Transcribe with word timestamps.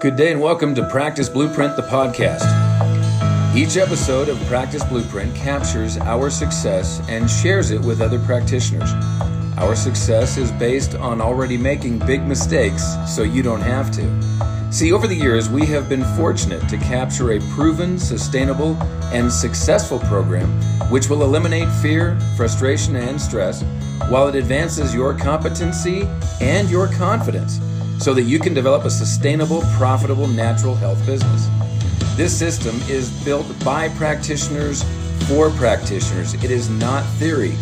Good 0.00 0.16
day 0.16 0.32
and 0.32 0.40
welcome 0.40 0.74
to 0.76 0.88
Practice 0.88 1.28
Blueprint, 1.28 1.76
the 1.76 1.82
podcast. 1.82 2.40
Each 3.54 3.76
episode 3.76 4.30
of 4.30 4.38
Practice 4.46 4.82
Blueprint 4.82 5.36
captures 5.36 5.98
our 5.98 6.30
success 6.30 7.02
and 7.06 7.28
shares 7.28 7.70
it 7.70 7.82
with 7.82 8.00
other 8.00 8.18
practitioners. 8.20 8.90
Our 9.58 9.76
success 9.76 10.38
is 10.38 10.50
based 10.52 10.94
on 10.94 11.20
already 11.20 11.58
making 11.58 11.98
big 11.98 12.22
mistakes 12.22 12.82
so 13.06 13.24
you 13.24 13.42
don't 13.42 13.60
have 13.60 13.90
to. 13.90 14.72
See, 14.72 14.90
over 14.90 15.06
the 15.06 15.14
years, 15.14 15.50
we 15.50 15.66
have 15.66 15.90
been 15.90 16.04
fortunate 16.16 16.66
to 16.70 16.78
capture 16.78 17.32
a 17.32 17.40
proven, 17.50 17.98
sustainable, 17.98 18.76
and 19.12 19.30
successful 19.30 19.98
program 19.98 20.48
which 20.90 21.10
will 21.10 21.24
eliminate 21.24 21.70
fear, 21.82 22.18
frustration, 22.38 22.96
and 22.96 23.20
stress 23.20 23.62
while 24.08 24.28
it 24.28 24.34
advances 24.34 24.94
your 24.94 25.12
competency 25.12 26.08
and 26.40 26.70
your 26.70 26.88
confidence 26.88 27.60
so 28.00 28.14
that 28.14 28.22
you 28.22 28.38
can 28.38 28.54
develop 28.54 28.84
a 28.84 28.90
sustainable, 28.90 29.60
profitable, 29.76 30.26
natural 30.26 30.74
health 30.74 31.04
business. 31.04 31.48
This 32.16 32.36
system 32.36 32.80
is 32.88 33.10
built 33.24 33.46
by 33.64 33.90
practitioners 33.90 34.82
for 35.28 35.50
practitioners. 35.50 36.34
It 36.34 36.50
is 36.50 36.70
not 36.70 37.04
theory. 37.18 37.52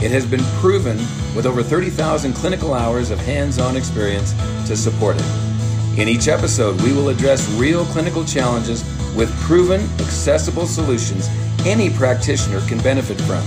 It 0.00 0.12
has 0.12 0.24
been 0.24 0.44
proven 0.60 0.96
with 1.34 1.46
over 1.46 1.62
30,000 1.62 2.32
clinical 2.32 2.74
hours 2.74 3.10
of 3.10 3.18
hands 3.18 3.58
on 3.58 3.76
experience 3.76 4.32
to 4.68 4.76
support 4.76 5.16
it. 5.18 5.98
In 5.98 6.06
each 6.06 6.28
episode, 6.28 6.80
we 6.82 6.92
will 6.92 7.08
address 7.08 7.50
real 7.54 7.84
clinical 7.86 8.24
challenges 8.24 8.84
with 9.16 9.34
proven, 9.40 9.80
accessible 9.98 10.66
solutions 10.66 11.28
any 11.66 11.90
practitioner 11.90 12.60
can 12.68 12.78
benefit 12.78 13.20
from. 13.22 13.44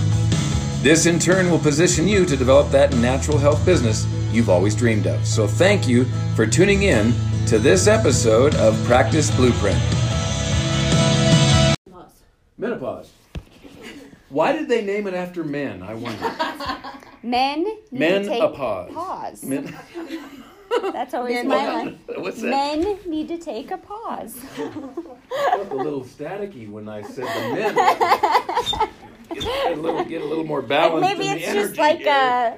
This, 0.83 1.05
in 1.05 1.17
turn, 1.17 1.49
will 1.49 1.59
position 1.59 2.09
you 2.09 2.25
to 2.25 2.35
develop 2.35 2.69
that 2.71 2.93
natural 2.95 3.37
health 3.37 3.65
business 3.65 4.05
you've 4.33 4.49
always 4.49 4.75
dreamed 4.75 5.07
of. 5.07 5.25
So, 5.25 5.47
thank 5.47 5.87
you 5.87 6.05
for 6.35 6.45
tuning 6.45 6.83
in 6.83 7.13
to 7.47 7.59
this 7.59 7.87
episode 7.87 8.55
of 8.55 8.81
Practice 8.85 9.29
Blueprint. 9.35 9.79
Menopause. 12.57 13.11
Why 14.29 14.53
did 14.53 14.69
they 14.69 14.83
name 14.83 15.07
it 15.07 15.13
after 15.13 15.43
men? 15.43 15.81
I 15.83 15.93
wonder. 15.95 16.31
Men 17.23 17.63
need 17.63 17.77
Men 17.91 18.23
to 18.23 18.29
take 18.29 18.41
a 18.43 18.49
pause. 18.49 18.93
pause. 18.93 19.43
Men, 19.43 19.77
That's 20.93 21.13
always 21.13 21.35
Men- 21.35 21.47
my 21.49 21.55
line. 21.73 21.99
what's 22.15 22.41
that? 22.41 22.49
Men 22.49 22.97
need 23.05 23.27
to 23.27 23.37
take 23.37 23.71
a 23.71 23.77
pause. 23.77 24.37
I 24.57 24.69
felt 25.57 25.71
a 25.71 25.75
little 25.75 26.03
staticky 26.03 26.69
when 26.69 26.87
I 26.87 27.01
said 27.01 27.25
the 27.25 27.55
men. 27.55 27.75
Get 29.33 29.77
a 29.77 29.81
little, 29.81 30.03
get 30.05 30.21
a 30.21 30.25
little 30.25 30.43
more 30.45 30.61
balance. 30.61 31.01
Maybe 31.01 31.27
in 31.27 31.35
the 31.37 31.43
it's 31.43 31.53
just 31.53 31.77
like 31.77 31.99
here. 31.99 32.57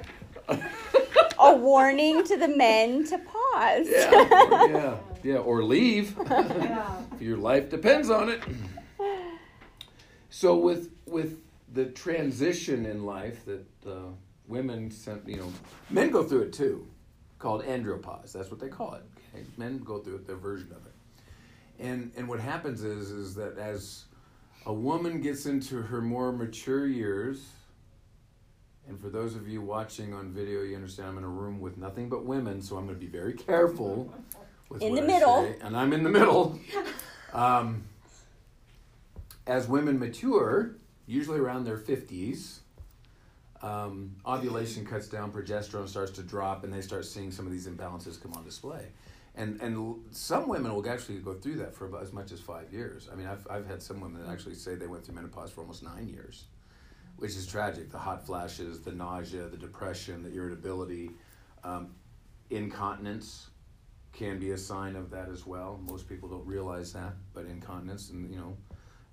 a 1.44 1.56
warning 1.56 2.24
to 2.24 2.36
the 2.36 2.48
men 2.48 3.04
to 3.06 3.18
pause. 3.18 3.86
Yeah, 3.90 4.10
or- 4.50 4.68
yeah, 4.70 4.96
yeah, 5.22 5.36
or 5.36 5.62
leave. 5.62 6.16
if 6.26 7.20
your 7.22 7.36
life 7.36 7.70
depends 7.70 8.10
on 8.10 8.28
it. 8.28 8.42
So 10.30 10.56
with 10.56 10.90
with 11.06 11.40
the 11.72 11.86
transition 11.86 12.86
in 12.86 13.04
life 13.04 13.44
that 13.44 13.66
uh, 13.86 14.10
women, 14.46 14.90
sent, 14.90 15.28
you 15.28 15.36
know, 15.36 15.52
men 15.90 16.10
go 16.10 16.22
through 16.22 16.42
it 16.42 16.52
too, 16.52 16.86
called 17.38 17.64
andropause. 17.64 18.32
That's 18.32 18.50
what 18.50 18.60
they 18.60 18.68
call 18.68 18.94
it. 18.94 19.02
Okay? 19.34 19.44
Men 19.56 19.78
go 19.78 19.98
through 19.98 20.16
it, 20.16 20.26
their 20.26 20.36
version 20.36 20.68
of 20.72 20.86
it. 20.86 20.92
And 21.78 22.12
and 22.16 22.28
what 22.28 22.40
happens 22.40 22.82
is 22.84 23.10
is 23.10 23.34
that 23.34 23.58
as 23.58 24.04
a 24.66 24.72
woman 24.72 25.20
gets 25.20 25.46
into 25.46 25.82
her 25.82 26.00
more 26.00 26.32
mature 26.32 26.86
years, 26.86 27.46
and 28.88 29.00
for 29.00 29.08
those 29.08 29.34
of 29.34 29.48
you 29.48 29.60
watching 29.62 30.12
on 30.12 30.30
video, 30.32 30.62
you 30.62 30.76
understand 30.76 31.08
I'm 31.08 31.18
in 31.18 31.24
a 31.24 31.28
room 31.28 31.60
with 31.60 31.76
nothing 31.78 32.08
but 32.08 32.24
women, 32.24 32.60
so 32.62 32.76
I'm 32.76 32.86
going 32.86 32.98
to 32.98 33.00
be 33.04 33.10
very 33.10 33.32
careful. 33.32 34.12
With 34.68 34.82
In 34.82 34.94
the 34.94 35.02
I 35.02 35.06
middle. 35.06 35.42
say, 35.42 35.56
and 35.62 35.76
I'm 35.76 35.92
in 35.92 36.02
the 36.02 36.10
middle. 36.10 36.58
Um, 37.32 37.82
as 39.46 39.66
women 39.68 39.98
mature, 39.98 40.76
usually 41.06 41.38
around 41.38 41.64
their 41.64 41.78
50s, 41.78 42.58
um, 43.62 44.14
ovulation 44.26 44.86
cuts 44.86 45.08
down, 45.08 45.32
progesterone 45.32 45.88
starts 45.88 46.12
to 46.12 46.22
drop, 46.22 46.64
and 46.64 46.72
they 46.72 46.80
start 46.80 47.04
seeing 47.04 47.30
some 47.30 47.46
of 47.46 47.52
these 47.52 47.66
imbalances 47.66 48.20
come 48.22 48.32
on 48.34 48.44
display. 48.44 48.86
And, 49.36 49.60
and 49.60 49.96
some 50.12 50.48
women 50.48 50.72
will 50.72 50.88
actually 50.88 51.18
go 51.18 51.34
through 51.34 51.56
that 51.56 51.74
for 51.74 51.86
about 51.86 52.02
as 52.02 52.12
much 52.12 52.30
as 52.30 52.38
five 52.40 52.72
years. 52.72 53.08
I 53.12 53.16
mean, 53.16 53.26
I've, 53.26 53.46
I've 53.50 53.66
had 53.66 53.82
some 53.82 54.00
women 54.00 54.22
that 54.22 54.30
actually 54.30 54.54
say 54.54 54.76
they 54.76 54.86
went 54.86 55.04
through 55.04 55.16
menopause 55.16 55.50
for 55.50 55.62
almost 55.62 55.82
nine 55.82 56.08
years, 56.08 56.44
which 57.16 57.32
is 57.32 57.46
tragic. 57.46 57.90
The 57.90 57.98
hot 57.98 58.26
flashes, 58.26 58.80
the 58.80 58.92
nausea, 58.92 59.48
the 59.48 59.56
depression, 59.56 60.22
the 60.22 60.32
irritability, 60.34 61.10
um, 61.62 61.94
incontinence 62.50 63.48
can 64.12 64.38
be 64.38 64.52
a 64.52 64.58
sign 64.58 64.96
of 64.96 65.10
that 65.10 65.28
as 65.28 65.46
well. 65.46 65.80
Most 65.88 66.08
people 66.08 66.28
don't 66.28 66.46
realize 66.46 66.92
that, 66.92 67.14
but 67.32 67.46
incontinence, 67.46 68.10
and 68.10 68.30
you 68.30 68.38
know, 68.38 68.56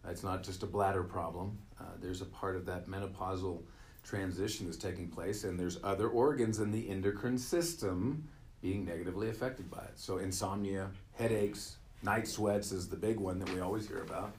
it's 0.08 0.24
not 0.24 0.44
just 0.44 0.64
a 0.64 0.68
bladder 0.68 1.04
problem. 1.04 1.58
Uh, 1.80 1.84
there's 2.00 2.22
a 2.22 2.26
part 2.26 2.56
of 2.56 2.66
that 2.66 2.88
menopausal 2.88 3.62
transition 4.04 4.66
that's 4.66 4.78
taking 4.78 5.08
place, 5.08 5.44
and 5.44 5.60
there's 5.60 5.80
other 5.84 6.10
organs 6.10 6.60
in 6.60 6.72
the 6.72 6.90
endocrine 6.90 7.38
system 7.38 8.28
being 8.62 8.86
negatively 8.86 9.30
affected 9.30 9.70
by 9.70 9.82
it. 9.82 9.94
So 9.96 10.20
insomnia, 10.20 10.90
headaches, 11.14 11.78
night 12.04 12.28
sweats 12.28 12.72
is 12.72 12.88
the 12.88 12.96
big 12.96 13.20
one 13.20 13.40
that 13.40 13.50
we 13.54 13.60
always 13.60 13.88
hear 13.88 14.02
about. 14.04 14.34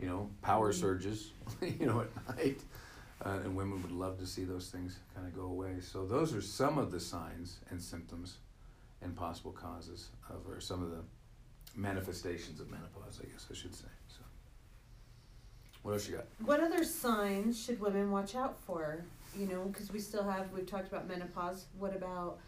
You 0.00 0.08
know, 0.08 0.30
power 0.40 0.72
surges, 0.72 1.30
you 1.60 1.86
know, 1.86 2.00
at 2.00 2.36
night. 2.36 2.60
Uh, 3.24 3.38
and 3.44 3.54
women 3.54 3.80
would 3.82 3.92
love 3.92 4.18
to 4.18 4.26
see 4.26 4.42
those 4.42 4.68
things 4.68 4.98
kind 5.14 5.26
of 5.26 5.34
go 5.34 5.42
away. 5.42 5.74
So 5.80 6.04
those 6.04 6.34
are 6.34 6.42
some 6.42 6.76
of 6.76 6.90
the 6.90 6.98
signs 6.98 7.60
and 7.70 7.80
symptoms 7.80 8.38
and 9.00 9.14
possible 9.14 9.52
causes 9.52 10.08
of, 10.28 10.48
or 10.48 10.60
some 10.60 10.82
of 10.82 10.90
the 10.90 11.02
manifestations 11.76 12.60
of 12.60 12.70
menopause, 12.70 13.20
I 13.22 13.26
guess 13.26 13.46
I 13.50 13.54
should 13.54 13.74
say. 13.74 13.88
So, 14.08 14.22
what 15.82 15.92
else 15.92 16.08
you 16.08 16.16
got? 16.16 16.26
What 16.44 16.60
other 16.60 16.84
signs 16.84 17.62
should 17.62 17.80
women 17.80 18.10
watch 18.10 18.34
out 18.34 18.58
for? 18.60 19.04
You 19.38 19.46
know, 19.46 19.64
because 19.64 19.92
we 19.92 19.98
still 19.98 20.28
have, 20.28 20.50
we've 20.52 20.66
talked 20.66 20.88
about 20.88 21.08
menopause. 21.08 21.66
What 21.78 21.96
about 21.96 22.38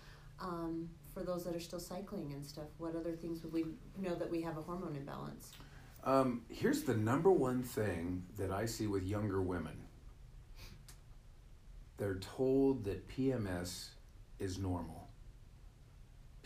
um, 0.40 0.88
for 1.12 1.22
those 1.22 1.44
that 1.44 1.54
are 1.54 1.60
still 1.60 1.80
cycling 1.80 2.32
and 2.32 2.44
stuff? 2.44 2.66
What 2.78 2.94
other 2.94 3.12
things 3.12 3.42
would 3.42 3.52
we 3.52 3.64
know 3.98 4.14
that 4.14 4.30
we 4.30 4.42
have 4.42 4.58
a 4.58 4.62
hormone 4.62 4.96
imbalance? 4.96 5.52
Um, 6.04 6.42
here's 6.48 6.82
the 6.82 6.94
number 6.94 7.30
one 7.30 7.62
thing 7.62 8.24
that 8.36 8.50
I 8.50 8.66
see 8.66 8.86
with 8.86 9.04
younger 9.04 9.40
women. 9.40 9.72
They're 11.96 12.18
told 12.18 12.84
that 12.84 13.08
PMS 13.08 13.88
is 14.38 14.58
normal. 14.58 15.08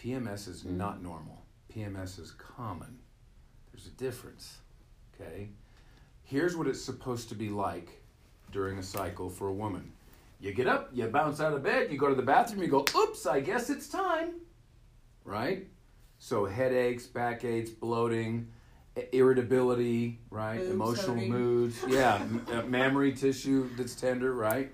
PMS 0.03 0.49
is 0.49 0.63
hmm. 0.63 0.77
not 0.77 1.03
normal. 1.03 1.43
PMS 1.75 2.19
is 2.21 2.33
common. 2.33 2.99
There's 3.73 3.87
a 3.87 3.91
difference. 3.91 4.59
Okay? 5.15 5.49
Here's 6.25 6.57
what 6.57 6.67
it's 6.67 6.83
supposed 6.83 7.29
to 7.31 7.35
be 7.35 7.49
like 7.49 8.03
during 8.53 8.79
a 8.79 8.83
cycle 8.83 9.31
for 9.31 9.49
a 9.49 9.53
woman. 9.53 9.93
You 10.41 10.53
get 10.53 10.69
up, 10.69 10.91
you 10.93 11.07
bounce 11.07 11.41
out 11.41 11.53
of 11.53 11.65
bed, 11.65 11.91
you 11.91 11.99
go 11.99 12.09
to 12.09 12.15
the 12.15 12.23
bathroom, 12.23 12.63
you 12.63 12.69
go, 12.69 12.85
oops, 12.97 13.27
I 13.27 13.41
guess 13.41 13.71
it's 13.71 13.89
time. 13.89 14.35
Right? 15.25 15.67
So 16.19 16.45
headaches, 16.45 17.07
backaches, 17.07 17.71
bloating, 17.71 18.49
irritability, 19.13 20.19
right? 20.31 20.61
Emotional 20.61 21.15
hurting. 21.15 21.31
moods. 21.31 21.79
Yeah, 21.89 22.17
m- 22.17 22.47
uh, 22.53 22.63
mammary 22.63 23.13
tissue 23.13 23.69
that's 23.77 23.95
tender, 23.95 24.35
right? 24.35 24.71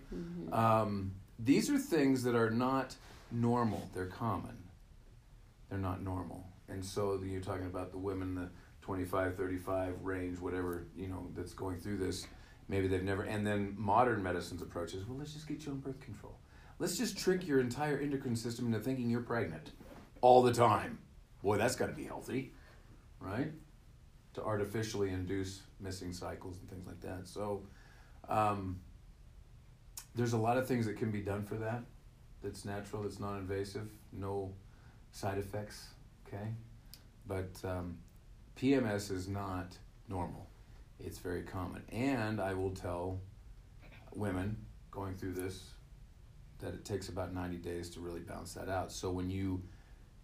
Um, 0.52 1.12
these 1.38 1.70
are 1.70 1.78
things 1.78 2.22
that 2.24 2.34
are 2.34 2.50
not 2.50 2.94
normal. 3.30 3.88
They're 3.94 4.06
common. 4.06 4.56
They're 5.68 5.78
not 5.78 6.02
normal. 6.02 6.46
And 6.68 6.84
so 6.84 7.20
you're 7.24 7.40
talking 7.40 7.66
about 7.66 7.90
the 7.90 7.98
women, 7.98 8.34
the 8.34 8.48
25, 8.82 9.36
35 9.36 9.94
range, 10.02 10.38
whatever, 10.38 10.86
you 10.96 11.08
know, 11.08 11.28
that's 11.34 11.52
going 11.52 11.80
through 11.80 11.98
this. 11.98 12.26
Maybe 12.68 12.86
they've 12.88 13.02
never, 13.02 13.22
and 13.24 13.46
then 13.46 13.74
modern 13.76 14.22
medicine's 14.22 14.62
approach 14.62 14.94
is, 14.94 15.06
well, 15.06 15.18
let's 15.18 15.34
just 15.34 15.46
get 15.46 15.66
you 15.66 15.72
on 15.72 15.80
birth 15.80 16.00
control. 16.00 16.38
Let's 16.78 16.96
just 16.98 17.18
trick 17.18 17.46
your 17.46 17.60
entire 17.60 17.98
endocrine 17.98 18.36
system 18.36 18.66
into 18.66 18.80
thinking 18.80 19.10
you're 19.10 19.20
pregnant 19.20 19.72
all 20.22 20.42
the 20.42 20.52
time. 20.52 20.98
Boy, 21.42 21.58
that's 21.58 21.76
got 21.76 21.86
to 21.86 21.92
be 21.92 22.04
healthy, 22.04 22.52
right? 23.20 23.52
To 24.34 24.42
artificially 24.42 25.10
induce 25.10 25.62
missing 25.80 26.12
cycles 26.12 26.58
and 26.58 26.68
things 26.68 26.86
like 26.86 27.00
that. 27.00 27.28
So, 27.28 27.62
um, 28.28 28.80
there's 30.14 30.32
a 30.32 30.38
lot 30.38 30.56
of 30.56 30.66
things 30.66 30.86
that 30.86 30.96
can 30.96 31.10
be 31.10 31.20
done 31.20 31.44
for 31.44 31.54
that. 31.56 31.82
That's 32.42 32.64
natural. 32.64 33.02
That's 33.02 33.20
non-invasive. 33.20 33.88
No 34.12 34.52
side 35.12 35.38
effects. 35.38 35.86
Okay, 36.26 36.48
but 37.26 37.50
um, 37.64 37.98
PMS 38.60 39.10
is 39.10 39.28
not 39.28 39.76
normal. 40.08 40.48
It's 40.98 41.18
very 41.18 41.42
common, 41.42 41.82
and 41.90 42.40
I 42.40 42.54
will 42.54 42.70
tell 42.70 43.20
women 44.14 44.56
going 44.90 45.14
through 45.14 45.32
this 45.32 45.62
that 46.60 46.72
it 46.74 46.84
takes 46.84 47.08
about 47.08 47.34
90 47.34 47.56
days 47.58 47.90
to 47.90 48.00
really 48.00 48.20
balance 48.20 48.54
that 48.54 48.68
out. 48.68 48.92
So 48.92 49.10
when 49.10 49.28
you 49.28 49.62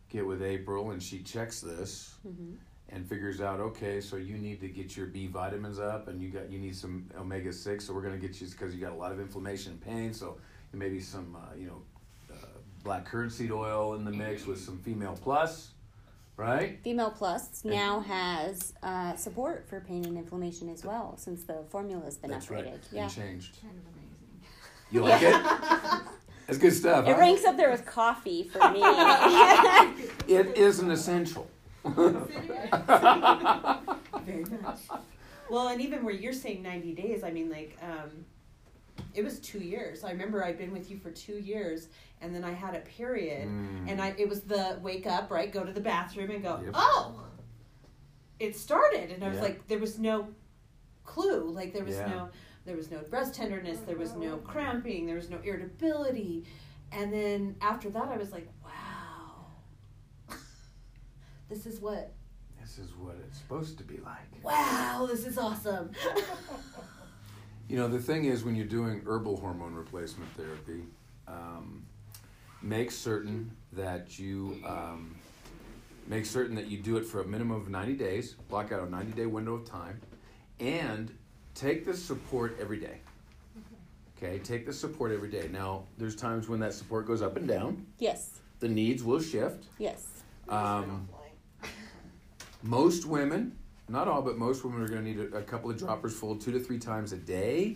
get 0.08 0.26
with 0.26 0.42
April 0.42 0.90
and 0.90 1.02
she 1.02 1.22
checks 1.22 1.60
this 1.60 2.14
and 2.92 3.08
figures 3.08 3.40
out, 3.40 3.60
okay, 3.60 4.00
so 4.00 4.16
you 4.16 4.36
need 4.36 4.60
to 4.60 4.68
get 4.68 4.96
your 4.96 5.06
B 5.06 5.26
vitamins 5.26 5.78
up 5.78 6.08
and 6.08 6.20
you 6.20 6.28
got 6.30 6.50
you 6.50 6.58
need 6.58 6.76
some 6.76 7.08
omega 7.18 7.52
six. 7.52 7.84
So 7.84 7.92
we're 7.94 8.02
gonna 8.02 8.18
get 8.18 8.40
you 8.40 8.46
because 8.48 8.74
you 8.74 8.80
got 8.80 8.92
a 8.92 8.96
lot 8.96 9.12
of 9.12 9.20
inflammation 9.20 9.72
and 9.72 9.80
pain. 9.80 10.12
So 10.12 10.36
maybe 10.72 11.00
some 11.00 11.36
uh, 11.36 11.54
you 11.56 11.66
know 11.66 11.82
uh, 12.32 12.36
black 12.84 13.04
currant 13.04 13.32
seed 13.32 13.52
oil 13.52 13.94
in 13.94 14.04
the 14.04 14.10
mix 14.10 14.46
with 14.46 14.60
some 14.60 14.78
female 14.78 15.18
plus, 15.20 15.70
right? 16.36 16.78
Female 16.82 17.10
Plus 17.10 17.64
now 17.64 18.00
has 18.00 18.72
uh, 18.82 19.14
support 19.16 19.68
for 19.68 19.80
pain 19.80 20.04
and 20.04 20.16
inflammation 20.16 20.68
as 20.68 20.84
well, 20.84 21.16
since 21.16 21.44
the 21.44 21.64
formula's 21.70 22.16
been 22.16 22.30
That's 22.30 22.46
upgraded. 22.46 22.72
right. 22.72 22.80
Yeah. 22.92 23.02
And 23.04 23.12
changed. 23.12 23.60
Kind 23.60 23.74
of 23.76 23.84
amazing. 23.94 24.00
You 24.90 25.02
like 25.02 25.22
it? 25.22 26.02
That's 26.46 26.58
good 26.58 26.72
stuff. 26.72 27.06
It 27.06 27.12
huh? 27.14 27.20
ranks 27.20 27.44
up 27.44 27.56
there 27.56 27.70
with 27.70 27.86
coffee 27.86 28.42
for 28.42 28.58
me. 28.72 28.80
It 30.26 30.56
is 30.56 30.78
an 30.78 30.90
essential. 30.90 31.48
Very 34.24 34.44
much. 34.62 34.78
Well, 35.50 35.68
and 35.68 35.80
even 35.80 36.04
where 36.04 36.14
you're 36.14 36.32
saying 36.32 36.62
90 36.62 36.92
days, 36.94 37.24
I 37.24 37.30
mean, 37.30 37.50
like, 37.50 37.76
um, 37.82 38.24
it 39.14 39.24
was 39.24 39.40
two 39.40 39.58
years. 39.58 40.04
I 40.04 40.10
remember 40.12 40.44
I'd 40.44 40.58
been 40.58 40.72
with 40.72 40.90
you 40.90 40.96
for 40.98 41.10
two 41.10 41.38
years, 41.38 41.88
and 42.20 42.34
then 42.34 42.44
I 42.44 42.52
had 42.52 42.76
a 42.76 42.80
period, 42.80 43.48
Mm. 43.48 43.88
and 43.90 44.00
I 44.00 44.14
it 44.18 44.28
was 44.28 44.42
the 44.42 44.78
wake 44.82 45.06
up, 45.06 45.30
right? 45.30 45.50
Go 45.50 45.64
to 45.64 45.72
the 45.72 45.80
bathroom 45.80 46.30
and 46.30 46.42
go, 46.42 46.60
Yep. 46.62 46.70
oh, 46.74 47.24
it 48.38 48.54
started, 48.56 49.10
and 49.10 49.24
I 49.24 49.28
was 49.28 49.38
Yeah. 49.38 49.42
like, 49.44 49.66
there 49.68 49.78
was 49.78 49.98
no 49.98 50.28
clue, 51.04 51.50
like 51.50 51.72
there 51.72 51.84
was 51.84 51.96
Yeah. 51.96 52.06
no, 52.08 52.28
there 52.66 52.76
was 52.76 52.90
no 52.90 52.98
breast 53.10 53.34
tenderness, 53.34 53.80
there 53.80 53.96
was 53.96 54.14
no 54.14 54.36
cramping, 54.38 55.06
there 55.06 55.16
was 55.16 55.30
no 55.30 55.38
irritability, 55.42 56.44
and 56.92 57.12
then 57.12 57.56
after 57.60 57.90
that, 57.90 58.08
I 58.08 58.16
was 58.16 58.30
like, 58.32 58.46
wow, 58.59 58.59
this 61.50 61.66
is 61.66 61.80
what, 61.80 62.12
This 62.60 62.78
is 62.78 62.92
what 62.94 63.16
it's 63.26 63.36
supposed 63.38 63.76
to 63.78 63.84
be 63.84 63.98
like. 63.98 64.42
wow, 64.42 65.06
this 65.10 65.26
is 65.26 65.36
awesome. 65.36 65.90
You 67.68 67.76
know, 67.76 67.86
the 67.86 68.00
thing 68.00 68.24
is, 68.24 68.42
when 68.42 68.56
you're 68.56 68.66
doing 68.66 69.00
herbal 69.06 69.36
hormone 69.36 69.74
replacement 69.74 70.28
therapy, 70.36 70.82
um, 71.28 71.86
make 72.62 72.90
certain 72.90 73.52
that 73.74 74.18
you 74.18 74.60
um, 74.66 75.14
make 76.08 76.26
certain 76.26 76.56
that 76.56 76.66
you 76.66 76.78
do 76.78 76.96
it 76.96 77.04
for 77.04 77.20
a 77.20 77.24
minimum 77.24 77.56
of 77.60 77.68
90 77.68 77.92
days. 77.94 78.32
Block 78.48 78.72
out 78.72 78.80
a 78.84 78.90
90 78.90 79.12
day 79.12 79.26
window 79.26 79.54
of 79.54 79.64
time, 79.64 80.00
and 80.58 81.16
take 81.54 81.84
the 81.86 81.94
support 81.96 82.58
every 82.60 82.80
day. 82.80 82.98
Okay, 84.18 84.40
take 84.40 84.66
the 84.66 84.72
support 84.72 85.12
every 85.12 85.30
day. 85.30 85.48
Now, 85.52 85.84
there's 85.96 86.16
times 86.16 86.48
when 86.48 86.58
that 86.58 86.74
support 86.74 87.06
goes 87.06 87.22
up 87.22 87.36
and 87.36 87.46
down. 87.46 87.86
yes, 88.00 88.40
The 88.58 88.68
needs 88.68 89.04
will 89.04 89.20
shift. 89.20 89.66
yes. 89.78 90.08
Um, 90.48 91.08
most 92.62 93.06
women, 93.06 93.56
not 93.88 94.08
all, 94.08 94.22
but 94.22 94.38
most 94.38 94.64
women 94.64 94.82
are 94.82 94.88
going 94.88 95.04
to 95.04 95.10
need 95.10 95.32
a, 95.32 95.38
a 95.38 95.42
couple 95.42 95.70
of 95.70 95.78
droppers 95.78 96.16
full 96.16 96.36
two 96.36 96.52
to 96.52 96.60
three 96.60 96.78
times 96.78 97.12
a 97.12 97.16
day 97.16 97.74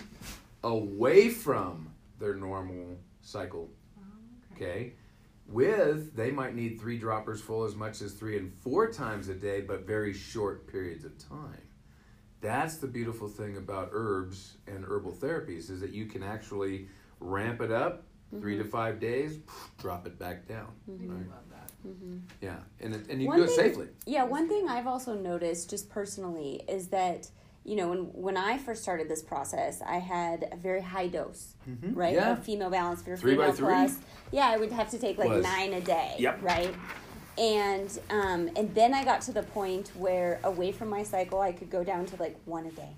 away 0.63 1.29
from 1.29 1.91
their 2.19 2.35
normal 2.35 2.97
cycle. 3.21 3.71
Oh, 3.99 4.03
okay. 4.55 4.65
Okay? 4.65 4.93
With, 5.47 6.17
they 6.17 6.31
might 6.31 6.55
need 6.55 6.81
three 6.81 6.99
droppers 6.99 7.41
full 7.41 7.65
as 7.65 7.75
much 7.75 8.01
as 8.01 8.15
three 8.15 8.39
and 8.39 8.51
four 8.51 8.91
times 8.91 9.29
a 9.29 9.35
day, 9.35 9.61
but 9.61 9.87
very 9.87 10.15
short 10.15 10.67
periods 10.67 11.05
of 11.05 11.19
time. 11.19 11.61
That's 12.41 12.77
the 12.77 12.87
beautiful 12.87 13.29
thing 13.29 13.59
about 13.59 13.91
herbs 13.93 14.57
and 14.67 14.85
herbal 14.85 15.13
therapies 15.13 15.71
is 15.71 15.81
that 15.81 15.93
you 15.93 16.07
can 16.07 16.23
actually 16.23 16.89
ramp 17.21 17.61
it 17.61 17.71
up 17.71 18.05
3 18.41 18.57
to 18.57 18.63
mm-hmm. 18.63 18.71
five 18.71 19.01
days, 19.01 19.39
drop 19.79 20.07
it 20.07 20.19
back 20.19 20.47
down. 20.47 20.73
I 20.89 20.97
do 20.97 21.09
Right. 21.11 21.27
That. 21.85 22.21
Yeah, 22.41 22.57
and 22.81 22.95
it, 22.95 23.07
and 23.09 23.21
you 23.23 23.29
One 23.29 23.39
do 23.39 23.45
it 23.45 23.49
thing- 23.49 23.57
safely. 23.57 23.89
Yeah, 24.07 24.25
one 24.25 24.49
thing 24.49 24.69
I've 24.69 24.87
also 24.87 25.15
noticed 25.15 25.71
just 25.71 25.89
personally 25.91 26.63
is 26.69 26.89
that 26.89 27.29
you 27.65 27.77
know 27.77 27.89
when 27.89 27.99
when 28.13 28.37
I 28.37 28.59
first 28.59 28.83
started 28.83 29.09
this 29.09 29.23
process, 29.23 29.81
I 29.83 29.99
had 29.99 30.49
a 30.53 30.57
very 30.57 30.83
high 30.83 31.07
dose, 31.09 31.55
Mhm. 31.69 31.97
right? 31.97 32.15
Yeah. 32.15 32.33
Of 32.33 32.45
female 32.45 32.71
balance 32.71 33.03
for 33.03 33.17
Three 33.17 33.35
by 33.35 33.51
female 33.51 33.57
three? 33.57 33.67
plus. 33.75 33.99
Yeah, 34.33 34.49
I 34.49 34.57
would 34.57 34.73
have 34.73 34.91
to 34.91 34.99
take 34.99 35.19
like 35.19 35.29
Was. 35.31 35.43
nine 35.43 35.73
a 35.75 35.81
day, 35.81 36.17
Yep. 36.19 36.43
right? 36.43 36.75
And 37.39 37.99
um, 38.11 38.51
and 38.57 38.75
then 38.75 38.95
I 38.95 39.05
got 39.05 39.21
to 39.23 39.33
the 39.33 39.43
point 39.43 39.89
where 39.97 40.41
away 40.45 40.73
from 40.73 40.89
my 40.89 41.03
cycle, 41.03 41.41
I 41.41 41.53
could 41.53 41.71
go 41.71 41.83
down 41.83 42.07
to 42.07 42.17
like 42.17 42.37
one 42.45 42.67
a 42.67 42.71
day. 42.71 42.97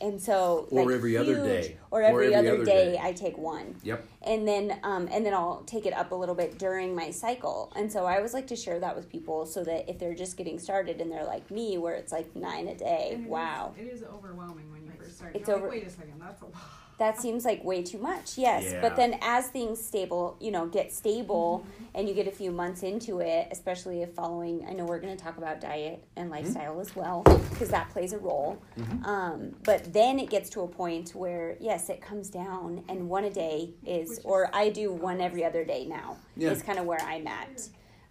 And 0.00 0.20
so, 0.22 0.68
Or 0.70 0.84
like, 0.84 0.94
every 0.94 1.16
other 1.16 1.34
huge- 1.34 1.44
day. 1.44 1.78
or 1.90 2.00
Or 2.00 2.02
every, 2.04 2.26
every 2.34 2.36
other, 2.50 2.56
other 2.58 2.64
day, 2.64 2.92
day. 2.92 3.00
I 3.02 3.12
take 3.12 3.36
one 3.36 3.74
Yep. 3.82 4.04
and 4.22 4.46
then 4.46 4.78
um, 4.84 5.08
and 5.10 5.26
then 5.26 5.34
I'll 5.34 5.62
take 5.66 5.86
it 5.86 5.92
up 5.92 6.12
a 6.12 6.14
little 6.14 6.36
bit 6.36 6.56
during 6.58 6.94
my 6.94 7.10
cycle. 7.10 7.72
And 7.74 7.90
so 7.90 8.04
I 8.06 8.16
always 8.16 8.32
like 8.34 8.46
to 8.48 8.56
share 8.56 8.78
that 8.78 8.94
with 8.94 9.08
people 9.08 9.44
so 9.44 9.64
that 9.64 9.90
if 9.90 9.98
they're 9.98 10.14
just 10.14 10.36
getting 10.36 10.58
started 10.60 11.00
and 11.00 11.10
they're 11.10 11.24
like 11.24 11.50
me, 11.50 11.78
where 11.78 11.94
it's 11.94 12.12
like 12.12 12.34
nine 12.36 12.68
a 12.68 12.76
day, 12.76 13.10
And 13.12 13.22
it 13.22 13.24
is- 13.26 13.30
wow, 13.30 13.74
it 13.76 13.82
is 13.86 14.04
overwhelming 14.04 14.70
when 14.70 14.84
you 14.84 14.92
first 14.98 15.16
start. 15.16 15.34
It's 15.34 15.48
You're 15.48 15.56
over- 15.56 15.66
Like, 15.68 15.78
Wait 15.78 15.86
a 15.86 15.90
second, 15.90 16.20
that's 16.20 16.42
a 16.42 16.44
lot. 16.44 16.54
That 16.98 17.20
seems 17.20 17.44
like 17.44 17.62
way 17.64 17.82
too 17.82 17.98
much. 17.98 18.36
Yes, 18.36 18.64
Yeah. 18.72 18.80
but 18.80 18.96
then 18.96 19.18
as 19.22 19.48
things 19.48 19.82
stable, 19.84 20.36
you 20.40 20.50
know, 20.50 20.66
get 20.66 20.92
stable, 20.92 21.64
and 21.94 22.08
you 22.08 22.14
get 22.14 22.26
a 22.28 22.32
few 22.32 22.50
months 22.50 22.82
into 22.82 23.20
it, 23.20 23.48
especially 23.50 24.02
if 24.02 24.12
following. 24.14 24.66
I 24.68 24.72
know 24.72 24.84
we're 24.84 24.98
going 25.00 25.16
to 25.16 25.22
talk 25.22 25.38
about 25.38 25.60
diet 25.60 26.04
and 26.16 26.28
lifestyle 26.30 26.80
as 26.80 26.94
well 26.96 27.22
because 27.50 27.68
that 27.70 27.88
plays 27.90 28.12
a 28.12 28.18
role. 28.18 28.58
Um, 29.04 29.54
but 29.64 29.92
then 29.92 30.18
it 30.18 30.28
gets 30.30 30.50
to 30.50 30.60
a 30.62 30.68
point 30.68 31.10
where 31.14 31.56
yes, 31.60 31.88
it 31.88 32.00
comes 32.00 32.28
down, 32.30 32.84
and 32.88 33.08
one 33.08 33.24
a 33.24 33.30
day 33.30 33.74
is, 33.86 34.10
is- 34.18 34.20
or 34.24 34.50
I 34.54 34.68
do 34.70 34.92
one 34.92 35.20
every 35.20 35.44
other 35.44 35.64
day 35.64 35.84
now. 35.86 36.16
Yeah. 36.36 36.50
Is 36.50 36.62
kind 36.62 36.78
of 36.78 36.84
where 36.86 37.00
I'm 37.02 37.26
at. 37.26 37.68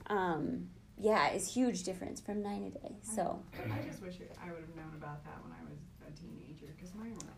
Um, 0.08 0.70
yeah, 1.00 1.28
it's 1.28 1.54
huge 1.54 1.84
difference 1.84 2.20
from 2.22 2.42
nine 2.42 2.64
a 2.64 2.70
day. 2.72 2.96
So 3.04 3.40
I 3.54 3.86
just 3.88 4.02
wish 4.02 4.16
I 4.42 4.52
would 4.52 4.62
have 4.62 4.76
known 4.76 4.94
about 4.98 5.24
that 5.26 5.38
when 5.44 5.52
I 5.54 5.64
was 5.70 5.78
a 6.08 6.12
teenager 6.20 6.74
because 6.76 6.96
mine 6.96 7.12
were 7.14 7.20
awful. 7.20 7.36
It's 7.36 7.37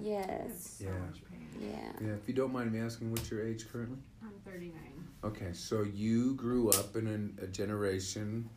yes, 0.00 0.76
so 0.78 0.84
Yeah. 0.84 0.98
much 1.06 1.22
pain. 1.30 1.48
yeah. 1.60 1.92
Yeah, 2.00 2.12
if 2.14 2.26
you 2.28 2.34
don't 2.34 2.52
mind 2.52 2.72
me 2.72 2.80
asking, 2.80 3.10
what's 3.10 3.30
your 3.30 3.46
age 3.46 3.68
currently? 3.70 3.98
I'm 4.22 4.32
39. 4.44 4.72
Okay, 5.24 5.52
so 5.52 5.82
you 5.82 6.34
grew 6.34 6.70
up 6.70 6.96
in 6.96 7.06
an, 7.06 7.38
a 7.40 7.46
generation 7.46 8.48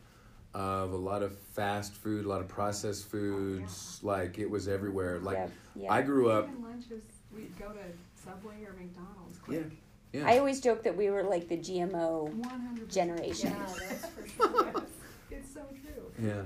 of 0.54 0.92
a 0.92 0.96
lot 0.96 1.22
of 1.22 1.36
fast 1.38 1.94
food, 1.94 2.24
a 2.24 2.28
lot 2.28 2.40
of 2.40 2.48
processed 2.48 3.08
foods, 3.10 4.00
like 4.02 4.38
it 4.38 4.48
was 4.50 4.66
everywhere. 4.68 5.18
Like 5.20 5.36
Yep, 5.36 5.50
yeah. 5.76 5.92
I 5.92 6.02
grew 6.02 6.30
up. 6.30 6.48
Even 6.48 6.62
lunches, 6.62 7.02
we'd 7.34 7.56
go 7.58 7.68
to 7.72 7.78
Subway 8.22 8.64
or 8.66 8.72
McDonald's. 8.72 9.38
Yeah, 9.48 9.58
Quick. 9.60 9.72
yeah. 10.12 10.26
I 10.26 10.38
always 10.38 10.60
joke 10.60 10.82
that 10.82 10.96
we 10.96 11.10
were 11.10 11.22
like 11.22 11.48
the 11.48 11.56
GMO 11.58 12.28
100 12.34 12.90
generation. 12.90 13.54
that's 13.88 14.06
for 14.06 14.26
sure. 14.28 14.72
yes, 14.74 14.82
it's 15.30 15.54
so 15.54 15.60
true. 15.70 16.12
Yeah. 16.26 16.42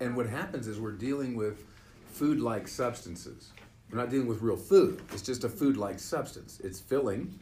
And 0.00 0.16
what 0.16 0.26
happens 0.26 0.66
is 0.66 0.80
we're 0.80 0.92
dealing 0.92 1.36
with 1.36 1.64
food 2.12 2.40
like 2.40 2.66
substances. 2.68 3.50
We're 3.90 3.98
not 3.98 4.10
dealing 4.10 4.26
with 4.26 4.42
real 4.42 4.56
food. 4.56 5.02
It's 5.12 5.22
just 5.22 5.44
a 5.44 5.48
food 5.48 5.76
like 5.76 5.98
substance. 5.98 6.60
It's 6.64 6.80
filling, 6.80 7.38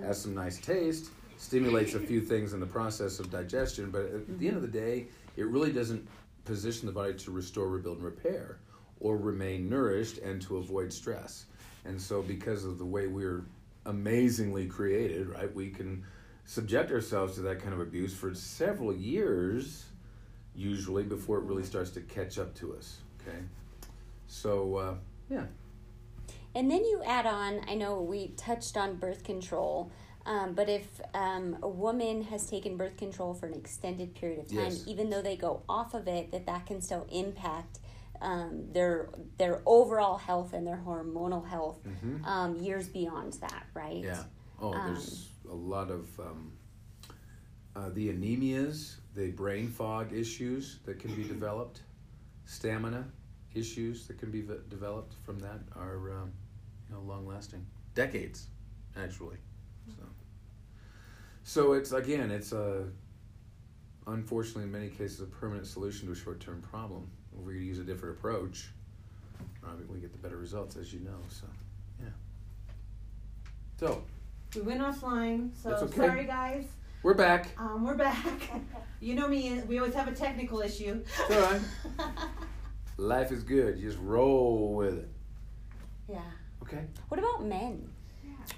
has 0.00 0.20
some 0.20 0.34
nice 0.34 0.58
taste, 0.58 1.10
stimulates 1.36 1.94
a 1.94 2.00
few 2.00 2.20
things 2.20 2.52
in 2.52 2.60
the 2.60 2.66
process 2.66 3.18
of 3.18 3.30
digestion, 3.30 3.90
but 3.90 4.02
at 4.02 4.38
the 4.38 4.48
end 4.48 4.56
of 4.56 4.62
the 4.62 4.68
day, 4.68 5.06
it 5.36 5.46
really 5.46 5.72
doesn't 5.72 6.06
position 6.44 6.86
the 6.86 6.92
body 6.92 7.14
to 7.14 7.30
restore, 7.30 7.68
rebuild, 7.68 7.96
and 7.96 8.04
repair 8.04 8.58
or 9.00 9.16
remain 9.16 9.68
nourished 9.68 10.18
and 10.18 10.40
to 10.42 10.56
avoid 10.56 10.92
stress. 10.92 11.46
And 11.84 12.00
so, 12.00 12.22
because 12.22 12.64
of 12.64 12.78
the 12.78 12.84
way 12.84 13.06
we're 13.06 13.44
amazingly 13.84 14.66
created, 14.66 15.28
right, 15.28 15.52
we 15.54 15.70
can 15.70 16.04
subject 16.44 16.90
ourselves 16.90 17.34
to 17.34 17.42
that 17.42 17.60
kind 17.60 17.74
of 17.74 17.80
abuse 17.80 18.14
for 18.14 18.34
several 18.34 18.94
years 18.94 19.86
usually 20.54 21.02
before 21.02 21.38
it 21.38 21.44
really 21.44 21.62
starts 21.62 21.90
to 21.90 22.00
catch 22.00 22.38
up 22.38 22.54
to 22.54 22.74
us. 22.74 22.98
Okay, 23.20 23.38
so 24.26 24.76
uh, 24.76 24.94
yeah, 25.28 25.44
And 26.56 26.70
then 26.70 26.86
you 26.86 27.02
add 27.04 27.26
on, 27.26 27.60
I 27.68 27.74
know 27.74 28.00
we 28.00 28.28
touched 28.28 28.78
on 28.78 28.96
birth 28.96 29.22
control, 29.24 29.92
um, 30.24 30.54
but 30.54 30.70
if 30.70 30.86
um, 31.12 31.58
a 31.62 31.68
woman 31.68 32.22
has 32.24 32.48
taken 32.48 32.78
birth 32.78 32.96
control 32.96 33.34
for 33.34 33.46
an 33.46 33.52
extended 33.52 34.14
period 34.14 34.38
of 34.40 34.48
time, 34.48 34.72
Yes. 34.72 34.84
even 34.88 35.10
though 35.10 35.20
they 35.20 35.36
go 35.36 35.62
off 35.68 35.92
of 35.92 36.08
it, 36.08 36.32
that 36.32 36.46
that 36.46 36.64
can 36.64 36.80
still 36.80 37.06
impact 37.12 37.80
um, 38.22 38.72
their 38.72 39.10
their 39.36 39.60
overall 39.66 40.16
health 40.16 40.54
and 40.54 40.66
their 40.66 40.82
hormonal 40.86 41.46
health 41.46 41.78
um, 42.24 42.56
years 42.56 42.88
beyond 42.88 43.34
that, 43.34 43.66
right? 43.74 44.02
yeah. 44.02 44.24
Oh, 44.58 44.72
there's 44.72 45.28
a 45.50 45.54
lot 45.54 45.90
of 45.90 46.08
um, 46.18 46.52
uh, 47.76 47.90
the 47.90 48.08
anemias, 48.08 48.96
the 49.14 49.30
brain 49.32 49.68
fog 49.68 50.14
issues 50.14 50.78
that 50.86 50.98
can 50.98 51.14
be 51.14 51.24
developed, 51.36 51.82
stamina 52.46 53.04
issues 53.54 54.06
that 54.06 54.18
can 54.18 54.30
be 54.30 54.40
v- 54.40 54.54
developed 54.70 55.14
from 55.24 55.38
that 55.40 55.60
are 55.76 56.10
um, 56.12 56.32
you 56.88 56.94
know 56.94 57.00
long 57.02 57.26
lasting, 57.26 57.64
decades, 57.94 58.46
actually. 58.96 59.36
So, 59.88 60.02
so 61.44 61.72
it's 61.74 61.92
again, 61.92 62.30
it's 62.30 62.52
a 62.52 62.84
unfortunately 64.06 64.64
in 64.64 64.72
many 64.72 64.88
cases 64.88 65.20
a 65.20 65.24
permanent 65.26 65.66
solution 65.66 66.06
to 66.06 66.12
a 66.12 66.16
short 66.16 66.40
term 66.40 66.60
problem. 66.62 67.08
If 67.38 67.44
we 67.44 67.58
use 67.58 67.78
a 67.78 67.84
different 67.84 68.18
approach, 68.18 68.68
uh, 69.64 69.68
we 69.88 69.98
get 69.98 70.12
the 70.12 70.18
better 70.18 70.36
results, 70.38 70.76
as 70.76 70.92
you 70.92 71.00
know. 71.00 71.18
So, 71.28 71.46
yeah. 72.00 72.08
So 73.78 74.02
We 74.54 74.62
went 74.62 74.80
offline, 74.80 75.50
so 75.62 75.68
That's 75.70 75.82
okay. 75.82 75.96
sorry 75.96 76.24
guys. 76.24 76.64
we're 77.02 77.14
back. 77.14 77.48
Um, 77.58 77.84
we're 77.84 77.94
back. 77.96 78.26
you 79.00 79.14
know 79.14 79.28
me, 79.28 79.60
we 79.68 79.78
always 79.78 79.94
have 79.94 80.08
a 80.08 80.12
technical 80.14 80.60
issue. 80.60 81.02
It's 81.28 81.36
all 81.36 81.52
right. 81.52 81.60
Life 82.96 83.30
is 83.32 83.42
good. 83.42 83.78
You 83.78 83.88
just 83.90 84.00
roll 84.02 84.74
with 84.74 84.98
it. 84.98 85.08
yeah. 86.08 86.20
Okay. 86.66 86.84
What 87.08 87.18
about 87.18 87.44
men? 87.44 87.90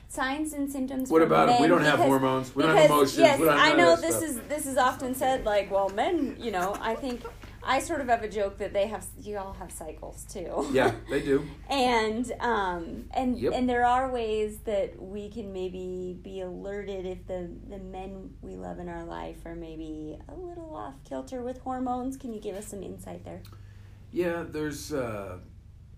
Signs 0.09 0.53
and 0.53 0.71
symptoms. 0.71 1.11
What 1.11 1.23
about 1.23 1.49
men 1.49 1.63
We 1.63 1.69
don't 1.69 1.83
have 1.85 1.99
hormones. 1.99 2.55
We 2.55 2.63
don't 2.63 2.73
because, 2.73 2.89
have 2.89 2.91
emotions. 2.97 3.19
Yes, 3.19 3.39
We 3.39 3.47
don't 3.47 3.57
have 3.59 3.73
I 3.73 3.77
know 3.77 3.97
this 3.97 4.17
stuff. 4.17 4.29
is 4.31 4.41
this 4.49 4.67
is 4.67 4.77
often 4.77 5.15
said 5.15 5.45
like, 5.45 5.71
well, 5.71 5.89
men, 5.91 6.37
you 6.39 6.51
know, 6.51 6.77
I 6.81 6.95
think 6.95 7.23
I 7.63 7.79
sort 7.81 8.01
of 8.01 8.09
have 8.09 8.23
a 8.23 8.29
joke 8.29 8.59
that 8.59 8.73
they 8.73 8.87
have 8.87 9.05
you 9.21 9.37
all 9.39 9.53
have 9.55 9.71
cycles 9.71 10.25
too. 10.31 10.67
Yeah, 10.73 10.93
they 11.11 11.21
do. 11.23 11.47
and 11.71 12.31
um 12.41 13.05
and 13.13 13.39
Yep. 13.39 13.53
and 13.55 13.69
there 13.69 13.85
are 13.85 14.11
ways 14.11 14.59
that 14.65 15.01
we 15.01 15.29
can 15.31 15.53
maybe 15.53 16.19
be 16.23 16.41
alerted 16.41 17.05
if 17.07 17.27
the 17.27 17.51
the 17.69 17.79
men 17.79 18.31
we 18.43 18.57
love 18.57 18.79
in 18.79 18.89
our 18.89 19.05
life 19.05 19.45
are 19.47 19.55
maybe 19.55 20.19
a 20.29 20.35
little 20.35 20.75
off 20.75 20.95
kilter 21.09 21.43
with 21.43 21.59
hormones. 21.59 22.17
Can 22.17 22.33
you 22.33 22.41
give 22.41 22.57
us 22.57 22.67
some 22.67 22.83
insight 22.83 23.25
there? 23.25 23.43
Yeah, 24.11 24.45
there's, 24.49 24.91
uh, 24.95 25.37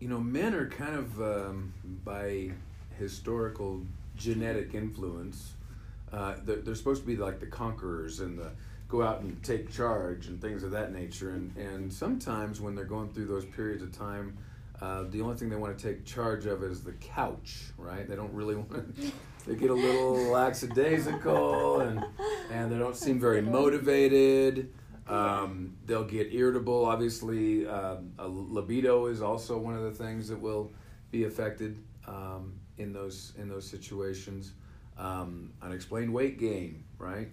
you 0.00 0.09
know, 0.09 0.19
men 0.19 0.54
are 0.54 0.69
kind 0.69 0.97
of 0.97 1.21
um, 1.21 1.73
by 2.04 2.50
historical 2.99 3.83
genetic 4.16 4.75
influence. 4.75 5.52
Uh, 6.12 6.35
they're, 6.45 6.57
they're 6.57 6.75
supposed 6.75 7.02
to 7.02 7.07
be 7.07 7.16
like 7.16 7.38
the 7.38 7.47
conquerors 7.47 8.21
and 8.21 8.38
the 8.38 8.50
go 8.88 9.02
out 9.02 9.21
and 9.21 9.40
take 9.45 9.71
charge 9.73 10.26
and 10.26 10.40
things 10.42 10.64
of 10.64 10.73
that 10.73 10.92
nature. 10.92 11.30
And 11.30 11.57
and 11.57 11.92
sometimes 11.92 12.61
when 12.61 12.75
they're 12.75 12.85
going 12.85 13.11
through 13.11 13.26
those 13.26 13.45
periods 13.45 13.83
of 13.83 13.97
time, 13.97 14.37
uh, 14.80 15.04
the 15.11 15.21
only 15.21 15.37
thing 15.37 15.50
they 15.50 15.57
want 15.57 15.78
to 15.78 15.85
take 15.85 16.04
charge 16.04 16.47
of 16.47 16.64
is 16.64 16.83
the 16.83 16.92
couch, 16.92 17.59
right? 17.76 18.09
They 18.09 18.16
don't 18.16 18.33
really 18.33 18.57
want. 18.57 18.97
to 18.97 19.12
They 19.47 19.54
get 19.54 19.71
a 19.71 19.75
little 19.75 20.14
lackadaisical 20.33 21.80
and 21.80 22.04
and 22.50 22.73
they 22.73 22.78
don't 22.78 22.97
seem 22.97 23.21
very 23.21 23.42
motivated. 23.59 24.73
Um, 25.11 25.76
they'll 25.87 26.05
get 26.05 26.33
irritable. 26.33 26.85
Obviously, 26.85 27.67
um, 27.67 28.12
a 28.19 28.29
libido 28.29 29.07
is 29.07 29.21
also 29.23 29.59
one 29.59 29.75
of 29.75 29.83
the 29.83 29.90
things 29.90 30.29
that 30.29 30.40
will 30.40 30.71
be 31.11 31.25
affected 31.25 31.83
um, 32.07 32.55
in 32.79 32.93
those 32.93 33.33
in 33.38 33.49
those 33.49 33.69
situations. 33.69 34.52
Um, 34.97 35.52
unexplained 35.62 36.12
weight 36.12 36.38
gain, 36.38 36.85
right? 36.99 37.29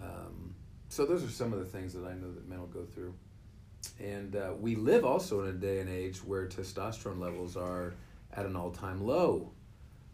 Um, 0.00 0.54
so 0.88 1.04
those 1.04 1.22
are 1.22 1.28
some 1.30 1.52
of 1.52 1.58
the 1.58 1.64
things 1.66 1.92
that 1.92 2.04
I 2.04 2.14
know 2.14 2.32
that 2.32 2.48
men 2.48 2.58
will 2.58 2.66
go 2.66 2.84
through. 2.84 3.14
And 4.00 4.34
uh, 4.36 4.52
we 4.58 4.76
live 4.76 5.04
also 5.04 5.42
in 5.42 5.48
a 5.48 5.52
day 5.52 5.80
and 5.80 5.90
age 5.90 6.18
where 6.24 6.46
testosterone 6.46 7.18
levels 7.18 7.56
are 7.56 7.94
at 8.32 8.46
an 8.46 8.56
all-time 8.56 9.06
low 9.06 9.52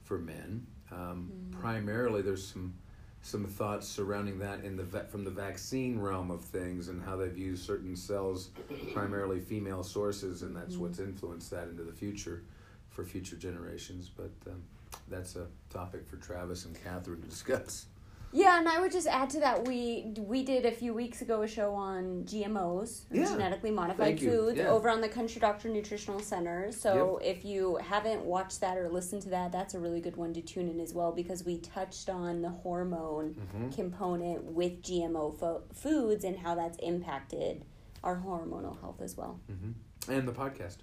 for 0.05 0.19
men. 0.19 0.67
Um, 0.91 1.31
Primarily, 1.53 2.23
there's 2.23 2.47
some 2.47 2.75
some 3.23 3.45
thoughts 3.45 3.87
surrounding 3.87 4.39
that 4.39 4.65
in 4.65 4.77
the 4.77 4.83
vet, 4.83 5.11
from 5.11 5.25
the 5.25 5.31
vaccine 5.31 5.99
realm 5.99 6.31
of 6.31 6.43
things 6.43 6.89
and 6.89 7.03
how 7.03 7.17
they've 7.17 7.37
used 7.37 7.65
certain 7.65 7.97
cells, 7.97 8.51
primarily 8.95 9.41
female 9.41 9.83
sources, 9.83 10.43
and 10.43 10.57
that's 10.57 10.77
what's 10.77 10.99
influenced 10.99 11.51
that 11.51 11.69
into 11.69 11.83
the 11.83 11.93
future 11.93 12.43
for 12.91 13.05
future 13.05 13.37
generations. 13.37 14.09
But 14.09 14.31
um, 14.47 14.63
that's 15.09 15.37
a 15.37 15.47
topic 15.71 16.09
for 16.09 16.17
Travis 16.17 16.65
and 16.65 16.83
Catherine 16.83 17.21
to 17.23 17.29
discuss. 17.29 17.87
Yeah, 18.31 18.59
and 18.59 18.69
I 18.69 18.79
would 18.79 18.93
just 18.93 19.07
add 19.07 19.31
to 19.31 19.41
that 19.41 19.67
we 19.67 20.13
we 20.19 20.43
did 20.45 20.67
a 20.67 20.71
few 20.71 20.93
weeks 20.93 21.23
ago 21.23 21.43
a 21.43 21.49
show 21.49 21.73
on 21.75 22.25
GMOs, 22.25 23.05
Yeah. 23.11 23.25
genetically 23.25 23.71
modified 23.71 24.21
foods, 24.21 24.59
Yeah. 24.59 24.69
over 24.69 24.91
on 24.91 25.01
the 25.01 25.09
Country 25.09 25.41
Doctor 25.41 25.69
Nutritional 25.71 26.21
Center. 26.21 26.71
So 26.71 27.19
if 27.19 27.45
you 27.45 27.77
haven't 27.77 28.25
watched 28.25 28.61
that 28.61 28.77
or 28.77 28.89
listened 28.91 29.23
to 29.23 29.31
that, 29.31 29.51
that's 29.51 29.73
a 29.75 29.79
really 29.81 30.01
good 30.03 30.17
one 30.17 30.35
to 30.35 30.43
tune 30.43 30.69
in 30.69 30.79
as 30.79 30.93
well 30.93 31.11
because 31.11 31.45
we 31.45 31.59
touched 31.59 32.11
on 32.11 32.43
the 32.43 32.51
hormone 32.51 33.35
Mm-hmm. 33.35 33.71
component 33.71 34.45
with 34.45 34.83
GMO 34.83 35.31
fo- 35.39 35.63
foods 35.73 36.23
and 36.25 36.37
how 36.37 36.55
that's 36.55 36.77
impacted 36.79 37.65
our 38.05 38.17
hormonal 38.17 38.79
health 38.81 39.01
as 39.01 39.17
well. 39.17 39.41
hmm 39.49 39.73
And 40.13 40.29
the 40.29 40.33
podcast. 40.33 40.79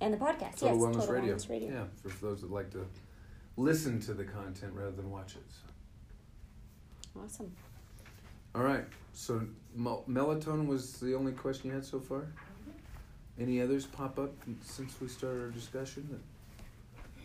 And 0.00 0.14
the 0.14 0.18
podcast, 0.18 0.56
Total 0.60 0.68
yes, 0.68 0.76
Wellness 0.78 1.00
Total 1.00 1.14
Radio. 1.14 1.34
Wellness 1.34 1.48
Radio. 1.50 1.68
Yeah, 1.70 1.84
for, 2.02 2.08
for 2.08 2.26
those 2.26 2.40
that 2.40 2.50
like 2.50 2.70
to 2.70 2.86
listen 3.58 4.00
to 4.00 4.14
the 4.14 4.24
content 4.24 4.72
rather 4.74 4.92
than 4.92 5.10
watch 5.10 5.36
it. 5.36 5.42
So. 5.50 5.67
Awesome. 7.16 7.52
All 8.54 8.62
right. 8.62 8.84
So 9.12 9.42
mel- 9.74 10.04
melatonin 10.08 10.66
was 10.66 10.94
the 11.00 11.14
only 11.14 11.32
question 11.32 11.68
you 11.70 11.74
had 11.74 11.84
so 11.84 12.00
far. 12.00 12.26
Any 13.38 13.60
others 13.60 13.86
pop 13.86 14.18
up 14.18 14.32
since 14.62 15.00
we 15.00 15.08
started 15.08 15.42
our 15.42 15.50
discussion? 15.50 16.20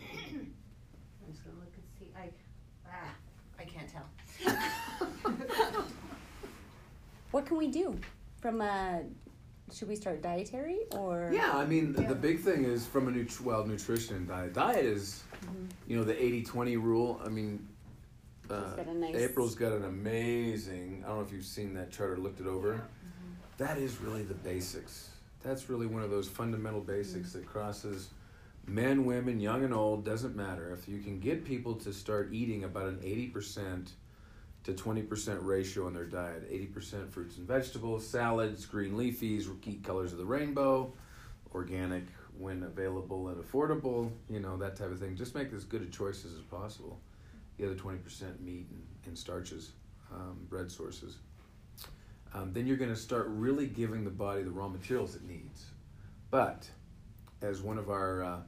I'm 0.00 1.32
just 1.32 1.44
gonna 1.44 1.58
look 1.58 1.72
and 1.74 1.84
see. 1.98 2.08
I, 2.16 2.30
ah, 2.88 3.14
I 3.58 3.64
can't 3.64 3.88
tell. 3.88 5.84
What 7.30 7.46
can 7.46 7.56
we 7.56 7.66
do 7.68 7.98
from 8.40 8.60
a 8.60 9.02
should 9.72 9.88
we 9.88 9.96
start 9.96 10.22
dietary 10.22 10.80
or 10.92 11.30
Yeah, 11.34 11.50
I 11.56 11.64
mean 11.66 11.92
the- 11.92 12.02
Yeah. 12.02 12.08
the 12.10 12.14
big 12.14 12.38
thing 12.38 12.64
is 12.64 12.86
from 12.86 13.08
a 13.08 13.10
nut- 13.10 13.40
well 13.40 13.66
nutrition 13.66 14.14
and 14.14 14.28
diet. 14.28 14.52
Diet 14.52 14.84
is, 14.84 15.24
Mhm. 15.42 15.66
you 15.88 15.96
know, 15.96 16.04
the 16.04 16.14
80-20 16.14 16.76
rule. 16.76 17.20
I 17.24 17.28
mean, 17.30 17.66
uh, 18.50 18.76
got 18.76 18.88
nice- 18.88 19.16
April's 19.16 19.54
got 19.54 19.72
an 19.72 19.84
amazing. 19.84 21.02
I 21.04 21.08
don't 21.08 21.18
know 21.18 21.24
if 21.24 21.32
you've 21.32 21.44
seen 21.44 21.74
that 21.74 21.90
chart 21.90 22.10
or 22.10 22.16
looked 22.18 22.40
it 22.40 22.46
over. 22.46 22.82
That 23.58 23.78
is 23.78 24.00
really 24.00 24.22
the 24.24 24.34
basics. 24.34 25.10
That's 25.42 25.68
really 25.68 25.86
one 25.86 26.02
of 26.02 26.10
those 26.10 26.28
fundamental 26.28 26.80
basics 26.80 27.32
that 27.34 27.46
crosses 27.46 28.08
men, 28.66 29.04
women, 29.04 29.40
young 29.40 29.64
and 29.64 29.74
old, 29.74 30.04
doesn't 30.04 30.34
matter. 30.34 30.72
If 30.72 30.88
you 30.88 31.00
can 31.00 31.20
get 31.20 31.44
people 31.44 31.74
to 31.76 31.92
start 31.92 32.30
eating 32.32 32.64
about 32.64 32.88
an 32.88 32.98
80% 32.98 33.90
to 34.64 34.72
20% 34.72 35.38
ratio 35.42 35.86
in 35.88 35.94
their 35.94 36.06
diet 36.06 36.50
80% 36.50 37.10
fruits 37.10 37.36
and 37.36 37.46
vegetables, 37.46 38.06
salads, 38.06 38.64
green 38.64 38.94
leafies, 38.94 39.44
key 39.60 39.76
colors 39.82 40.12
of 40.12 40.18
the 40.18 40.24
rainbow, 40.24 40.92
organic 41.54 42.04
when 42.38 42.62
available 42.62 43.28
and 43.28 43.42
affordable, 43.44 44.10
you 44.28 44.40
know, 44.40 44.56
that 44.56 44.76
type 44.76 44.90
of 44.90 44.98
thing. 44.98 45.14
Just 45.16 45.34
make 45.34 45.52
as 45.52 45.64
good 45.64 45.82
a 45.82 45.86
choices 45.86 46.34
as 46.34 46.40
possible. 46.40 46.98
The 47.58 47.66
other 47.66 47.74
20% 47.74 48.40
meat 48.40 48.66
and, 48.70 48.82
and 49.06 49.16
starches, 49.16 49.72
um, 50.12 50.46
bread 50.48 50.70
sources 50.70 51.18
um, 52.34 52.52
then 52.52 52.66
you're 52.66 52.76
going 52.76 52.90
to 52.90 52.96
start 52.96 53.26
really 53.28 53.66
giving 53.66 54.04
the 54.04 54.10
body 54.10 54.42
the 54.42 54.50
raw 54.50 54.68
materials 54.68 55.14
it 55.14 55.24
needs. 55.24 55.66
But 56.30 56.68
as 57.42 57.62
one 57.62 57.78
of 57.78 57.90
our 57.90 58.24
uh, 58.24 58.38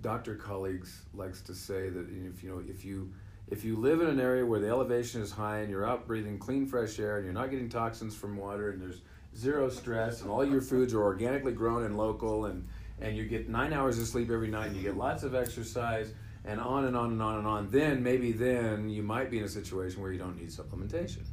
doctor 0.00 0.34
colleagues 0.34 1.02
likes 1.14 1.40
to 1.42 1.54
say 1.54 1.88
that 1.88 2.06
if 2.10 2.42
you 2.42 2.50
know 2.50 2.62
if 2.68 2.84
you 2.84 3.12
if 3.48 3.64
you 3.64 3.76
live 3.76 4.00
in 4.00 4.08
an 4.08 4.20
area 4.20 4.44
where 4.44 4.58
the 4.58 4.68
elevation 4.68 5.22
is 5.22 5.30
high 5.30 5.58
and 5.58 5.70
you're 5.70 5.86
out 5.86 6.06
breathing 6.06 6.38
clean 6.38 6.66
fresh 6.66 6.98
air 6.98 7.16
and 7.16 7.24
you're 7.24 7.34
not 7.34 7.50
getting 7.50 7.68
toxins 7.68 8.14
from 8.14 8.36
water 8.36 8.70
and 8.70 8.80
there's 8.80 9.02
zero 9.36 9.68
stress 9.68 10.22
and 10.22 10.30
all 10.30 10.44
your 10.44 10.60
foods 10.60 10.92
are 10.94 11.02
organically 11.02 11.52
grown 11.52 11.84
and 11.84 11.96
local 11.96 12.46
and 12.46 12.66
and 13.00 13.16
you 13.16 13.24
get 13.24 13.48
nine 13.48 13.72
hours 13.72 13.98
of 13.98 14.06
sleep 14.06 14.30
every 14.30 14.48
night 14.48 14.68
and 14.68 14.76
you 14.76 14.82
get 14.82 14.96
lots 14.96 15.22
of 15.22 15.34
exercise 15.34 16.12
and 16.44 16.60
on 16.60 16.84
and 16.84 16.96
on 16.96 17.12
and 17.12 17.22
on 17.22 17.38
and 17.38 17.46
on 17.46 17.70
then 17.70 18.02
maybe 18.02 18.32
then 18.32 18.88
you 18.88 19.02
might 19.02 19.30
be 19.30 19.38
in 19.38 19.44
a 19.44 19.48
situation 19.48 20.02
where 20.02 20.12
you 20.12 20.18
don't 20.18 20.38
need 20.38 20.50
supplementation 20.50 21.24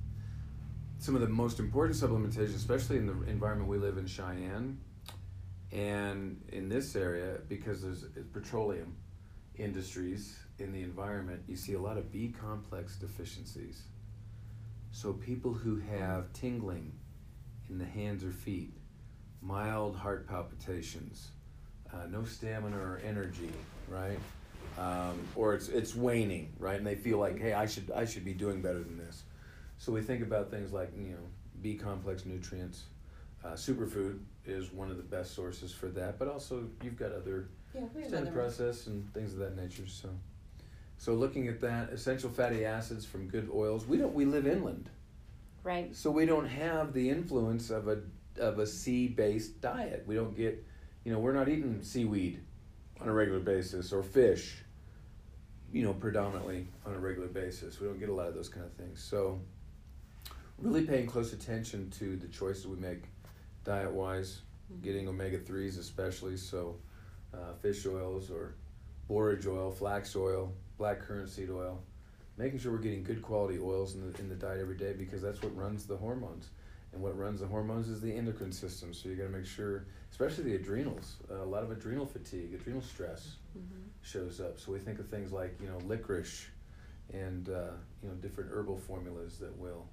some 1.01 1.15
of 1.15 1.21
the 1.21 1.27
most 1.27 1.59
important 1.59 1.97
supplementation, 1.97 2.55
especially 2.55 2.97
in 2.97 3.07
the 3.07 3.13
environment 3.23 3.67
we 3.67 3.79
live 3.79 3.97
in, 3.97 4.05
Cheyenne, 4.05 4.77
and 5.71 6.39
in 6.49 6.69
this 6.69 6.95
area, 6.95 7.39
because 7.49 7.81
there's 7.81 8.05
petroleum 8.31 8.95
industries 9.55 10.37
in 10.59 10.71
the 10.71 10.83
environment, 10.83 11.41
you 11.47 11.55
see 11.55 11.73
a 11.73 11.79
lot 11.79 11.97
of 11.97 12.11
B 12.11 12.31
complex 12.39 12.97
deficiencies. 12.97 13.81
So 14.91 15.13
people 15.13 15.53
who 15.53 15.79
have 15.79 16.31
tingling 16.33 16.91
in 17.67 17.79
the 17.79 17.85
hands 17.85 18.23
or 18.23 18.31
feet, 18.31 18.77
mild 19.41 19.95
heart 19.95 20.27
palpitations, 20.27 21.29
uh, 21.91 22.05
no 22.11 22.23
stamina 22.25 22.77
or 22.77 23.01
energy, 23.03 23.51
right? 23.89 24.19
Um, 24.81 25.27
or 25.35 25.53
it's 25.53 25.69
it's 25.69 25.95
waning, 25.95 26.53
right? 26.57 26.77
And 26.77 26.87
they 26.87 26.95
feel 26.95 27.19
like, 27.19 27.39
hey, 27.39 27.53
I 27.53 27.67
should 27.67 27.91
I 27.91 28.05
should 28.05 28.25
be 28.25 28.33
doing 28.33 28.61
better 28.61 28.79
than 28.79 28.97
this. 28.97 29.23
So 29.77 29.91
we 29.91 30.01
think 30.01 30.23
about 30.23 30.49
things 30.49 30.73
like 30.73 30.91
you 30.97 31.11
know 31.11 31.25
B 31.61 31.75
complex 31.75 32.25
nutrients. 32.25 32.85
Uh, 33.43 33.49
superfood 33.53 34.19
is 34.45 34.71
one 34.71 34.89
of 34.89 34.97
the 34.97 35.03
best 35.03 35.35
sources 35.35 35.71
for 35.71 35.87
that, 35.89 36.17
but 36.17 36.27
also 36.27 36.67
you've 36.83 36.97
got 36.97 37.11
other 37.11 37.49
Yeah, 37.75 37.81
other 38.07 38.31
process 38.31 38.87
and 38.87 39.11
things 39.13 39.33
of 39.33 39.39
that 39.39 39.55
nature. 39.55 39.87
So, 39.87 40.09
so 40.97 41.13
looking 41.13 41.47
at 41.47 41.61
that, 41.61 41.89
essential 41.89 42.29
fatty 42.29 42.65
acids 42.65 43.05
from 43.05 43.27
good 43.27 43.49
oils. 43.53 43.85
We 43.85 43.97
don't. 43.97 44.13
We 44.15 44.25
live 44.25 44.47
inland, 44.47 44.89
right? 45.63 45.95
so 45.95 46.09
we 46.09 46.25
don't 46.25 46.47
have 46.47 46.93
the 46.93 47.07
influence 47.07 47.69
of 47.69 47.87
a 47.87 47.99
of 48.39 48.57
a 48.57 48.65
sea 48.65 49.07
based 49.07 49.61
diet. 49.61 50.05
We 50.07 50.15
don't 50.15 50.35
get, 50.35 50.63
you 51.03 51.11
know, 51.11 51.19
we're 51.19 51.33
not 51.33 51.49
eating 51.49 51.83
seaweed 51.83 52.39
on 52.99 53.07
a 53.07 53.13
regular 53.13 53.39
basis 53.39 53.93
or 53.93 54.01
fish. 54.01 54.63
You 55.71 55.83
know, 55.83 55.93
predominantly 55.93 56.67
on 56.85 56.93
a 56.93 56.99
regular 56.99 57.27
basis. 57.27 57.79
We 57.79 57.87
don't 57.87 57.99
get 57.99 58.09
a 58.09 58.13
lot 58.13 58.27
of 58.27 58.35
those 58.35 58.49
kind 58.49 58.65
of 58.65 58.73
things. 58.73 59.01
So, 59.01 59.39
really 60.57 60.85
paying 60.85 61.07
close 61.07 61.31
attention 61.33 61.89
to 61.91 62.17
the 62.17 62.27
choices 62.27 62.67
we 62.67 62.75
make 62.75 63.03
diet 63.63 63.91
wise, 63.91 64.41
getting 64.81 65.07
omega 65.07 65.37
3s 65.37 65.79
especially. 65.79 66.35
So, 66.35 66.75
uh, 67.33 67.53
fish 67.61 67.85
oils 67.85 68.29
or 68.29 68.55
borage 69.07 69.47
oil, 69.47 69.71
flax 69.71 70.15
oil, 70.15 70.51
black 70.77 70.99
currant 70.99 71.29
seed 71.29 71.49
oil. 71.49 71.81
Making 72.37 72.59
sure 72.59 72.71
we're 72.71 72.79
getting 72.79 73.03
good 73.03 73.21
quality 73.21 73.59
oils 73.59 73.95
in 73.95 74.11
the, 74.11 74.19
in 74.19 74.27
the 74.27 74.35
diet 74.35 74.59
every 74.59 74.77
day 74.77 74.93
because 74.93 75.21
that's 75.21 75.41
what 75.41 75.55
runs 75.55 75.85
the 75.85 75.95
hormones. 75.95 76.49
And 76.93 77.01
what 77.01 77.17
runs 77.17 77.39
the 77.39 77.47
hormones 77.47 77.87
is 77.87 78.01
the 78.01 78.11
endocrine 78.13 78.51
system. 78.51 78.93
So 78.93 79.07
you 79.07 79.15
got 79.15 79.23
to 79.23 79.29
make 79.29 79.45
sure, 79.45 79.85
especially 80.11 80.43
the 80.45 80.55
adrenals. 80.55 81.15
Uh, 81.29 81.43
a 81.43 81.45
lot 81.45 81.63
of 81.63 81.71
adrenal 81.71 82.05
fatigue, 82.05 82.53
adrenal 82.53 82.81
stress 82.81 83.35
Mm-hmm. 83.57 83.90
Shows 84.01 84.39
up. 84.39 84.59
So 84.59 84.71
we 84.71 84.79
think 84.79 84.99
of 84.99 85.07
things 85.09 85.31
like 85.31 85.57
you 85.61 85.67
know 85.67 85.77
licorice, 85.85 86.47
and 87.13 87.49
uh, 87.49 87.73
you 88.01 88.09
know 88.09 88.15
different 88.15 88.51
herbal 88.51 88.77
formulas 88.77 89.37
that 89.39 89.55
will 89.57 89.87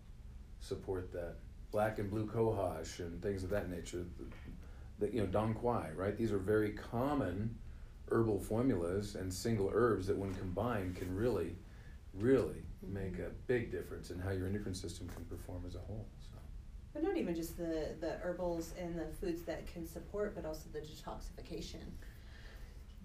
support 0.61 1.13
that. 1.13 1.37
Black 1.71 1.99
and 1.99 2.11
blue 2.11 2.27
cohosh 2.27 3.01
and 3.01 3.23
things 3.23 3.45
of 3.45 3.51
that 3.51 3.69
nature. 3.69 4.07
The, 4.19 5.07
the, 5.07 5.15
you 5.15 5.21
know 5.21 5.27
dong 5.27 5.55
quai, 5.55 5.91
right? 5.95 6.17
These 6.17 6.33
are 6.33 6.39
very 6.39 6.71
common 6.71 7.55
herbal 8.11 8.41
formulas 8.41 9.15
and 9.15 9.33
single 9.33 9.71
herbs 9.73 10.07
that, 10.07 10.17
when 10.17 10.35
combined, 10.35 10.97
can 10.97 11.15
really, 11.15 11.55
really 12.15 12.63
make 12.83 13.19
a 13.19 13.31
big 13.47 13.71
difference 13.71 14.11
in 14.11 14.19
how 14.19 14.31
your 14.31 14.47
endocrine 14.47 14.75
system 14.75 15.09
can 15.09 15.25
perform 15.25 15.63
as 15.67 15.75
a 15.75 15.81
whole. 15.81 16.07
So. 16.19 16.39
But 16.95 17.03
not 17.03 17.17
even 17.17 17.35
just 17.35 17.57
the, 17.57 17.95
the 18.01 18.13
herbals 18.23 18.73
and 18.81 18.99
the 18.99 19.07
foods 19.21 19.43
that 19.43 19.73
can 19.73 19.87
support, 19.87 20.35
but 20.35 20.45
also 20.45 20.69
the 20.73 20.81
detoxification. 20.81 21.83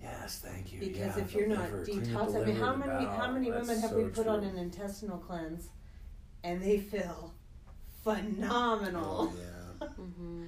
Yes, 0.03 0.39
thank 0.45 0.73
you. 0.73 0.79
Because 0.79 1.17
Yeah, 1.17 1.23
if 1.23 1.33
you're 1.33 1.47
not 1.47 1.71
liver, 1.71 1.85
clean 1.85 1.99
up 1.99 2.03
the 2.03 2.09
detox, 2.11 2.41
I 2.41 2.45
mean, 2.45 2.55
how 2.57 2.73
and 2.73 2.83
the 2.83 2.87
many 2.87 3.05
how 3.05 3.17
bowel. 3.17 3.31
many 3.33 3.49
That's 3.51 3.67
women 3.67 3.81
have 3.81 3.89
so 3.91 3.97
we 3.97 4.03
put 4.09 4.27
on 4.27 4.43
an 4.43 4.57
intestinal 4.57 5.17
cleanse, 5.17 5.69
and 6.43 6.61
they 6.61 6.77
feel 6.77 7.33
phenomenal. 8.03 9.33
Oh, 9.33 9.35
yeah. 9.39 9.87
Mm-hmm. 9.99 10.45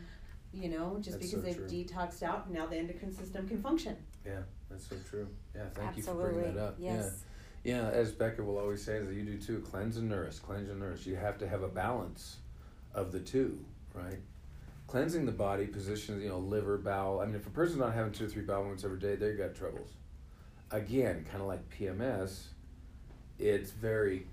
You 0.54 0.70
know, 0.70 0.96
just 1.02 1.20
That's 1.20 1.32
because 1.32 1.56
so 1.56 1.62
they've 1.62 1.70
true. 1.70 1.96
detoxed 1.98 2.24
out, 2.24 2.50
now 2.50 2.66
the 2.66 2.78
endocrine 2.78 3.12
system 3.14 3.46
can 3.46 3.62
function. 3.62 3.98
Yeah, 4.26 4.40
that's 4.70 4.88
so 4.88 4.96
true. 5.10 5.28
Yeah, 5.54 5.64
thank 5.74 5.98
Absolutely. 5.98 6.24
you 6.24 6.30
for 6.30 6.34
bringing 6.34 6.56
that 6.56 6.64
up. 6.64 6.76
Yes. 6.80 7.24
Yeah, 7.66 7.82
yeah. 7.82 7.90
As 7.90 8.14
Becca 8.14 8.42
will 8.42 8.58
always 8.58 8.82
say, 8.82 8.98
as 8.98 9.14
you 9.14 9.24
do 9.24 9.38
too, 9.38 9.60
cleanse 9.70 9.98
and 9.98 10.08
nourish, 10.08 10.40
cleanse 10.40 10.70
and 10.70 10.80
nourish. 10.80 11.06
You 11.06 11.18
have 11.18 11.38
to 11.40 11.48
have 11.50 11.64
a 11.64 11.68
balance 11.68 12.38
of 12.94 13.12
the 13.12 13.20
two, 13.20 13.60
right? 13.94 14.20
Cleansing 14.88 15.26
the 15.26 15.32
body 15.32 15.66
positions, 15.66 16.22
you 16.24 16.30
know, 16.30 16.38
liver, 16.38 16.78
bowel. 16.78 17.20
I 17.20 17.26
mean, 17.26 17.36
if 17.36 17.48
a 17.48 17.50
person's 17.50 17.80
not 17.80 17.94
having 17.94 18.12
two 18.12 18.26
or 18.26 18.30
three 18.30 18.44
bowel 18.44 18.62
movements 18.62 18.84
every 18.84 19.00
day, 19.00 19.16
they've 19.16 19.38
got 19.38 19.56
troubles. 19.56 19.90
Again, 20.72 21.26
kind 21.30 21.42
of 21.42 21.48
like 21.48 21.68
PMS, 21.70 22.44
it's 23.40 23.72
very, 23.72 24.28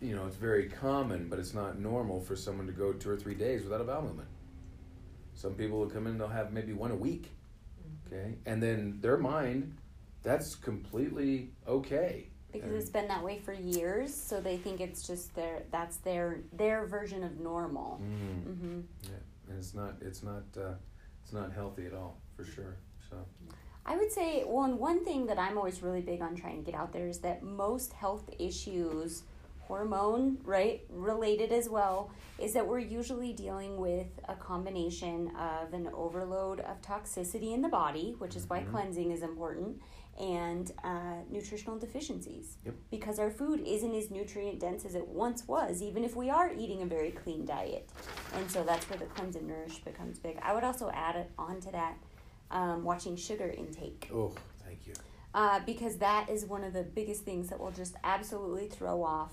you 0.00 0.16
know, 0.16 0.26
it's 0.26 0.36
very 0.36 0.68
common, 0.68 1.28
but 1.28 1.38
it's 1.38 1.52
not 1.54 1.78
normal 1.78 2.20
for 2.20 2.34
someone 2.34 2.66
to 2.66 2.72
go 2.72 2.92
two 2.92 3.10
or 3.10 3.16
three 3.16 3.34
days 3.34 3.62
without 3.62 3.80
a 3.80 3.84
bowel 3.84 4.02
movement. 4.02 4.28
Some 5.34 5.54
people 5.54 5.78
will 5.78 5.90
come 5.90 6.06
in, 6.06 6.12
and 6.12 6.20
they'll 6.20 6.28
have 6.28 6.52
maybe 6.52 6.72
one 6.72 6.90
a 6.90 6.96
week, 6.96 7.30
okay, 8.06 8.34
and 8.46 8.62
then 8.62 8.98
their 9.00 9.16
mind, 9.16 9.76
that's 10.22 10.54
completely 10.54 11.50
okay. 11.68 12.26
Because 12.52 12.68
And- 12.70 12.76
it's 12.80 12.90
been 12.90 13.08
that 13.08 13.22
way 13.24 13.38
for 13.38 13.52
years, 13.52 14.14
so 14.14 14.40
they 14.40 14.56
think 14.56 14.80
it's 14.80 15.06
just 15.06 15.34
their 15.34 15.62
that's 15.70 15.98
their 15.98 16.40
their 16.52 16.84
version 16.86 17.22
of 17.22 17.38
normal. 17.38 18.00
Mm, 18.02 18.42
Mm-hmm. 18.44 18.80
yeah, 19.04 19.10
and 19.50 19.58
it's 19.58 19.74
not, 19.74 19.94
it's 20.00 20.22
not, 20.22 20.44
uh, 20.56 20.72
it's 21.22 21.32
not 21.32 21.52
healthy 21.52 21.86
at 21.86 21.92
all, 21.92 22.16
for 22.36 22.44
sure. 22.44 22.76
So, 23.10 23.16
I 23.84 23.96
would 23.96 24.12
say, 24.12 24.44
well, 24.46 24.72
one 24.74 25.04
thing 25.04 25.26
that 25.26 25.38
I'm 25.38 25.58
always 25.58 25.82
really 25.82 26.00
big 26.00 26.22
on 26.22 26.36
trying 26.36 26.64
to 26.64 26.70
get 26.70 26.78
out 26.78 26.92
there 26.92 27.08
is 27.08 27.18
that 27.18 27.42
most 27.42 27.92
health 27.92 28.30
issues, 28.38 29.24
hormone, 29.60 30.38
right, 30.44 30.82
related 30.90 31.50
as 31.52 31.68
well, 31.68 32.10
is 32.38 32.52
that 32.52 32.66
we're 32.66 32.78
usually 32.78 33.32
dealing 33.32 33.78
with 33.78 34.06
a 34.28 34.34
combination 34.34 35.32
of 35.36 35.74
an 35.74 35.88
overload 35.94 36.60
of 36.60 36.80
toxicity 36.82 37.52
in 37.52 37.62
the 37.62 37.68
body, 37.68 38.14
which 38.18 38.36
is 38.36 38.48
why 38.48 38.60
Mhm. 38.60 38.70
cleansing 38.70 39.10
is 39.10 39.22
important, 39.22 39.80
and 40.20 40.70
uh, 40.84 41.14
nutritional 41.30 41.78
deficiencies. 41.78 42.56
Yep. 42.64 42.74
Because 42.90 43.18
our 43.18 43.30
food 43.30 43.60
isn't 43.66 43.94
as 43.94 44.10
nutrient 44.10 44.60
dense 44.60 44.84
as 44.84 44.94
it 44.94 45.06
once 45.08 45.48
was, 45.48 45.80
even 45.82 46.04
if 46.04 46.14
we 46.14 46.28
are 46.30 46.52
eating 46.52 46.82
a 46.82 46.86
very 46.86 47.10
clean 47.10 47.46
diet. 47.46 47.88
And 48.34 48.50
so 48.50 48.62
that's 48.62 48.88
where 48.90 48.98
the 48.98 49.06
cleanse 49.06 49.36
and 49.36 49.48
nourish 49.48 49.78
becomes 49.78 50.18
big. 50.18 50.38
I 50.42 50.52
would 50.54 50.64
also 50.64 50.90
add 50.92 51.16
it 51.16 51.30
onto 51.38 51.70
that 51.72 51.94
um, 52.50 52.84
watching 52.84 53.16
sugar 53.16 53.48
intake 53.48 54.10
oh, 54.12 54.32
thank 54.64 54.86
you. 54.86 54.92
uh, 55.34 55.60
because 55.64 55.96
that 55.98 56.28
is 56.28 56.44
one 56.44 56.64
of 56.64 56.72
the 56.72 56.82
biggest 56.82 57.22
things 57.24 57.48
that 57.48 57.58
will 57.58 57.70
just 57.70 57.94
absolutely 58.04 58.66
throw 58.66 59.02
off 59.02 59.32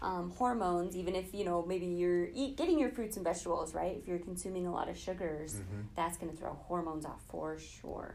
um, 0.00 0.30
hormones. 0.36 0.96
Even 0.96 1.14
if 1.14 1.34
you 1.34 1.44
know 1.44 1.64
maybe 1.66 1.86
you're 1.86 2.28
eat, 2.34 2.56
getting 2.56 2.78
your 2.78 2.88
fruits 2.90 3.16
and 3.16 3.24
vegetables 3.24 3.74
right, 3.74 3.96
if 4.00 4.08
you're 4.08 4.18
consuming 4.18 4.66
a 4.66 4.72
lot 4.72 4.88
of 4.88 4.96
sugars, 4.96 5.54
Mhm. 5.56 5.84
that's 5.96 6.16
going 6.16 6.30
to 6.32 6.36
throw 6.38 6.54
hormones 6.54 7.04
off 7.04 7.20
for 7.28 7.58
sure. 7.58 8.14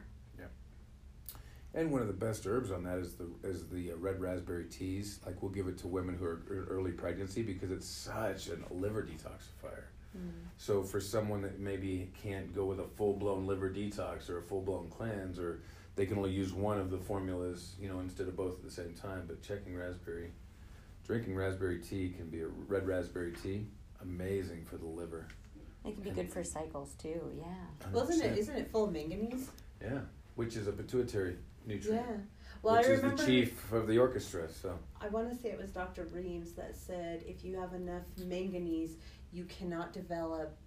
And 1.78 1.92
one 1.92 2.02
of 2.02 2.08
the 2.08 2.14
best 2.14 2.48
herbs 2.48 2.72
on 2.72 2.84
that 2.86 2.98
is 2.98 3.14
the 3.14 3.30
is 3.44 3.68
the 3.68 3.92
uh, 3.92 3.96
red 3.98 4.20
raspberry 4.20 4.66
teas. 4.66 5.20
Like 5.24 5.44
we'll 5.44 5.52
give 5.52 5.68
it 5.68 5.78
to 5.80 5.88
women 5.88 6.18
who 6.18 6.26
are 6.26 6.42
in 6.50 6.66
early 6.68 6.92
pregnancy 6.92 7.44
because 7.44 7.70
it's 7.70 7.88
such 7.88 8.48
a 8.48 8.74
liver 8.74 9.04
detoxifier. 9.04 9.84
So 10.58 10.82
for 10.82 11.00
someone 11.00 11.44
that 11.44 11.60
maybe 11.60 12.10
can't 12.24 12.56
go 12.56 12.66
with 12.66 12.80
a 12.80 12.88
full 12.88 13.14
blown 13.14 13.46
liver 13.46 13.70
detox 13.70 14.28
or 14.28 14.40
a 14.40 14.42
full 14.42 14.62
blown 14.62 14.90
cleanse, 14.90 15.38
or 15.38 15.62
they 15.96 16.08
can 16.08 16.18
only 16.18 16.32
use 16.32 16.52
one 16.52 16.80
of 16.80 16.90
the 16.90 16.98
formulas, 16.98 17.76
you 17.80 17.88
know, 17.88 18.00
instead 18.00 18.28
of 18.28 18.36
both 18.36 18.54
at 18.54 18.64
the 18.64 18.72
same 18.72 18.96
time. 18.96 19.26
But 19.28 19.44
checking 19.44 19.78
raspberry, 19.78 20.32
drinking 21.06 21.36
raspberry 21.36 21.78
tea 21.78 22.10
can 22.10 22.32
be 22.32 22.42
a 22.42 22.48
red 22.48 22.88
raspberry 22.88 23.34
tea, 23.44 23.68
amazing 24.02 24.66
for 24.66 24.78
the 24.78 24.88
liver. 24.88 25.28
It 25.86 25.94
can 25.94 26.04
be 26.04 26.10
good 26.10 26.34
for 26.34 26.44
cycles 26.44 26.96
too. 26.96 27.22
Yeah. 27.38 27.92
Well, 27.92 28.10
isn't 28.10 28.26
it? 28.26 28.34
100%. 28.34 28.38
Isn't 28.38 28.56
it 28.58 28.72
full 28.72 28.86
of 28.86 28.94
manganese? 28.94 29.52
Yeah, 29.80 30.00
which 30.34 30.56
is 30.56 30.66
a 30.66 30.72
pituitary 30.72 31.36
nutrient. 31.68 32.06
Yeah. 32.10 32.16
Well, 32.64 32.76
which 32.78 32.88
I 32.88 32.90
is 32.90 33.02
remember. 33.04 33.22
the 33.22 33.28
chief 33.28 33.72
of 33.72 33.88
the 33.88 33.98
orchestra. 34.00 34.50
So 34.52 34.78
I 35.00 35.08
want 35.10 35.30
to 35.30 35.36
say 35.36 35.50
it 35.50 35.60
was 35.60 35.70
Dr. 35.72 36.06
Reams 36.06 36.54
that 36.54 36.76
said 36.76 37.24
if 37.28 37.44
you 37.46 37.56
have 37.60 37.74
enough 37.74 38.02
manganese, 38.26 38.96
you 39.32 39.46
cannot 39.46 39.94
develop 39.94 40.58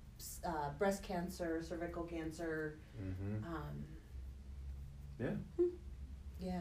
uh, 0.47 0.71
breast 0.79 1.03
cancer, 1.03 1.63
cervical 1.67 2.05
cancer. 2.05 2.79
Mm-hmm. 3.03 3.45
Um, 3.55 3.85
yeah, 5.19 5.67
yeah. 6.41 6.61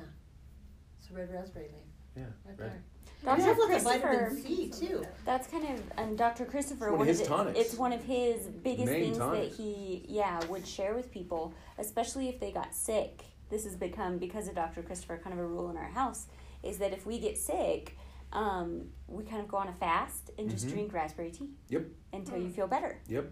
So 0.99 1.15
red 1.15 1.31
raspberry 1.31 1.65
leaf. 1.67 1.73
yeah, 2.17 2.23
Right 2.45 2.59
right. 2.59 2.69
there. 2.71 2.83
Dr. 3.21 3.41
It 3.41 3.69
has 3.71 3.83
like 3.85 4.01
a 4.03 4.07
Christopher, 4.07 4.37
C 4.47 4.69
too. 4.69 5.05
that's 5.25 5.47
kind 5.47 5.65
of 5.77 5.81
um, 5.97 6.15
Dr. 6.15 6.45
Christopher. 6.45 6.91
One 6.91 7.01
of 7.01 7.07
his 7.07 7.19
it- 7.21 7.27
tonics. 7.27 7.59
It's 7.59 7.73
one 7.75 7.91
of 7.93 8.01
his 8.03 8.47
biggest 8.47 8.85
Main 8.91 9.03
things 9.03 9.17
tonics. 9.17 9.57
that 9.57 9.63
he, 9.63 10.05
yeah, 10.07 10.43
would 10.45 10.65
share 10.65 10.93
with 10.95 11.11
people, 11.11 11.53
especially 11.77 12.29
if 12.29 12.39
they 12.39 12.51
got 12.51 12.73
sick. 12.73 13.23
This 13.49 13.63
has 13.65 13.75
become 13.75 14.17
because 14.17 14.47
of 14.47 14.55
Dr. 14.55 14.81
Christopher, 14.83 15.19
kind 15.23 15.33
of 15.33 15.39
a 15.39 15.45
rule 15.47 15.69
in 15.69 15.77
our 15.77 15.89
house, 15.89 16.27
is 16.63 16.77
that 16.79 16.93
if 16.93 17.05
we 17.05 17.19
get 17.19 17.37
sick, 17.37 17.97
um, 18.31 18.89
we 19.07 19.23
kind 19.23 19.41
of 19.41 19.47
go 19.47 19.57
on 19.57 19.67
a 19.67 19.73
fast 19.73 20.29
and 20.37 20.49
just 20.49 20.67
Mhm. 20.67 20.71
drink 20.71 20.93
raspberry 20.93 21.31
tea. 21.31 21.49
Yep. 21.69 21.85
Until 22.13 22.37
you 22.37 22.49
feel 22.49 22.67
better. 22.67 22.99
Yep. 23.07 23.31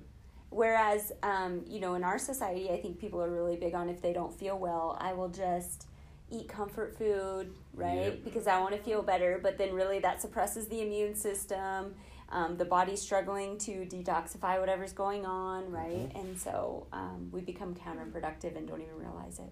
Whereas, 0.50 1.12
um, 1.24 1.64
you 1.68 1.80
know, 1.80 1.96
in 1.96 2.04
our 2.04 2.18
society, 2.18 2.70
I 2.72 2.82
think 2.82 3.00
people 3.00 3.22
are 3.22 3.30
really 3.30 3.58
big 3.58 3.76
on 3.76 3.90
if 3.90 4.02
they 4.02 4.14
don't 4.14 4.34
feel 4.34 4.58
well, 4.58 4.98
I 5.00 5.14
will 5.14 5.30
just 5.30 5.88
eat 6.30 6.48
comfort 6.48 6.98
food, 6.98 7.54
right? 7.74 8.14
Yep. 8.14 8.24
Because 8.24 8.48
I 8.48 8.60
want 8.60 8.76
to 8.76 8.82
feel 8.82 9.02
better. 9.04 9.40
But 9.42 9.58
then, 9.58 9.74
really, 9.74 10.00
that 10.00 10.22
suppresses 10.22 10.68
the 10.68 10.82
immune 10.82 11.16
system. 11.16 11.96
Um, 12.30 12.58
the 12.58 12.66
body's 12.66 13.02
struggling 13.02 13.58
to 13.60 13.86
detoxify 13.86 14.60
whatever's 14.60 14.94
going 14.94 15.26
on, 15.26 15.72
right? 15.72 16.10
Mm-hmm. 16.10 16.18
And 16.18 16.38
so 16.40 16.88
um, 16.92 17.30
we 17.32 17.42
become 17.42 17.74
counterproductive 17.76 18.58
and 18.58 18.68
don't 18.68 18.82
even 18.82 18.98
realize 18.98 19.40
it. 19.40 19.50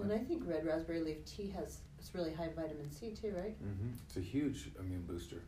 Well, 0.00 0.10
and 0.10 0.20
I 0.20 0.24
think 0.24 0.42
red 0.46 0.64
raspberry 0.64 1.00
leaf 1.00 1.24
tea 1.24 1.52
has 1.56 1.78
it's 1.98 2.14
really 2.14 2.32
high 2.32 2.48
vitamin 2.56 2.90
C 2.90 3.10
too, 3.10 3.34
right? 3.36 3.62
Mm-hmm. 3.62 3.90
It's 4.06 4.16
a 4.16 4.20
huge 4.20 4.70
immune 4.78 5.02
booster. 5.02 5.42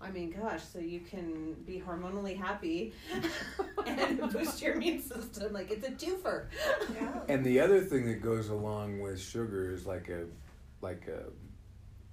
I 0.00 0.10
mean, 0.10 0.30
gosh, 0.30 0.62
so 0.62 0.78
you 0.78 1.00
can 1.00 1.54
be 1.66 1.82
hormonally 1.84 2.36
happy 2.36 2.92
and 3.86 4.20
boost 4.32 4.62
your 4.62 4.74
immune 4.74 5.02
system. 5.02 5.52
Like 5.52 5.70
it's 5.70 5.86
a 5.86 5.90
twofer. 5.90 6.46
Yeah. 6.94 7.20
And 7.28 7.44
the 7.44 7.58
other 7.60 7.80
thing 7.80 8.06
that 8.06 8.22
goes 8.22 8.48
along 8.48 9.00
with 9.00 9.20
sugar 9.20 9.72
is 9.72 9.86
like 9.86 10.08
a, 10.08 10.26
like 10.82 11.08
a 11.08 11.24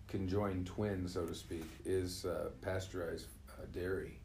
conjoined 0.08 0.66
twin, 0.66 1.08
so 1.08 1.26
to 1.26 1.36
speak, 1.36 1.66
is 1.86 2.26
uh, 2.26 2.50
pasteurized 2.62 3.28
uh, 3.50 3.66
dairy. 3.72 4.20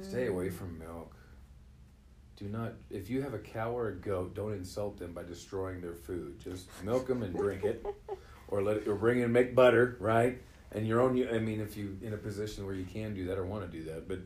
Stay 0.00 0.28
away 0.28 0.48
from 0.48 0.78
milk. 0.78 1.14
Do 2.36 2.46
not, 2.46 2.72
if 2.90 3.08
you 3.08 3.22
have 3.22 3.34
a 3.34 3.38
cow 3.38 3.70
or 3.70 3.88
a 3.88 3.94
goat, 3.94 4.34
don't 4.34 4.52
insult 4.52 4.98
them 4.98 5.12
by 5.12 5.22
destroying 5.22 5.80
their 5.80 5.94
food. 5.94 6.40
Just 6.40 6.66
milk 6.82 7.06
them 7.06 7.22
and 7.22 7.34
drink 7.34 7.62
it, 7.62 7.86
or 8.48 8.62
let 8.62 8.78
it, 8.78 8.88
or 8.88 8.96
bring 8.96 9.20
in 9.20 9.30
make 9.30 9.54
butter, 9.54 9.96
right? 10.00 10.42
And 10.72 10.86
your 10.86 11.00
own. 11.00 11.10
I 11.32 11.38
mean, 11.38 11.60
if 11.60 11.76
you 11.76 11.96
in 12.02 12.12
a 12.12 12.16
position 12.16 12.66
where 12.66 12.74
you 12.74 12.84
can 12.84 13.14
do 13.14 13.26
that 13.26 13.38
or 13.38 13.46
want 13.46 13.70
to 13.70 13.78
do 13.78 13.84
that, 13.84 14.08
but 14.08 14.18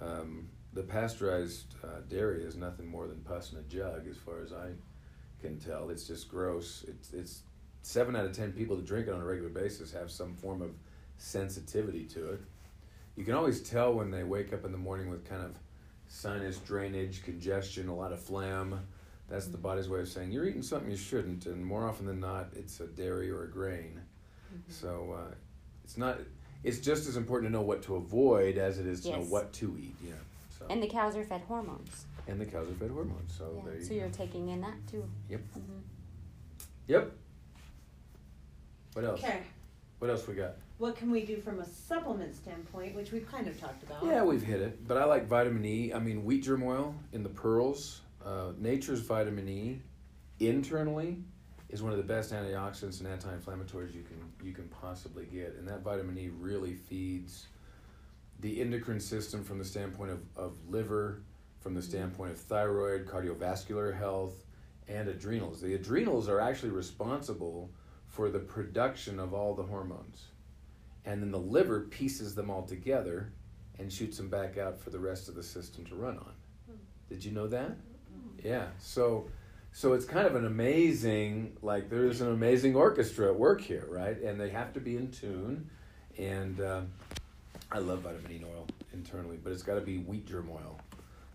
um, 0.00 0.48
the 0.72 0.82
pasteurized 0.82 1.74
uh, 1.84 2.00
dairy 2.08 2.42
is 2.42 2.56
nothing 2.56 2.88
more 2.88 3.06
than 3.06 3.18
pus 3.18 3.52
in 3.52 3.58
a 3.58 3.62
jug, 3.62 4.08
as 4.08 4.16
far 4.16 4.40
as 4.40 4.52
I 4.54 4.70
can 5.42 5.58
tell. 5.58 5.90
It's 5.90 6.06
just 6.06 6.30
gross. 6.30 6.86
It's 6.88 7.12
it's 7.12 7.42
seven 7.82 8.16
out 8.16 8.24
of 8.24 8.32
ten 8.32 8.52
people 8.52 8.76
that 8.76 8.86
drink 8.86 9.08
it 9.08 9.12
on 9.12 9.20
a 9.20 9.24
regular 9.24 9.50
basis 9.50 9.92
have 9.92 10.10
some 10.10 10.34
form 10.34 10.62
of 10.62 10.70
sensitivity 11.18 12.04
to 12.06 12.30
it. 12.30 12.40
You 13.16 13.24
can 13.24 13.34
always 13.34 13.60
tell 13.60 13.92
when 13.92 14.10
they 14.10 14.24
wake 14.24 14.54
up 14.54 14.64
in 14.64 14.72
the 14.72 14.78
morning 14.78 15.10
with 15.10 15.28
kind 15.28 15.42
of 15.42 15.54
sinus 16.16 16.58
drainage, 16.58 17.22
congestion, 17.24 17.88
a 17.88 17.94
lot 17.94 18.12
of 18.12 18.20
phlegm. 18.20 18.78
That's 19.28 19.46
the 19.46 19.56
body's 19.56 19.88
way 19.88 20.00
of 20.00 20.08
saying 20.08 20.30
you're 20.30 20.44
eating 20.44 20.62
something 20.62 20.90
you 20.90 20.96
shouldn't, 20.96 21.46
and 21.46 21.64
more 21.64 21.88
often 21.88 22.04
than 22.04 22.20
not, 22.20 22.48
it's 22.54 22.80
a 22.80 22.86
dairy 22.86 23.30
or 23.30 23.44
a 23.44 23.50
grain. 23.50 24.00
So 24.68 25.16
uh, 25.18 25.34
it's 25.84 25.96
not. 25.96 26.18
It's 26.62 26.78
just 26.78 27.08
as 27.08 27.16
important 27.16 27.50
to 27.50 27.52
know 27.52 27.62
what 27.62 27.82
to 27.84 27.96
avoid 27.96 28.58
as 28.58 28.78
it 28.78 28.86
is 28.86 29.00
to 29.02 29.12
know 29.12 29.22
what 29.22 29.52
to 29.54 29.74
eat. 29.80 29.96
Yeah. 30.04 30.12
So 30.58 30.66
So 30.66 30.66
And 30.70 30.82
the 30.82 30.86
cows 30.86 31.16
are 31.16 31.24
fed 31.24 31.40
hormones. 31.48 32.04
and 32.28 32.38
the 32.38 32.44
cows 32.44 32.68
are 32.68 32.74
fed 32.74 32.90
hormones. 32.90 33.32
So 33.36 33.50
Yeah, 33.56 33.62
there 33.64 33.78
You 33.78 33.84
so 33.84 33.94
you're 33.94 34.08
taking 34.10 34.48
in 34.50 34.60
that 34.60 34.76
too. 34.90 35.04
Yep. 35.30 35.40
hmm 35.54 35.60
Yep. 36.88 37.12
What 38.92 39.04
else? 39.06 39.24
Okay. 39.24 39.40
What 39.98 40.10
else 40.10 40.28
we 40.28 40.34
got? 40.34 40.56
What 40.82 40.96
can 40.96 41.12
we 41.12 41.24
do 41.24 41.36
from 41.36 41.60
a 41.60 41.64
supplement 41.64 42.34
standpoint, 42.34 42.96
which 42.96 43.12
we've 43.12 43.30
kind 43.30 43.46
of 43.46 43.56
talked 43.60 43.84
about? 43.84 44.04
Yeah, 44.04 44.24
we've 44.24 44.42
hit 44.42 44.60
it. 44.60 44.88
But 44.88 44.96
I 44.96 45.04
like 45.04 45.28
vitamin 45.28 45.64
E. 45.64 45.92
I 45.94 46.00
mean, 46.00 46.24
wheat 46.24 46.42
germ 46.42 46.64
oil 46.64 46.92
in 47.12 47.22
the 47.22 47.28
pearls. 47.28 48.00
Uh, 48.26 48.50
nature's 48.58 48.98
vitamin 48.98 49.48
E 49.48 49.80
internally 50.40 51.18
is 51.68 51.84
one 51.84 51.92
of 51.92 51.98
the 51.98 52.02
best 52.02 52.32
antioxidants 52.32 52.98
and 52.98 53.06
anti-inflammatories 53.06 53.94
you 53.94 54.02
can 54.02 54.18
you 54.44 54.52
can 54.52 54.66
possibly 54.70 55.24
get, 55.26 55.54
and 55.56 55.68
that 55.68 55.82
vitamin 55.82 56.18
E 56.18 56.30
really 56.36 56.74
feeds 56.74 57.46
the 58.40 58.60
endocrine 58.60 58.98
system 58.98 59.44
from 59.44 59.58
the 59.58 59.64
standpoint 59.64 60.10
of, 60.10 60.20
of 60.36 60.56
liver, 60.68 61.22
from 61.60 61.74
the 61.74 61.82
standpoint 61.82 62.32
of 62.32 62.38
thyroid, 62.38 63.06
cardiovascular 63.06 63.96
health, 63.96 64.46
and 64.88 65.08
adrenals. 65.08 65.60
The 65.60 65.74
adrenals 65.74 66.28
are 66.28 66.40
actually 66.40 66.70
responsible 66.70 67.70
for 68.08 68.30
the 68.30 68.40
production 68.40 69.20
of 69.20 69.32
all 69.32 69.54
the 69.54 69.62
hormones. 69.62 70.24
And 71.04 71.22
then 71.22 71.30
the 71.30 71.38
liver 71.38 71.80
pieces 71.80 72.34
them 72.34 72.50
all 72.50 72.62
together 72.62 73.32
and 73.78 73.92
shoots 73.92 74.16
them 74.16 74.28
back 74.28 74.58
out 74.58 74.78
for 74.78 74.90
the 74.90 74.98
rest 74.98 75.28
of 75.28 75.34
the 75.34 75.42
system 75.42 75.84
to 75.86 75.94
run 75.94 76.18
on. 76.18 76.32
Did 77.08 77.24
you 77.24 77.32
know 77.32 77.48
that? 77.48 77.72
Yeah. 78.42 78.66
So 78.78 79.26
so 79.72 79.94
it's 79.94 80.04
kind 80.04 80.26
of 80.26 80.34
an 80.34 80.46
amazing 80.46 81.56
like 81.62 81.88
there's 81.88 82.20
an 82.20 82.30
amazing 82.30 82.76
orchestra 82.76 83.28
at 83.28 83.36
work 83.36 83.60
here, 83.60 83.86
right? 83.88 84.20
And 84.20 84.40
they 84.40 84.50
have 84.50 84.72
to 84.74 84.80
be 84.80 84.96
in 84.96 85.10
tune. 85.10 85.68
And 86.18 86.60
uh, 86.60 86.82
I 87.70 87.78
love 87.78 88.00
vitamin 88.00 88.30
E 88.32 88.42
oil 88.44 88.66
internally, 88.92 89.38
but 89.42 89.52
it's 89.52 89.62
got 89.62 89.74
to 89.74 89.80
be 89.80 89.98
wheat 89.98 90.26
germ 90.26 90.50
oil 90.50 90.78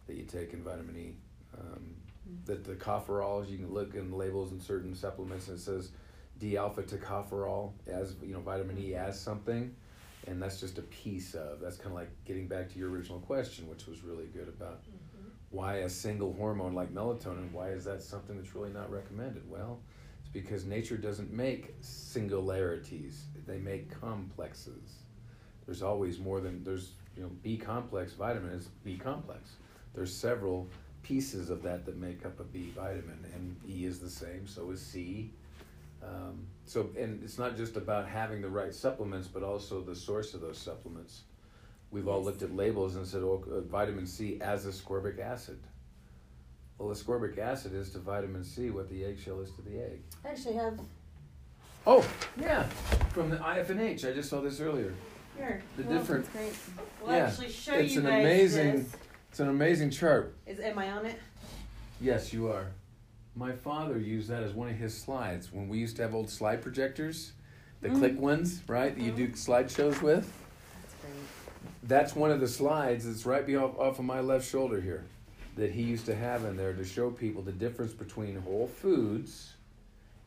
that 0.07 0.15
you 0.15 0.23
take 0.23 0.53
in 0.53 0.63
vitamin 0.63 0.95
E. 0.97 1.13
Um, 1.57 1.95
that 2.45 2.63
the 2.63 2.73
tocopherols 2.73 3.49
you 3.49 3.57
can 3.57 3.73
look 3.73 3.95
in 3.95 4.11
labels 4.11 4.51
in 4.51 4.59
certain 4.59 4.93
supplements 4.93 5.47
and 5.47 5.57
it 5.57 5.61
says 5.61 5.91
D-alpha 6.39 6.83
tocopherol 6.83 7.71
as 7.87 8.15
you 8.21 8.33
know 8.33 8.39
vitamin 8.39 8.77
E 8.79 8.95
as 8.95 9.19
something, 9.19 9.73
and 10.27 10.41
that's 10.41 10.59
just 10.59 10.77
a 10.77 10.83
piece 10.83 11.33
of. 11.33 11.59
That's 11.59 11.77
kind 11.77 11.89
of 11.89 11.95
like 11.95 12.09
getting 12.25 12.47
back 12.47 12.71
to 12.73 12.79
your 12.79 12.89
original 12.89 13.19
question, 13.19 13.67
which 13.67 13.87
was 13.87 14.03
really 14.03 14.25
good 14.25 14.47
about 14.47 14.83
mm-hmm. 14.83 15.29
why 15.51 15.77
a 15.77 15.89
single 15.89 16.33
hormone 16.33 16.73
like 16.73 16.93
melatonin. 16.93 17.51
Why 17.51 17.69
is 17.69 17.85
that 17.85 18.01
something 18.01 18.37
that's 18.37 18.55
really 18.55 18.71
not 18.71 18.91
recommended? 18.91 19.49
Well, 19.49 19.79
it's 20.19 20.29
because 20.29 20.65
nature 20.65 20.97
doesn't 20.97 21.31
make 21.31 21.75
singularities; 21.81 23.25
they 23.45 23.57
make 23.57 23.89
complexes. 23.99 25.03
There's 25.65 25.81
always 25.81 26.19
more 26.19 26.39
than 26.39 26.63
there's 26.63 26.91
you 27.15 27.23
know 27.23 27.31
B 27.43 27.57
complex 27.57 28.13
vitamin 28.13 28.51
is 28.51 28.69
B 28.83 28.97
complex. 28.97 29.53
There's 29.93 30.13
several 30.13 30.67
pieces 31.01 31.49
of 31.49 31.63
that 31.63 31.85
that 31.85 31.97
make 31.97 32.25
up 32.25 32.39
a 32.39 32.43
B 32.43 32.71
vitamin, 32.75 33.25
and 33.33 33.55
E 33.67 33.85
is 33.85 33.99
the 33.99 34.09
same. 34.09 34.45
So 34.45 34.69
is 34.71 34.81
C. 34.81 35.31
Um, 36.03 36.45
so, 36.65 36.89
and 36.97 37.23
it's 37.23 37.37
not 37.37 37.55
just 37.57 37.75
about 37.75 38.07
having 38.07 38.41
the 38.41 38.49
right 38.49 38.73
supplements, 38.73 39.27
but 39.27 39.43
also 39.43 39.81
the 39.81 39.95
source 39.95 40.33
of 40.33 40.41
those 40.41 40.57
supplements. 40.57 41.21
We've 41.91 42.07
all 42.07 42.23
looked 42.23 42.41
at 42.41 42.53
labels 42.55 42.95
and 42.97 43.07
said, 43.07 43.21
"Oh, 43.23 43.43
uh, 43.49 43.61
vitamin 43.61 44.05
C 44.05 44.39
as 44.41 44.65
ascorbic 44.65 45.19
acid." 45.19 45.59
Well, 46.77 46.89
ascorbic 46.89 47.37
acid 47.39 47.73
is 47.73 47.89
to 47.91 47.99
vitamin 47.99 48.43
C 48.43 48.69
what 48.69 48.89
the 48.89 49.03
eggshell 49.05 49.39
is 49.41 49.51
to 49.51 49.61
the 49.61 49.79
egg. 49.79 50.01
I 50.25 50.29
actually 50.29 50.55
have 50.55 50.79
Oh, 51.89 52.05
yeah, 52.39 52.63
from 53.13 53.29
the 53.29 53.37
IFNH. 53.37 54.03
I 54.09 54.13
just 54.13 54.29
saw 54.29 54.41
this 54.41 54.59
earlier. 54.59 54.93
here. 55.37 55.63
The 55.77 55.83
Well, 55.83 55.97
different. 55.99 56.25
That's 56.33 56.35
great. 56.35 56.75
We'll 57.01 57.15
Yeah, 57.15 57.25
actually 57.27 57.49
show 57.49 57.73
it's 57.75 57.93
you 57.93 58.01
an 58.01 58.05
guys 58.07 58.23
amazing- 58.25 58.75
this. 58.83 58.95
It's 59.29 59.39
an 59.39 59.47
amazing 59.49 59.89
chart. 59.91 60.35
Is 60.45 60.59
am 60.59 60.77
I 60.79 60.91
on 60.91 61.05
it? 61.05 61.17
Yes, 62.01 62.33
you 62.33 62.47
are. 62.51 62.67
My 63.37 63.51
father 63.51 63.99
used 63.99 64.29
that 64.29 64.41
as 64.41 64.53
one 64.53 64.67
of 64.67 64.75
his 64.75 64.97
slides 64.97 65.53
when 65.53 65.69
we 65.69 65.77
used 65.77 65.95
to 65.97 66.01
have 66.01 66.15
old 66.15 66.27
slide 66.27 66.63
projectors, 66.63 67.33
the 67.81 67.89
Mm. 67.89 67.99
click 67.99 68.19
ones, 68.19 68.63
right? 68.67 68.95
That 68.95 69.03
you 69.03 69.11
do 69.11 69.27
slideshows 69.29 70.01
with. 70.01 70.33
That's 70.81 70.95
great. 71.01 71.13
That's 71.83 72.15
one 72.15 72.31
of 72.31 72.39
the 72.39 72.47
slides 72.47 73.05
that's 73.05 73.27
right 73.27 73.45
be 73.45 73.55
off, 73.55 73.77
off 73.77 73.99
of 73.99 74.05
my 74.05 74.21
left 74.21 74.47
shoulder 74.47 74.81
here 74.81 75.05
that 75.55 75.71
he 75.71 75.83
used 75.83 76.07
to 76.07 76.15
have 76.15 76.45
in 76.45 76.57
there 76.57 76.73
to 76.73 76.83
show 76.83 77.11
people 77.11 77.43
the 77.43 77.51
difference 77.51 77.93
between 77.93 78.41
whole 78.41 78.67
foods 78.67 79.53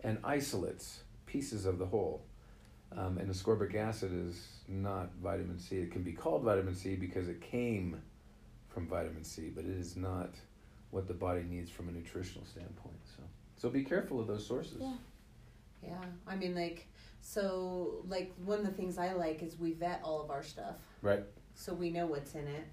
and 0.04 0.18
isolates, 0.22 1.02
pieces 1.26 1.66
of 1.66 1.78
the 1.78 1.86
whole. 1.86 2.22
Um, 2.92 3.18
and 3.18 3.28
ascorbic 3.28 3.74
acid 3.74 4.12
is 4.12 4.46
not 4.68 5.10
vitamin 5.20 5.58
C. 5.58 5.78
It 5.78 5.90
can 5.90 6.02
be 6.02 6.12
called 6.12 6.42
vitamin 6.44 6.76
C 6.76 6.94
because 6.94 7.28
it 7.28 7.40
came 7.40 8.00
from 8.68 8.86
vitamin 8.86 9.24
C, 9.24 9.50
but 9.52 9.64
it 9.64 9.76
is 9.76 9.96
not 9.96 10.30
what 10.90 11.06
the 11.06 11.14
body 11.14 11.42
needs 11.42 11.70
from 11.70 11.88
a 11.88 11.92
nutritional 11.92 12.44
standpoint. 12.46 12.99
So, 13.60 13.68
so 13.68 13.72
be 13.72 13.84
careful 13.84 14.20
of 14.20 14.26
those 14.26 14.46
sources. 14.46 14.78
Yeah. 14.80 14.92
Yeah, 15.82 15.98
I 16.26 16.36
mean, 16.36 16.54
like, 16.54 16.86
so, 17.22 18.04
like, 18.06 18.32
one 18.44 18.58
of 18.58 18.66
the 18.66 18.70
things 18.72 18.98
I 18.98 19.12
like 19.14 19.42
is 19.42 19.58
we 19.58 19.72
vet 19.72 20.00
all 20.04 20.20
of 20.22 20.30
our 20.30 20.42
stuff. 20.42 20.76
Right. 21.00 21.24
So 21.54 21.72
we 21.72 21.90
know 21.90 22.06
what's 22.06 22.34
in 22.34 22.46
it. 22.46 22.64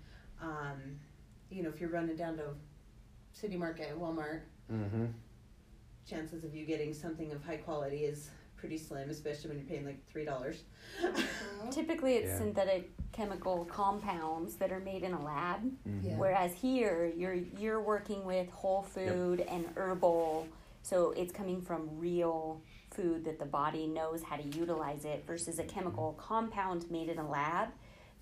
Um, 0.42 1.00
you 1.50 1.64
know, 1.64 1.70
if 1.70 1.80
you're 1.80 1.90
running 1.90 2.18
down 2.18 2.36
to 2.38 2.44
City 3.34 3.58
Market, 3.58 3.98
Walmart, 4.00 4.42
Mm-hmm. 4.72 5.06
chances 6.10 6.44
of 6.44 6.54
you 6.54 6.66
getting 6.66 6.94
something 6.94 7.32
of 7.32 7.42
high 7.42 7.56
quality 7.56 8.00
is 8.04 8.30
pretty 8.58 8.78
slim, 8.78 9.10
especially 9.10 9.48
when 9.52 9.58
you're 9.60 9.68
paying 9.68 9.86
like 9.86 10.06
three 10.12 10.26
dollars. 10.26 10.64
Typically, 11.72 12.16
it's 12.16 12.28
Yeah. 12.32 12.38
synthetic 12.40 12.92
chemical 13.14 13.64
compounds 13.64 14.56
that 14.58 14.74
are 14.74 14.82
made 14.82 15.04
in 15.04 15.14
a 15.14 15.24
lab. 15.24 15.62
Mm-hmm. 15.88 16.06
Yeah. 16.10 16.18
Whereas 16.18 16.54
here, 16.54 17.10
you're 17.16 17.36
you're 17.58 17.80
working 17.82 18.26
with 18.26 18.50
whole 18.50 18.82
food 18.84 19.40
and 19.40 19.66
herbal, 19.78 20.50
so 20.88 21.12
it's 21.12 21.34
coming 21.34 21.62
from 21.62 21.90
real 22.00 22.62
food 22.92 23.26
that 23.26 23.40
the 23.40 23.46
body 23.46 23.88
knows 23.88 24.24
how 24.24 24.38
to 24.38 24.58
utilize 24.58 25.04
it 25.04 25.26
versus 25.28 25.60
a 25.60 25.64
chemical 25.64 26.14
compound 26.18 26.90
made 26.90 27.10
in 27.10 27.18
a 27.18 27.30
lab. 27.30 27.70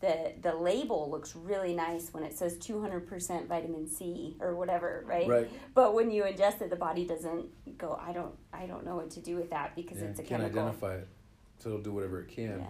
The 0.02 0.34
the 0.42 0.54
label 0.56 1.10
looks 1.12 1.36
really 1.36 1.76
nice 1.76 2.12
when 2.12 2.24
it 2.24 2.36
says 2.36 2.58
200% 2.58 3.48
vitamin 3.48 3.88
C 3.88 4.36
or 4.40 4.56
whatever, 4.56 5.04
right? 5.08 5.28
Right. 5.28 5.50
But 5.76 5.94
when 5.94 6.10
you 6.10 6.24
ingest 6.24 6.62
it, 6.62 6.70
the 6.72 6.76
body 6.76 7.06
doesn't 7.06 7.78
go. 7.78 8.00
I 8.02 8.12
don't 8.12 8.36
I 8.52 8.66
don't 8.66 8.84
know 8.84 8.96
what 8.96 9.12
to 9.12 9.22
do 9.22 9.36
with 9.36 9.52
that 9.52 9.76
because 9.76 10.00
Yeah, 10.00 10.06
it's 10.06 10.20
a 10.20 10.24
can't 10.24 10.42
chemical. 10.42 10.62
identify 10.64 10.96
it, 10.96 11.08
so 11.60 11.70
it'll 11.70 11.82
do 11.82 11.94
whatever 11.94 12.20
it 12.22 12.30
can. 12.30 12.60
Yeah. 12.60 12.66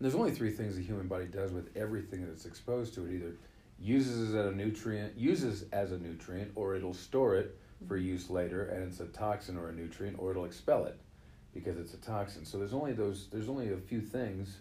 There's 0.00 0.14
only 0.14 0.30
three 0.32 0.50
things 0.50 0.76
the 0.76 0.82
human 0.82 1.06
body 1.06 1.26
does 1.26 1.52
with 1.52 1.74
everything 1.76 2.22
that 2.22 2.32
it's 2.32 2.46
exposed 2.46 2.94
to. 2.94 3.06
It 3.06 3.14
either 3.14 3.32
uses 3.78 4.34
it 4.34 4.38
as 4.38 4.46
a 4.46 4.52
nutrient, 4.52 5.16
uses 5.18 5.66
as 5.72 5.92
a 5.92 5.98
nutrient, 5.98 6.52
or 6.54 6.74
it'll 6.74 6.94
store 6.94 7.36
it 7.36 7.58
for 7.86 7.96
use 7.96 8.30
later, 8.30 8.64
and 8.66 8.82
it's 8.84 9.00
a 9.00 9.06
toxin 9.06 9.56
or 9.56 9.68
a 9.68 9.72
nutrient, 9.72 10.18
or 10.18 10.30
it'll 10.30 10.44
expel 10.44 10.84
it 10.86 10.98
because 11.54 11.78
it's 11.78 11.94
a 11.94 11.98
toxin. 11.98 12.44
So 12.44 12.58
there's 12.58 12.72
only 12.72 12.92
those. 12.92 13.28
There's 13.32 13.48
only 13.48 13.72
a 13.72 13.76
few 13.76 14.00
things 14.00 14.56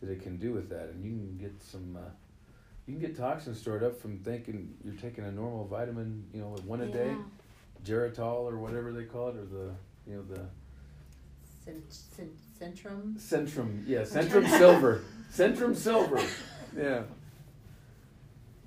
that 0.00 0.10
it 0.10 0.22
can 0.22 0.36
do 0.36 0.52
with 0.52 0.68
that, 0.70 0.88
and 0.90 1.04
you 1.04 1.10
can 1.12 1.36
get 1.38 1.62
some. 1.62 1.96
Uh, 1.96 2.08
you 2.86 2.94
can 2.94 3.00
get 3.00 3.16
toxins 3.16 3.60
stored 3.60 3.82
up 3.84 4.00
from 4.00 4.18
thinking 4.18 4.74
you're 4.82 4.94
taking 4.94 5.24
a 5.24 5.30
normal 5.30 5.66
vitamin, 5.66 6.24
you 6.32 6.40
know, 6.40 6.56
one 6.64 6.80
a 6.80 6.86
day, 6.90 7.08
Yeah. 7.08 7.22
Geritol 7.84 8.50
or 8.50 8.56
whatever 8.58 8.92
they 8.92 9.04
call 9.04 9.28
it, 9.28 9.36
or 9.36 9.44
the, 9.44 9.70
you 10.06 10.16
know, 10.16 10.22
the 10.22 10.40
Cent- 11.64 11.92
cent- 11.92 12.30
Centrum. 12.58 13.14
Centrum, 13.20 13.82
yeah, 13.86 14.00
Centrum 14.00 14.48
Silver. 14.48 15.02
Centrum 15.32 15.76
Silver. 15.76 16.18
Yeah. 16.74 17.02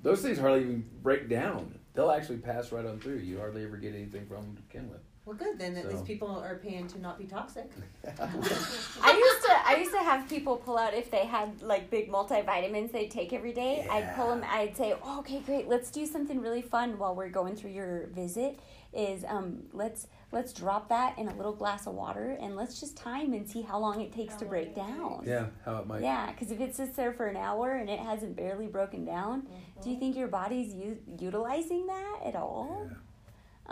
Those 0.04 0.22
things 0.22 0.38
hardly 0.38 0.60
even 0.60 0.88
break 1.02 1.28
down. 1.28 1.78
They'll 1.94 2.10
actually 2.10 2.38
pass 2.38 2.72
right 2.72 2.86
on 2.86 2.98
through. 3.00 3.18
You 3.18 3.38
hardly 3.38 3.64
ever 3.64 3.76
get 3.76 3.94
anything 3.94 4.26
from 4.26 4.36
them 4.42 4.56
to 4.56 4.62
begin 4.62 4.88
with. 4.90 5.00
Well, 5.24 5.36
good. 5.36 5.58
Then 5.58 5.76
at 5.76 5.84
So- 5.84 5.90
least 5.90 6.04
people 6.04 6.28
are 6.28 6.56
paying 6.56 6.88
to 6.88 6.98
not 7.00 7.16
be 7.18 7.26
toxic. 7.26 7.70
I 8.18 9.12
used 9.12 9.46
to 9.46 9.52
I 9.66 9.76
used 9.78 9.92
to 9.92 9.98
have 9.98 10.28
people 10.28 10.56
pull 10.56 10.78
out 10.78 10.94
if 10.94 11.10
they 11.10 11.26
had 11.26 11.62
like 11.62 11.90
big 11.90 12.10
multivitamins 12.10 12.90
they'd 12.92 13.10
take 13.10 13.32
every 13.32 13.52
day. 13.52 13.86
I'd 13.88 14.14
pull 14.16 14.28
them. 14.28 14.42
I'd 14.48 14.76
say, 14.76 14.94
oh, 15.02 15.20
"Okay, 15.20 15.40
great. 15.40 15.68
Let's 15.68 15.90
do 15.90 16.06
something 16.06 16.40
really 16.40 16.62
fun 16.62 16.98
while 16.98 17.14
we're 17.14 17.28
going 17.28 17.54
through 17.54 17.70
your 17.70 18.06
visit. 18.08 18.58
Is 18.92 19.24
um 19.26 19.62
let's 19.72 20.06
let's 20.32 20.52
drop 20.52 20.90
that 20.90 21.18
in 21.18 21.26
a 21.28 21.34
little 21.34 21.54
glass 21.54 21.86
of 21.86 21.94
water 21.94 22.36
and 22.40 22.56
let's 22.56 22.78
just 22.78 22.94
time 22.94 23.32
and 23.32 23.48
see 23.48 23.62
how 23.62 23.78
long 23.78 24.02
it 24.02 24.12
takes 24.12 24.34
to 24.36 24.44
break 24.44 24.74
down. 24.76 25.22
Yeah, 25.26 25.46
how 25.64 25.78
it 25.78 25.86
might. 25.86 26.02
Yeah, 26.02 26.30
because 26.30 26.50
if 26.50 26.60
it 26.60 26.76
sits 26.76 26.94
there 26.94 27.12
for 27.14 27.26
an 27.26 27.36
hour 27.36 27.72
and 27.72 27.88
it 27.88 27.98
hasn't 27.98 28.36
barely 28.36 28.66
broken 28.66 29.06
down, 29.06 29.46
do 29.82 29.88
you 29.90 29.98
think 29.98 30.14
your 30.14 30.28
body's 30.28 30.74
u- 30.74 30.98
utilizing 31.18 31.86
that 31.86 32.18
at 32.26 32.36
all? 32.36 32.86
Yeah, 32.90 32.96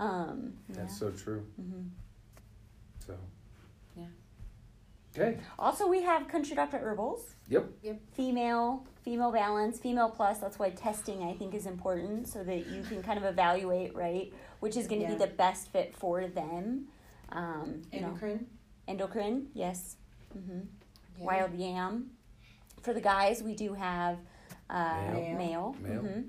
Um, 0.03 0.55
that's 0.71 0.93
yeah. 0.95 0.99
so 0.99 1.11
true. 1.11 1.47
Mhm. 1.61 1.89
So. 3.07 3.15
Yeah. 3.97 4.07
Okay. 5.15 5.39
Also, 5.59 5.87
we 5.87 6.03
have 6.03 6.29
Country 6.29 6.57
Doctor 6.57 6.79
Herbals. 6.79 7.35
Yep. 7.49 7.69
female 8.13 8.87
female 9.03 9.33
balance 9.33 9.79
female 9.79 10.11
plus 10.11 10.39
that's 10.39 10.59
why 10.59 10.69
testing 10.71 11.23
i 11.23 11.33
think 11.35 11.55
is 11.55 11.67
important 11.67 12.29
so 12.29 12.45
that 12.45 12.67
you 12.67 12.83
can 12.83 13.03
kind 13.03 13.19
of 13.19 13.25
evaluate 13.25 13.95
right 13.95 14.33
which 14.61 14.77
is 14.77 14.87
going 14.87 15.01
to 15.01 15.07
Yeah. 15.07 15.15
be 15.15 15.19
the 15.25 15.27
best 15.31 15.69
fit 15.73 15.95
for 15.97 16.27
them 16.27 16.87
um, 17.33 17.83
you 17.93 18.01
know 18.01 18.09
Endocrine. 18.09 18.47
endocrine 18.89 19.47
yes 19.55 19.97
hmm 20.33 20.61
Yeah. 21.19 21.25
wild 21.27 21.55
yam 21.55 22.11
for 22.83 22.93
the 22.93 23.01
guys 23.01 23.43
we 23.43 23.55
do 23.55 23.75
have 23.75 24.19
uh, 24.69 25.11
Male. 25.13 25.37
male, 25.37 25.77
Male. 25.83 26.03
Mhm. 26.03 26.29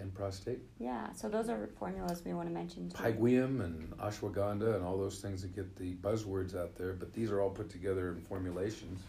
And 0.00 0.14
prostate. 0.14 0.60
Yeah, 0.78 1.10
so 1.12 1.28
those 1.28 1.48
are 1.48 1.68
formulas 1.76 2.22
we 2.24 2.32
want 2.32 2.48
to 2.48 2.54
mention 2.54 2.88
too. 2.88 2.96
Pygeum 2.96 3.64
and 3.64 3.90
ashwagandha 3.98 4.76
and 4.76 4.84
all 4.84 4.96
those 4.96 5.20
things 5.20 5.42
that 5.42 5.56
get 5.56 5.74
the 5.74 5.94
buzzwords 5.96 6.56
out 6.56 6.76
there, 6.76 6.92
but 6.92 7.12
these 7.12 7.32
are 7.32 7.40
all 7.40 7.50
put 7.50 7.68
together 7.68 8.10
in 8.12 8.20
formulations. 8.20 9.00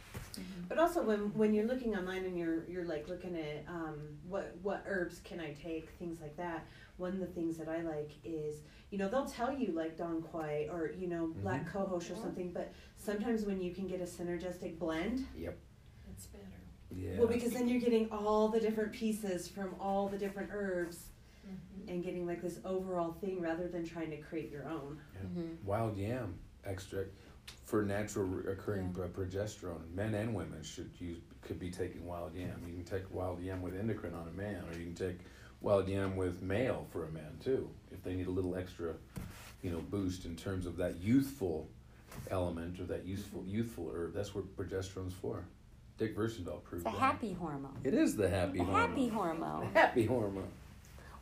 But 0.68 0.80
also 0.80 1.04
when 1.04 1.32
when 1.36 1.54
you're 1.54 1.68
looking 1.68 1.96
online 1.96 2.26
and 2.26 2.36
you're 2.38 2.66
you're 2.68 2.86
like 2.86 3.08
looking 3.08 3.36
at 3.36 3.66
um, 3.68 4.00
what 4.28 4.56
what 4.64 4.84
herbs 4.88 5.22
can 5.24 5.40
I 5.40 5.54
take, 5.54 5.90
things 6.00 6.22
like 6.22 6.36
that. 6.38 6.66
One 6.98 7.14
of 7.14 7.20
the 7.20 7.28
things 7.28 7.58
that 7.58 7.70
I 7.70 7.82
like 7.82 8.12
is 8.24 8.62
you 8.90 8.98
know 8.98 9.08
they'll 9.10 9.26
tell 9.28 9.54
you 9.54 9.72
like 9.74 9.96
Dong 9.96 10.24
Quai 10.24 10.70
or 10.72 10.92
you 10.98 11.08
know 11.08 11.28
Black 11.44 11.68
Mhm. 11.68 11.72
Cohosh 11.72 12.12
or 12.12 12.16
something, 12.16 12.52
but 12.52 12.74
sometimes 12.98 13.46
when 13.46 13.62
you 13.62 13.76
can 13.76 13.88
get 13.88 14.02
a 14.02 14.06
synergistic 14.06 14.80
blend, 14.80 15.28
It's 16.12 16.26
better. 16.28 16.46
Yeah. 16.96 17.18
well 17.18 17.28
because 17.28 17.52
then 17.54 17.68
you're 17.68 17.80
getting 17.80 18.10
all 18.12 18.48
the 18.50 18.60
different 18.60 18.92
pieces 18.94 19.48
from 19.48 19.76
all 19.80 20.08
the 20.08 20.18
different 20.18 20.50
herbs 20.52 21.06
Mm-hmm. 21.48 21.90
and 21.90 22.04
getting 22.04 22.28
like 22.28 22.44
this 22.44 22.60
overall 22.64 23.14
thing 23.14 23.42
rather 23.42 23.68
than 23.68 23.84
trying 23.84 24.12
to 24.12 24.18
create 24.18 24.52
your 24.52 24.68
own. 24.68 25.00
Mhm. 25.26 25.64
wild 25.64 25.98
yam 25.98 26.36
extract 26.64 27.10
for 27.64 27.82
natural 27.84 28.40
occurring 28.48 28.92
pro- 28.94 29.08
progesterone. 29.08 29.90
Men 29.96 30.14
and 30.14 30.36
women 30.36 30.62
should 30.62 30.92
use 31.00 31.18
could 31.42 31.58
be 31.60 31.72
taking 31.72 32.06
wild 32.06 32.36
yam. 32.36 32.62
You 32.68 32.74
can 32.76 32.84
take 32.84 33.12
wild 33.12 33.42
yam 33.42 33.64
with 33.64 33.74
endocrine 33.76 34.14
on 34.14 34.28
a 34.28 34.32
man, 34.32 34.64
or 34.70 34.78
you 34.78 34.86
can 34.86 34.94
take 34.96 35.20
wild 35.62 35.88
yam 35.88 36.16
with 36.16 36.44
male 36.44 36.86
for 36.92 37.06
a 37.06 37.12
man 37.12 37.38
too, 37.44 37.68
if 37.92 38.04
they 38.04 38.14
need 38.14 38.28
a 38.28 38.32
little 38.32 38.56
extra, 38.56 38.94
you 39.64 39.72
know, 39.72 39.80
boost 39.90 40.26
in 40.26 40.36
terms 40.36 40.68
of 40.68 40.78
that 40.78 40.98
youthful 41.02 41.68
element 42.30 42.80
or 42.80 42.84
that 42.84 43.06
youthful 43.06 43.44
youthful 43.48 43.90
herb. 43.96 44.14
That's 44.14 44.36
what 44.36 44.56
progesterone's 44.56 45.14
for. 45.16 45.46
Dick 46.00 46.16
Versendaal 46.18 46.60
It's 46.60 46.70
proved 46.70 46.86
the 46.86 46.90
that. 46.92 46.98
happy 47.00 47.34
hormone. 47.34 47.78
It 47.84 47.94
is 47.94 48.16
the 48.16 48.30
happy 48.30 48.60
The 48.60 48.64
hormone. 48.64 48.90
happy 48.90 49.08
hormone. 49.10 49.74
The 49.74 49.80
happy 49.80 50.06
hormone. 50.06 50.48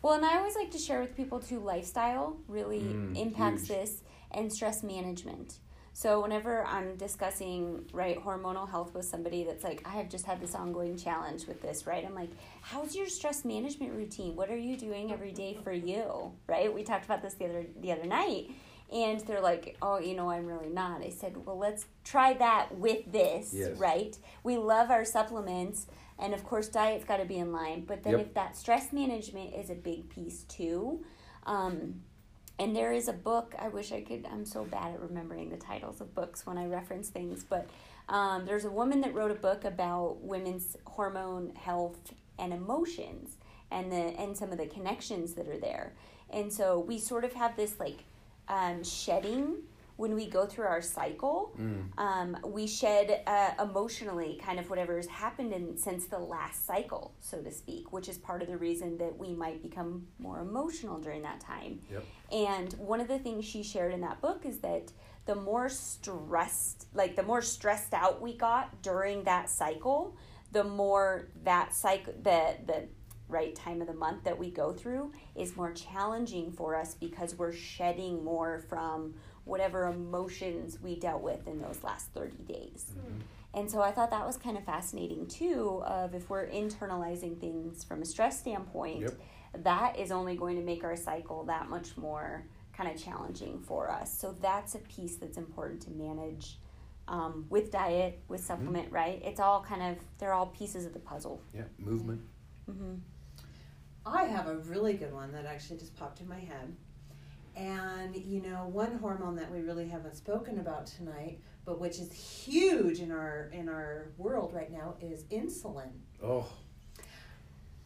Well, 0.04 0.14
and 0.14 0.24
I 0.26 0.38
always 0.38 0.56
like 0.56 0.72
to 0.72 0.78
share 0.78 1.02
with 1.02 1.16
people 1.18 1.40
too 1.40 1.60
lifestyle 1.60 2.38
really 2.48 2.80
Mm, 2.80 3.18
impacts 3.18 3.62
huge. 3.68 3.70
this 3.80 4.04
and 4.32 4.54
stress 4.54 4.84
management. 4.84 5.58
So 5.94 6.22
whenever 6.22 6.64
I'm 6.66 6.96
discussing 6.96 7.86
right 7.92 8.24
hormonal 8.24 8.70
health 8.70 8.94
with 8.94 9.06
somebody 9.06 9.44
that's 9.44 9.64
like 9.64 9.82
I 9.84 9.94
have 9.94 10.10
just 10.10 10.28
had 10.28 10.40
this 10.40 10.54
ongoing 10.54 10.96
challenge 10.96 11.48
with 11.48 11.60
this, 11.64 11.88
right? 11.88 12.06
I'm 12.06 12.14
like, 12.14 12.30
"How's 12.62 12.96
your 12.96 13.08
stress 13.08 13.44
management 13.44 13.94
routine? 13.94 14.36
What 14.36 14.52
are 14.52 14.56
you 14.58 14.78
doing 14.78 15.12
every 15.12 15.32
day 15.32 15.58
for 15.64 15.72
you?" 15.72 16.34
Right? 16.46 16.72
We 16.72 16.84
talked 16.84 17.06
about 17.06 17.24
this 17.24 17.34
the 17.34 17.46
other 17.46 17.66
the 17.82 17.92
other 17.94 18.06
night. 18.06 18.52
And 18.92 19.20
they're 19.22 19.42
like, 19.42 19.76
"Oh, 19.82 20.00
you 20.00 20.16
know, 20.16 20.30
I'm 20.30 20.46
really 20.46 20.70
not." 20.70 21.02
I 21.02 21.10
said, 21.10 21.46
"Well, 21.46 21.58
let's 21.58 21.86
try 22.06 22.34
that 22.36 22.76
with 22.78 23.12
this, 23.12 23.54
Yes. 23.54 23.78
right? 23.78 24.18
We 24.44 24.58
love 24.58 24.90
our 24.92 25.04
supplements, 25.04 25.88
and 26.18 26.34
of 26.34 26.46
course, 26.46 26.70
diet's 26.70 27.04
got 27.04 27.18
to 27.18 27.26
be 27.26 27.38
in 27.38 27.52
line. 27.52 27.84
But 27.86 28.04
then, 28.04 28.14
Yep. 28.14 28.22
if 28.28 28.34
that 28.36 28.56
stress 28.56 28.94
management 28.94 29.54
is 29.54 29.70
a 29.70 29.76
big 29.76 30.10
piece 30.10 30.44
too, 30.44 31.04
um, 31.46 32.02
and 32.60 32.76
there 32.76 32.94
is 32.94 33.08
a 33.10 33.14
book. 33.14 33.56
I 33.60 33.68
wish 33.68 33.92
I 33.92 34.02
could. 34.02 34.26
I'm 34.32 34.46
so 34.46 34.64
bad 34.64 34.94
at 34.94 35.02
remembering 35.02 35.50
the 35.50 35.58
titles 35.58 36.00
of 36.00 36.16
books 36.16 36.46
when 36.46 36.58
I 36.58 36.66
reference 36.66 37.10
things, 37.10 37.44
but 37.44 37.68
um, 38.10 38.46
there's 38.46 38.64
a 38.64 38.72
woman 38.72 39.02
that 39.02 39.14
wrote 39.14 39.32
a 39.32 39.36
book 39.36 39.66
about 39.66 40.22
women's 40.22 40.78
hormone 40.86 41.54
health 41.56 42.14
and 42.40 42.54
emotions, 42.54 43.36
and 43.70 43.92
the 43.92 43.98
and 43.98 44.38
some 44.38 44.54
of 44.54 44.58
the 44.58 44.66
connections 44.68 45.34
that 45.34 45.48
are 45.50 45.58
there. 45.60 45.94
And 46.30 46.52
so 46.54 46.80
we 46.80 47.00
sort 47.00 47.26
of 47.26 47.34
have 47.34 47.58
this 47.58 47.80
like 47.82 48.06
um, 48.48 48.84
shedding 48.84 49.58
when 49.98 50.14
we 50.14 50.30
go 50.30 50.46
through 50.46 50.66
our 50.66 50.82
cycle. 50.82 51.56
Mm. 51.60 51.90
Um, 51.98 52.38
we 52.46 52.68
shed 52.68 53.22
uh, 53.26 53.52
emotionally 53.60 54.40
kind 54.44 54.60
of 54.60 54.70
whatever 54.70 54.96
has 54.96 55.08
happened 55.08 55.52
in, 55.54 55.78
since 55.78 56.06
the 56.06 56.20
last 56.20 56.66
cycle, 56.66 57.16
so 57.20 57.42
to 57.42 57.52
speak, 57.52 57.92
which 57.92 58.08
is 58.08 58.18
part 58.18 58.42
of 58.42 58.48
the 58.48 58.58
reason 58.58 58.98
that 59.00 59.18
we 59.18 59.34
might 59.34 59.62
become 59.62 60.08
more 60.20 60.40
emotional 60.40 61.00
during 61.00 61.24
that 61.24 61.40
time. 61.40 61.80
Yep. 61.92 62.06
And 62.32 62.74
one 62.74 63.02
of 63.02 63.08
the 63.08 63.20
things 63.20 63.44
she 63.46 63.64
shared 63.64 63.92
in 63.92 64.02
that 64.02 64.22
book 64.22 64.46
is 64.46 64.60
that 64.60 64.92
the 65.26 65.36
more 65.36 65.68
stressed, 65.68 66.88
like 66.94 67.16
the 67.16 67.24
more 67.24 67.42
stressed 67.42 67.94
out 67.94 68.22
we 68.22 68.38
got 68.38 68.82
during 68.84 69.24
that 69.24 69.50
cycle, 69.50 70.16
the 70.52 70.64
more 70.64 71.28
that 71.44 71.74
cycle, 71.74 72.14
the 72.22 72.56
the 72.66 72.88
right 73.30 73.54
time 73.56 73.82
of 73.82 73.88
the 73.88 73.94
month 73.94 74.24
that 74.24 74.38
we 74.38 74.50
go 74.50 74.72
through 74.74 75.12
is 75.36 75.56
more 75.56 75.72
challenging 75.74 76.52
for 76.52 76.76
us 76.76 76.94
because 76.94 77.36
we're 77.36 77.52
shedding 77.54 78.24
more 78.24 78.60
from 78.70 79.14
whatever 79.44 79.86
emotions 79.88 80.78
we 80.82 80.96
dealt 81.00 81.22
with 81.22 81.48
in 81.48 81.62
those 81.62 81.84
last 81.84 82.08
30 82.14 82.38
days. 82.44 82.94
And 83.54 83.70
so 83.72 83.82
I 83.82 83.92
thought 83.92 84.12
that 84.12 84.26
was 84.26 84.38
kind 84.38 84.58
of 84.58 84.64
fascinating 84.66 85.26
too 85.28 85.82
of 85.86 86.14
if 86.14 86.30
we're 86.30 86.48
internalizing 86.48 87.40
things 87.40 87.84
from 87.84 88.02
a 88.02 88.06
stress 88.06 88.40
standpoint, 88.40 89.02
Yep. 89.02 89.14
that 89.64 89.98
is 89.98 90.12
only 90.12 90.36
going 90.36 90.58
to 90.58 90.62
make 90.64 90.84
our 90.84 90.96
cycle 90.96 91.44
that 91.46 91.70
much 91.70 91.98
more 91.98 92.46
kind 92.74 92.94
of 92.94 93.02
challenging 93.02 93.60
for 93.60 93.90
us. 93.90 94.16
So 94.16 94.36
that's 94.42 94.76
a 94.76 94.80
piece 94.80 95.16
that's 95.16 95.38
important 95.38 95.82
to 95.84 95.92
manage 95.92 96.60
um, 97.08 97.46
with 97.50 97.72
diet, 97.72 98.20
with 98.28 98.44
supplement, 98.44 98.92
right? 98.92 99.22
It's 99.24 99.40
all 99.40 99.64
kind 99.64 99.82
of 99.82 99.98
they're 100.20 100.34
all 100.34 100.48
pieces 100.48 100.86
of 100.86 100.94
the 100.94 101.00
puzzle. 101.00 101.42
Yeah. 101.54 101.64
Movement. 101.80 102.22
hmm 102.70 102.96
I 104.08 104.24
have 104.24 104.48
a 104.48 104.58
really 104.58 104.94
good 104.94 105.14
one 105.14 105.32
that 105.34 105.46
actually 105.46 105.78
just 105.80 105.96
popped 105.96 106.22
in 106.22 106.28
my 106.28 106.40
head. 106.40 106.76
And 107.56 108.16
you 108.16 108.42
know, 108.42 108.70
one 108.72 108.98
hormone 109.00 109.36
that 109.38 109.52
we 109.52 109.62
really 109.62 109.88
haven't 109.88 110.16
spoken 110.16 110.60
about 110.60 110.86
tonight, 110.86 111.40
but 111.66 111.80
which 111.80 112.00
is 112.00 112.14
huge 112.14 113.00
in 113.00 113.12
our 113.12 113.50
in 113.52 113.68
our 113.68 114.12
world 114.18 114.54
right 114.54 114.72
now 114.72 114.96
is 115.02 115.24
insulin. 115.26 115.90
Oh. 116.24 116.46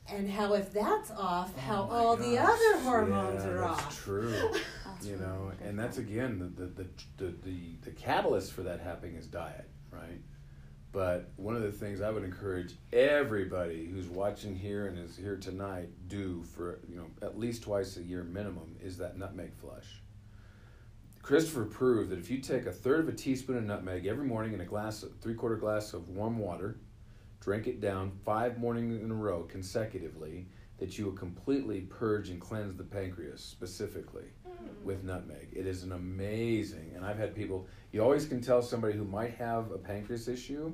And 0.10 0.30
how 0.30 0.54
if 0.56 0.74
that's 0.74 1.10
off, 1.12 1.54
oh 1.56 1.62
how 1.62 1.84
Oh 1.84 1.88
my 1.88 1.96
all 2.00 2.16
the 2.18 2.38
other 2.38 2.80
hormones 2.82 3.46
Yeah, 3.46 3.52
are 3.52 3.58
that's 3.62 3.82
off. 3.86 4.04
True. 4.04 4.32
That's 4.86 5.06
you 5.06 5.14
really 5.14 5.26
know, 5.26 5.52
and 5.64 5.80
that's 5.80 5.98
again 6.00 6.38
the 6.38 6.66
the, 6.66 6.68
the 6.68 6.88
the 7.18 7.34
the 7.44 7.76
the 7.84 7.92
catalyst 7.92 8.52
for 8.52 8.62
that 8.64 8.82
happening 8.82 9.16
is 9.16 9.26
diet, 9.26 9.70
right? 9.90 10.20
But 10.92 11.30
one 11.38 11.56
of 11.56 11.62
the 11.62 11.72
things 11.72 12.02
I 12.02 12.10
would 12.10 12.24
encourage 12.24 12.74
everybody 12.92 13.86
who's 13.86 14.08
watching 14.08 14.56
here 14.56 14.88
and 14.88 15.00
is 15.00 15.16
here 15.16 15.38
tonight 15.38 15.90
do 16.08 16.44
for 16.44 16.80
you 16.90 16.98
know 16.98 17.06
at 17.22 17.40
least 17.40 17.64
twice 17.64 17.96
a 17.96 18.04
year 18.04 18.24
minimum 18.24 18.76
is 18.82 18.98
that 18.98 19.18
nutmeg 19.18 19.54
flush. 19.56 20.02
Christopher 21.22 21.66
proved 21.66 22.10
that 22.10 22.20
if 22.20 22.30
you 22.30 22.40
take 22.40 22.66
a 22.66 22.72
third 22.72 23.02
of 23.02 23.08
a 23.08 23.14
teaspoon 23.14 23.58
of 23.58 23.64
nutmeg 23.64 24.06
every 24.06 24.26
morning 24.26 24.54
in 24.54 24.62
a 24.62 24.66
glass, 24.66 25.06
three 25.22 25.36
quarter 25.36 25.56
glass 25.56 25.94
of 25.94 26.10
warm 26.10 26.40
water, 26.40 26.78
drink 27.40 27.68
it 27.68 27.80
down 27.80 28.12
five 28.26 28.58
mornings 28.58 29.02
in 29.02 29.12
a 29.12 29.16
row 29.16 29.44
consecutively, 29.44 30.48
that 30.78 30.98
you 30.98 31.06
will 31.06 31.14
completely 31.14 31.82
purge 31.82 32.30
and 32.30 32.42
cleanse 32.42 32.76
the 32.76 32.84
pancreas 32.84 33.42
specifically 33.42 34.26
with 34.84 35.04
nutmeg. 35.04 35.50
It 35.54 35.67
is 35.67 35.84
an 35.84 35.91
amazing, 35.91 36.91
and 36.95 37.06
I've 37.06 37.17
had 37.17 37.36
people. 37.36 37.67
You 37.91 38.02
always 38.02 38.26
can 38.26 38.41
tell 38.41 38.62
somebody 38.62 38.93
who 38.93 39.04
might 39.04 39.36
have 39.36 39.71
a 39.71 39.78
pancreas 39.78 40.28
issue. 40.28 40.74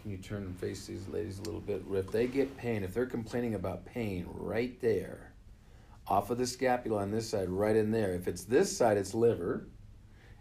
Can 0.00 0.10
you 0.10 0.16
turn 0.16 0.42
and 0.42 0.58
face 0.58 0.86
these 0.86 1.06
ladies 1.08 1.38
a 1.38 1.42
little 1.42 1.60
bit? 1.60 1.82
If 1.92 2.10
they 2.10 2.26
get 2.26 2.56
pain, 2.56 2.82
if 2.82 2.92
they're 2.92 3.06
complaining 3.06 3.54
about 3.54 3.84
pain 3.84 4.26
right 4.32 4.80
there, 4.80 5.32
off 6.08 6.30
of 6.30 6.38
the 6.38 6.46
scapula 6.46 7.02
on 7.02 7.10
this 7.10 7.28
side, 7.28 7.48
right 7.48 7.76
in 7.76 7.90
there. 7.90 8.12
If 8.12 8.26
it's 8.26 8.44
this 8.44 8.76
side, 8.76 8.96
it's 8.96 9.14
liver, 9.14 9.68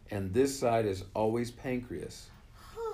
and 0.10 0.34
this 0.34 0.58
side 0.58 0.86
is 0.86 1.04
always 1.14 1.52
pancreas. 1.52 2.30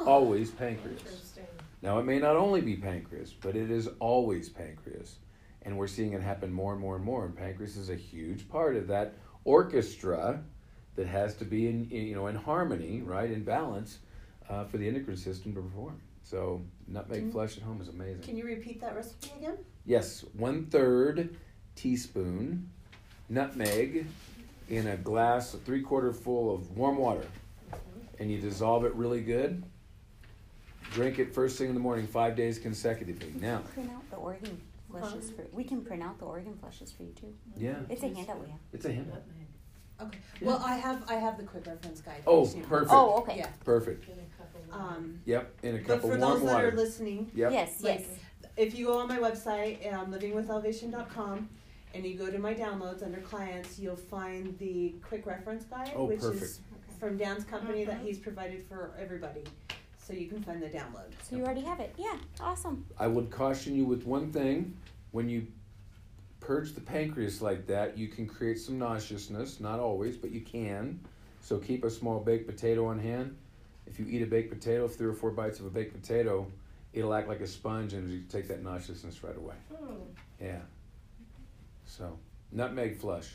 Always 0.06 0.52
pancreas. 0.52 1.00
Interesting. 1.00 1.46
Now, 1.82 2.00
it 2.00 2.04
may 2.04 2.20
not 2.20 2.36
only 2.36 2.62
be 2.62 2.76
pancreas, 2.76 3.34
but 3.34 3.56
it 3.56 3.72
is 3.72 3.88
always 4.00 4.50
pancreas. 4.50 5.18
And 5.64 5.78
we're 5.78 5.88
seeing 5.88 6.14
it 6.14 6.22
happen 6.22 6.52
more 6.52 6.74
and 6.74 6.82
more 6.82 6.96
and 6.96 7.04
more. 7.04 7.26
And 7.26 7.36
pancreas 7.36 7.78
is 7.78 7.90
a 7.90 7.96
huge 7.96 8.48
part 8.50 8.76
of 8.76 8.88
that 8.88 9.16
orchestra 9.48 10.44
that 10.96 11.08
has 11.08 11.36
to 11.36 11.46
be 11.46 11.68
in, 11.68 11.88
in, 11.90 12.06
you 12.06 12.16
know, 12.16 12.28
in 12.28 12.36
harmony, 12.36 13.02
right, 13.02 13.32
in 13.32 13.44
balance 13.44 14.00
uh, 14.50 14.66
for 14.66 14.78
the 14.78 14.88
endocrine 14.88 15.18
system 15.18 15.56
to 15.56 15.62
perform. 15.62 16.00
So, 16.24 16.62
nutmeg 16.88 17.32
flush 17.32 17.56
at 17.58 17.64
home 17.64 17.80
is 17.82 17.88
amazing. 17.88 18.22
Can 18.22 18.36
you 18.36 18.46
repeat 18.46 18.82
that 18.82 18.96
recipe 18.96 19.32
again? 19.38 19.58
Yes, 19.86 20.26
one 20.34 20.66
third 20.66 21.38
teaspoon 21.76 22.70
nutmeg 23.30 24.06
in 24.70 24.88
a 24.88 24.98
glass, 24.98 25.54
a 25.54 25.58
three 25.58 25.82
quarter 25.82 26.12
full 26.12 26.54
of 26.54 26.76
warm 26.76 26.98
water, 26.98 27.26
and 28.20 28.30
you 28.30 28.40
dissolve 28.42 28.84
it 28.84 28.94
really 28.96 29.22
good. 29.22 29.64
Drink 30.92 31.20
it 31.20 31.34
first 31.34 31.58
thing 31.58 31.70
in 31.70 31.74
the 31.74 31.80
morning, 31.80 32.08
five 32.08 32.36
days 32.36 32.60
consecutively. 32.60 33.34
Now, 33.40 33.60
print 33.74 33.92
out 33.92 34.10
the 34.10 34.18
organ 34.18 34.60
flushes 34.90 35.30
for 35.32 35.46
we 35.54 35.64
can 35.64 35.82
print 35.82 36.02
out 36.04 36.18
the 36.20 36.26
organ 36.26 36.58
flushes 36.60 36.92
for 36.92 37.04
you 37.04 37.12
too. 37.14 37.34
yeah, 37.58 37.76
It's 37.90 38.04
a 38.04 38.08
handout 38.08 38.42
we 38.42 38.50
have. 38.50 38.60
it's 38.74 38.86
a 38.86 38.92
hint. 38.92 39.08
Okay. 40.02 40.20
Well, 40.42 40.62
I 40.64 40.76
have 40.76 41.04
I 41.10 41.16
have 41.16 41.38
the 41.38 41.44
quick 41.44 41.66
reference 41.66 42.02
guide. 42.02 42.22
Oh, 42.28 42.46
Too. 42.46 42.62
perfect. 42.62 42.92
Oh, 42.94 43.18
okay. 43.22 43.38
Yeah. 43.38 43.50
Perfect. 43.64 44.06
Um, 44.72 45.22
Yep, 45.26 45.54
in 45.64 45.76
a 45.76 45.78
but 45.80 45.88
cup 45.88 46.02
for 46.02 46.14
of 46.14 46.20
those 46.20 46.30
warm 46.42 46.46
that 46.46 46.54
water. 46.54 46.68
are 46.70 46.72
listening, 46.76 47.32
Yep. 47.34 47.52
Yes, 47.54 47.82
Like, 47.82 48.00
yes. 48.02 48.10
if 48.58 48.78
you 48.78 48.88
go 48.88 48.98
on 49.00 49.08
my 49.08 49.18
website, 49.18 49.92
um, 49.94 50.12
livingwithelevation.com, 50.14 51.50
and 51.94 52.06
you 52.06 52.18
go 52.18 52.30
to 52.30 52.38
my 52.38 52.54
downloads 52.54 53.02
under 53.02 53.22
clients, 53.22 53.80
you'll 53.80 53.96
find 53.96 54.58
the 54.60 54.94
quick 55.08 55.26
reference 55.26 55.64
guide, 55.66 55.94
Oh, 55.96 56.04
which 56.06 56.20
perfect. 56.20 56.44
is 56.44 56.60
from 57.00 57.18
Dan's 57.18 57.46
company 57.46 57.86
that 57.86 58.02
Mhm. 58.02 58.06
he's 58.06 58.20
provided 58.20 58.64
for 58.68 58.92
everybody. 59.00 59.44
So 60.00 60.14
you 60.14 60.28
can 60.28 60.44
find 60.44 60.62
the 60.62 60.68
download. 60.70 61.12
So 61.24 61.38
you 61.38 61.44
already 61.46 61.62
have 61.62 61.80
it. 61.80 61.94
Yeah, 61.98 62.18
awesome. 62.42 62.86
I 62.98 63.08
would 63.08 63.30
caution 63.32 63.74
you 63.76 63.86
with 63.86 64.06
one 64.06 64.32
thing 64.34 64.76
when 65.12 65.30
you 65.30 65.48
purge 66.48 66.72
the 66.72 66.82
pancreas 66.82 67.42
like 67.42 67.68
that, 67.68 67.98
you 67.98 68.08
can 68.08 68.26
create 68.26 68.58
some 68.58 68.80
nauseousness. 68.80 69.60
Not 69.60 69.82
always, 69.82 70.16
but 70.16 70.32
you 70.32 70.40
can. 70.40 70.98
So 71.42 71.58
keep 71.58 71.84
a 71.84 71.90
small 71.90 72.22
baked 72.22 72.48
potato 72.48 72.86
on 72.86 72.98
hand. 72.98 73.36
If 73.86 74.00
you 74.00 74.06
eat 74.10 74.22
a 74.22 74.26
baked 74.26 74.50
potato, 74.50 74.88
three 74.88 75.08
or 75.08 75.14
four 75.14 75.32
bites 75.32 75.60
of 75.60 75.66
a 75.66 75.70
baked 75.70 75.94
potato, 76.02 76.50
it'll 76.94 77.14
act 77.14 77.28
like 77.28 77.42
a 77.42 77.48
sponge 77.48 77.92
and 77.94 78.10
you 78.10 78.22
take 78.30 78.48
that 78.48 78.64
nauseousness 78.64 79.24
right 79.26 79.36
away. 79.36 79.56
Oh. 79.74 79.98
Yeah. 80.40 80.62
So 81.86 82.18
nutmeg 82.54 82.98
flush, 82.98 83.30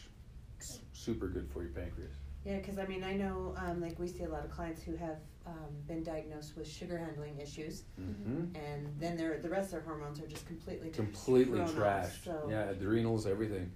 super 0.95 1.29
good 1.29 1.51
for 1.53 1.63
your 1.63 1.73
pancreas. 1.73 2.15
Yeah, 2.47 2.57
because 2.57 2.79
I 2.79 2.87
mean, 2.87 3.05
I 3.05 3.13
know, 3.13 3.55
um, 3.59 3.83
like 3.83 3.99
we 3.99 4.09
see 4.09 4.25
a 4.25 4.29
lot 4.29 4.45
of 4.45 4.51
clients 4.51 4.83
who 4.83 4.97
have 4.97 5.19
um, 5.47 5.53
been 5.87 6.03
diagnosed 6.03 6.57
with 6.57 6.69
sugar 6.69 6.99
handling 6.99 7.39
issues, 7.39 7.83
Mm-hmm. 8.01 8.57
and 8.57 8.87
then 8.99 9.17
their 9.17 9.39
the 9.39 9.49
rest 9.49 9.67
of 9.67 9.73
their 9.73 9.81
hormones 9.83 10.21
are 10.21 10.27
just 10.27 10.47
completely 10.47 10.91
completely 10.91 11.59
thrown 11.59 11.69
off, 11.69 11.75
trashed. 12.11 12.25
so- 12.25 12.47
Yeah, 12.51 12.71
adrenals, 12.71 13.27
everything. 13.27 13.71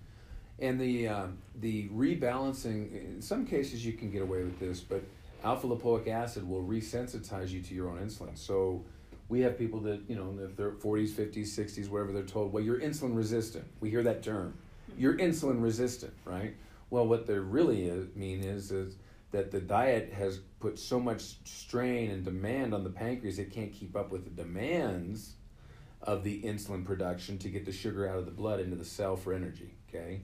And 0.58 0.80
the 0.80 1.08
um, 1.08 1.38
the 1.60 1.88
rebalancing. 1.88 3.14
In 3.16 3.20
some 3.22 3.46
cases, 3.46 3.84
you 3.84 3.92
can 3.92 4.10
get 4.10 4.22
away 4.22 4.42
with 4.42 4.58
this, 4.58 4.80
but 4.80 5.02
alpha 5.44 5.66
lipoic 5.66 6.08
acid 6.08 6.48
will 6.48 6.62
resensitize 6.64 7.50
you 7.50 7.60
to 7.62 7.74
your 7.74 7.88
own 7.90 7.98
insulin. 7.98 8.36
So 8.38 8.82
we 9.28 9.40
have 9.40 9.58
people 9.58 9.80
that 9.80 10.00
you 10.08 10.16
know 10.16 10.30
in 10.30 10.54
their 10.56 10.72
forties, 10.72 11.12
fifties, 11.12 11.52
sixties, 11.52 11.88
whatever 11.90 12.12
they're 12.12 12.22
told. 12.22 12.52
Well, 12.52 12.62
you're 12.62 12.80
insulin 12.80 13.16
resistant. 13.16 13.66
We 13.80 13.90
hear 13.90 14.02
that 14.04 14.22
term. 14.22 14.54
You're 14.96 15.18
insulin 15.18 15.62
resistant, 15.62 16.14
right? 16.24 16.54
Well, 16.88 17.06
what 17.06 17.26
they 17.26 17.34
really 17.38 17.84
is, 17.86 18.06
mean 18.14 18.42
is 18.42 18.70
is 18.70 18.96
that 19.32 19.50
the 19.50 19.60
diet 19.60 20.12
has 20.14 20.38
put 20.66 20.80
so 20.80 20.98
much 20.98 21.36
strain 21.44 22.10
and 22.10 22.24
demand 22.24 22.74
on 22.74 22.82
the 22.82 22.90
pancreas 22.90 23.38
it 23.38 23.52
can't 23.52 23.72
keep 23.72 23.94
up 23.94 24.10
with 24.10 24.24
the 24.24 24.42
demands 24.42 25.34
of 26.02 26.24
the 26.24 26.42
insulin 26.42 26.84
production 26.84 27.38
to 27.38 27.48
get 27.48 27.64
the 27.64 27.70
sugar 27.70 28.08
out 28.08 28.18
of 28.18 28.24
the 28.24 28.32
blood 28.32 28.58
into 28.58 28.74
the 28.74 28.84
cell 28.84 29.14
for 29.14 29.32
energy. 29.32 29.76
Okay, 29.88 30.22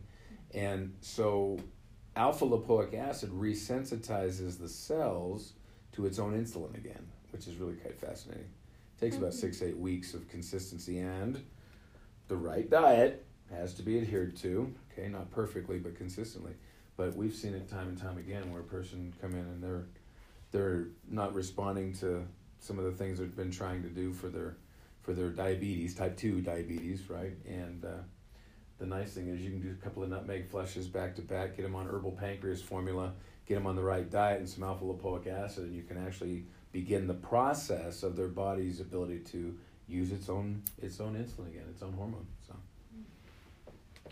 and 0.53 0.97
so 1.01 1.61
alpha 2.17 2.45
lipoic 2.45 2.93
acid 2.93 3.31
resensitizes 3.31 4.59
the 4.59 4.69
cells 4.69 5.53
to 5.93 6.07
its 6.07 6.19
own 6.19 6.33
insulin 6.33 6.77
again, 6.77 7.07
which 7.31 7.47
is 7.47 7.55
really 7.55 7.75
quite 7.75 7.97
fascinating. 7.97 8.51
takes 9.01 9.17
about 9.17 9.31
mm-hmm. 9.31 9.39
six 9.39 9.63
eight 9.63 9.79
weeks 9.79 10.13
of 10.13 10.29
consistency 10.29 10.99
and 10.99 11.41
the 12.27 12.37
right 12.37 12.69
diet 12.69 13.25
has 13.49 13.75
to 13.75 13.83
be 13.85 13.97
adhered 13.97 14.35
to. 14.39 14.75
Okay, 14.91 15.07
not 15.07 15.31
perfectly 15.31 15.79
but 15.79 15.95
consistently. 15.95 16.55
But 16.97 17.15
we've 17.15 17.35
seen 17.35 17.55
it 17.55 17.71
time 17.71 17.87
and 17.87 17.97
time 17.97 18.19
again 18.19 18.51
where 18.51 18.61
a 18.61 18.65
person 18.65 19.15
come 19.21 19.35
in 19.35 19.39
and 19.39 19.63
they're 19.63 19.87
they're 20.53 20.89
not 21.09 21.35
responding 21.35 21.95
to 21.95 22.25
some 22.61 22.79
of 22.79 22.85
the 22.85 22.93
things 22.93 23.19
they've 23.19 23.35
been 23.35 23.51
trying 23.51 23.83
to 23.83 23.89
do 23.89 24.13
for 24.13 24.29
their 24.29 24.57
for 25.01 25.13
their 25.13 25.31
diabetes, 25.31 25.97
type 25.97 26.17
two 26.17 26.41
diabetes, 26.41 27.11
right? 27.11 27.33
And 27.45 27.85
uh, 27.85 28.03
the 28.79 28.87
nice 28.87 29.13
thing 29.15 29.27
is 29.29 29.41
you 29.41 29.51
can 29.51 29.61
do 29.61 29.71
a 29.71 29.85
couple 29.85 30.05
of 30.05 30.11
nutmeg 30.11 30.49
flushes 30.49 30.87
back 30.87 31.17
to 31.17 31.23
back, 31.23 31.57
get 31.57 31.63
them 31.65 31.75
on 31.75 31.89
herbal 31.89 32.13
pancreas 32.13 32.63
formula, 32.63 33.13
get 33.47 33.57
them 33.57 33.67
on 33.67 33.75
the 33.75 33.83
right 33.83 34.09
diet 34.09 34.39
and 34.39 34.49
some 34.49 34.63
alpha 34.63 34.85
lipoic 34.85 35.27
acid, 35.27 35.65
and 35.65 35.75
you 35.75 35.83
can 35.83 35.99
actually 36.07 36.45
begin 36.71 37.09
the 37.09 37.15
process 37.15 38.05
of 38.05 38.15
their 38.15 38.29
body's 38.29 38.79
ability 38.79 39.19
to 39.19 39.59
use 39.89 40.13
its 40.13 40.29
own 40.29 40.63
its 40.81 41.01
own 41.01 41.15
insulin 41.15 41.49
again, 41.49 41.65
its 41.69 41.83
own 41.83 41.93
hormone. 41.95 42.27
So 42.47 42.55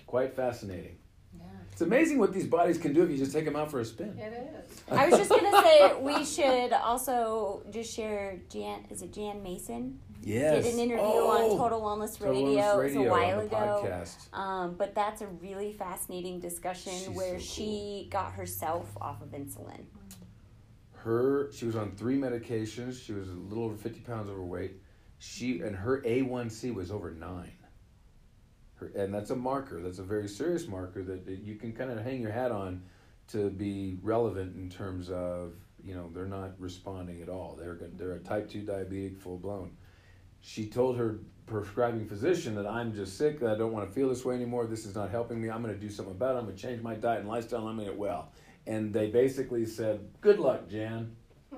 quite 0.06 0.34
fascinating. 0.34 0.96
Yeah. 1.36 1.44
It's 1.72 1.80
amazing 1.80 2.18
what 2.18 2.32
these 2.32 2.46
bodies 2.46 2.78
can 2.78 2.92
do 2.92 3.02
if 3.02 3.10
you 3.10 3.16
just 3.16 3.32
take 3.32 3.44
them 3.44 3.56
out 3.56 3.70
for 3.70 3.80
a 3.80 3.84
spin. 3.84 4.18
It 4.18 4.32
is. 4.66 4.80
I 4.90 5.08
was 5.08 5.18
just 5.18 5.30
gonna 5.30 5.62
say 5.62 5.94
we 6.00 6.24
should 6.24 6.72
also 6.72 7.62
just 7.70 7.94
share 7.94 8.40
Jan. 8.50 8.84
Is 8.90 9.02
it 9.02 9.12
Jan 9.12 9.42
Mason? 9.42 9.98
Yes. 10.22 10.64
Did 10.64 10.74
an 10.74 10.80
interview 10.80 11.02
Oh! 11.04 11.52
on 11.52 11.56
Total 11.58 11.80
Wellness 11.80 12.18
Total 12.18 12.34
Radio. 12.34 12.60
Wellness 12.62 12.94
It 12.94 12.98
was 12.98 13.06
a 13.06 13.10
while 13.10 13.40
ago. 13.40 13.82
Podcast. 13.82 14.38
Um, 14.38 14.74
but 14.74 14.94
that's 14.94 15.22
a 15.22 15.26
really 15.26 15.72
fascinating 15.72 16.40
discussion 16.40 16.92
She's 16.92 17.08
where 17.08 17.38
so 17.38 17.44
she 17.44 18.08
got 18.10 18.32
herself 18.32 18.86
off 19.00 19.22
of 19.22 19.28
insulin. 19.28 19.84
her 20.96 21.50
she 21.52 21.64
was 21.64 21.76
on 21.76 21.92
three 21.92 22.16
medications 22.18 23.02
she 23.02 23.12
was 23.12 23.28
a 23.28 23.32
little 23.32 23.64
over 23.64 23.76
50 23.76 24.00
pounds 24.00 24.28
overweight 24.28 24.72
she 25.18 25.60
and 25.60 25.74
her 25.74 26.02
a1c 26.02 26.74
was 26.74 26.90
over 26.90 27.10
nine 27.12 27.52
her, 27.59 27.59
and 28.94 29.12
that's 29.12 29.30
a 29.30 29.36
marker 29.36 29.80
that's 29.80 29.98
a 29.98 30.02
very 30.02 30.28
serious 30.28 30.66
marker 30.68 31.02
that, 31.02 31.26
that 31.26 31.40
you 31.40 31.56
can 31.56 31.72
kind 31.72 31.90
of 31.90 32.02
hang 32.02 32.20
your 32.20 32.32
hat 32.32 32.50
on 32.50 32.82
to 33.28 33.50
be 33.50 33.98
relevant 34.02 34.56
in 34.56 34.68
terms 34.68 35.10
of 35.10 35.54
you 35.82 35.94
know 35.94 36.10
they're 36.12 36.26
not 36.26 36.52
responding 36.58 37.22
at 37.22 37.28
all 37.28 37.56
they're 37.58 37.78
they're 37.96 38.12
a 38.12 38.18
mm-hmm. 38.18 38.28
type 38.28 38.50
2 38.50 38.62
diabetic 38.62 39.18
full 39.18 39.38
blown 39.38 39.70
she 40.40 40.66
told 40.66 40.96
her 40.96 41.18
prescribing 41.46 42.06
physician 42.06 42.54
that 42.54 42.66
i'm 42.66 42.94
just 42.94 43.16
sick 43.16 43.40
that 43.40 43.50
i 43.50 43.54
don't 43.56 43.72
want 43.72 43.86
to 43.86 43.92
feel 43.94 44.08
this 44.08 44.24
way 44.24 44.34
anymore 44.34 44.66
this 44.66 44.86
is 44.86 44.94
not 44.94 45.10
helping 45.10 45.40
me 45.40 45.50
i'm 45.50 45.62
going 45.62 45.74
to 45.74 45.80
do 45.80 45.90
something 45.90 46.14
about 46.14 46.34
it 46.34 46.38
i'm 46.38 46.44
going 46.44 46.56
to 46.56 46.62
change 46.62 46.82
my 46.82 46.94
diet 46.94 47.20
and 47.20 47.28
lifestyle 47.28 47.66
i'm 47.66 47.76
going 47.76 47.86
to 47.86 47.92
get 47.92 47.98
well 47.98 48.30
and 48.66 48.92
they 48.92 49.08
basically 49.08 49.66
said, 49.66 50.00
"Good 50.20 50.38
luck, 50.38 50.68
Jan." 50.68 51.16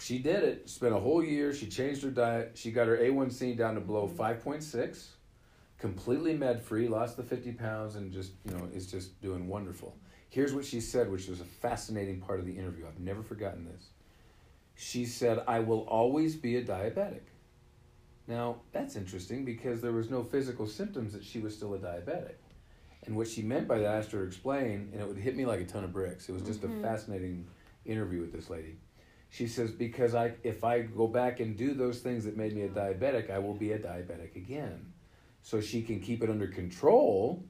She 0.00 0.18
did 0.18 0.42
it. 0.42 0.68
Spent 0.68 0.92
a 0.92 0.98
whole 0.98 1.22
year. 1.22 1.54
She 1.54 1.68
changed 1.68 2.02
her 2.02 2.10
diet. 2.10 2.52
She 2.54 2.72
got 2.72 2.88
her 2.88 2.96
A1C 2.96 3.56
down 3.56 3.76
to 3.76 3.80
below 3.80 4.08
mm-hmm. 4.08 4.16
five 4.16 4.42
point 4.42 4.64
six, 4.64 5.12
completely 5.84 6.32
med 6.32 6.62
free. 6.62 6.88
Lost 6.88 7.18
the 7.18 7.22
fifty 7.22 7.52
pounds 7.52 7.96
and 7.96 8.10
just 8.10 8.32
you 8.48 8.56
know 8.56 8.66
is 8.72 8.90
just 8.90 9.20
doing 9.20 9.48
wonderful. 9.48 9.94
Here's 10.30 10.54
what 10.54 10.64
she 10.64 10.80
said, 10.80 11.10
which 11.10 11.28
was 11.28 11.40
a 11.42 11.44
fascinating 11.44 12.20
part 12.22 12.40
of 12.40 12.46
the 12.46 12.56
interview. 12.56 12.86
I've 12.88 12.98
never 12.98 13.22
forgotten 13.22 13.66
this. 13.66 13.90
She 14.74 15.04
said, 15.04 15.44
"I 15.46 15.58
will 15.60 15.80
always 15.80 16.36
be 16.36 16.56
a 16.56 16.64
diabetic." 16.64 17.26
Now 18.26 18.62
that's 18.72 18.96
interesting 18.96 19.44
because 19.44 19.82
there 19.82 19.92
was 19.92 20.08
no 20.08 20.22
physical 20.22 20.66
symptoms 20.66 21.12
that 21.12 21.22
she 21.22 21.40
was 21.40 21.54
still 21.54 21.74
a 21.74 21.78
diabetic. 21.78 22.36
And 23.04 23.14
what 23.14 23.28
she 23.28 23.42
meant 23.42 23.68
by 23.68 23.80
that, 23.80 23.94
I 23.94 23.98
asked 23.98 24.12
her 24.12 24.20
to 24.22 24.26
explain, 24.26 24.88
and 24.92 25.02
it 25.02 25.06
would 25.06 25.18
hit 25.18 25.36
me 25.36 25.44
like 25.44 25.60
a 25.60 25.66
ton 25.66 25.84
of 25.84 25.92
bricks. 25.92 26.30
It 26.30 26.32
was 26.32 26.40
just 26.40 26.64
a 26.64 26.68
mm-hmm. 26.68 26.82
fascinating 26.82 27.46
interview 27.84 28.22
with 28.22 28.32
this 28.32 28.48
lady. 28.48 28.76
She 29.28 29.46
says, 29.46 29.70
because 29.70 30.14
I, 30.14 30.32
if 30.42 30.64
I 30.64 30.80
go 30.80 31.06
back 31.06 31.40
and 31.40 31.54
do 31.54 31.74
those 31.74 31.98
things 31.98 32.24
that 32.24 32.38
made 32.38 32.54
me 32.54 32.62
a 32.62 32.68
diabetic, 32.70 33.30
I 33.30 33.40
will 33.40 33.52
be 33.52 33.72
a 33.72 33.78
diabetic 33.78 34.36
again. 34.36 34.93
So 35.44 35.60
she 35.60 35.82
can 35.82 36.00
keep 36.00 36.24
it 36.24 36.30
under 36.30 36.46
control 36.46 37.44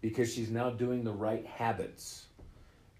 because 0.00 0.32
she's 0.32 0.50
now 0.50 0.70
doing 0.70 1.02
the 1.02 1.12
right 1.12 1.44
habits. 1.44 2.28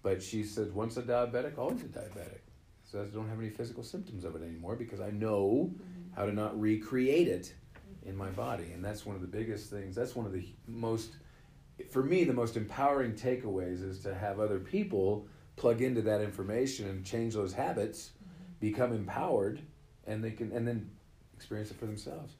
But 0.03 0.21
she 0.21 0.43
said, 0.43 0.73
once 0.73 0.97
a 0.97 1.03
diabetic, 1.03 1.57
always 1.57 1.81
a 1.83 1.85
diabetic. 1.85 2.41
So 2.83 3.01
I 3.01 3.05
don't 3.05 3.29
have 3.29 3.39
any 3.39 3.49
physical 3.49 3.81
symptoms 3.81 4.25
of 4.25 4.35
it 4.35 4.41
anymore 4.41 4.75
because 4.75 4.99
I 4.99 5.09
know 5.09 5.71
mm-hmm. 5.71 6.15
how 6.17 6.25
to 6.25 6.33
not 6.33 6.59
recreate 6.59 7.29
it 7.29 7.53
in 8.05 8.13
my 8.13 8.29
body. 8.29 8.73
And 8.73 8.83
that's 8.83 9.05
one 9.05 9.15
of 9.15 9.21
the 9.21 9.27
biggest 9.27 9.69
things. 9.69 9.95
That's 9.95 10.17
one 10.17 10.25
of 10.25 10.33
the 10.33 10.45
most 10.67 11.11
for 11.89 12.03
me, 12.03 12.25
the 12.25 12.33
most 12.33 12.57
empowering 12.57 13.13
takeaways 13.13 13.81
is 13.81 13.99
to 13.99 14.13
have 14.13 14.41
other 14.41 14.59
people 14.59 15.27
plug 15.55 15.81
into 15.81 16.01
that 16.01 16.19
information 16.19 16.89
and 16.89 17.05
change 17.05 17.35
those 17.35 17.53
habits, 17.53 18.11
mm-hmm. 18.21 18.43
become 18.59 18.91
empowered, 18.91 19.61
and 20.05 20.21
they 20.21 20.31
can 20.31 20.51
and 20.51 20.67
then 20.67 20.91
experience 21.33 21.71
it 21.71 21.79
for 21.79 21.85
themselves. 21.85 22.33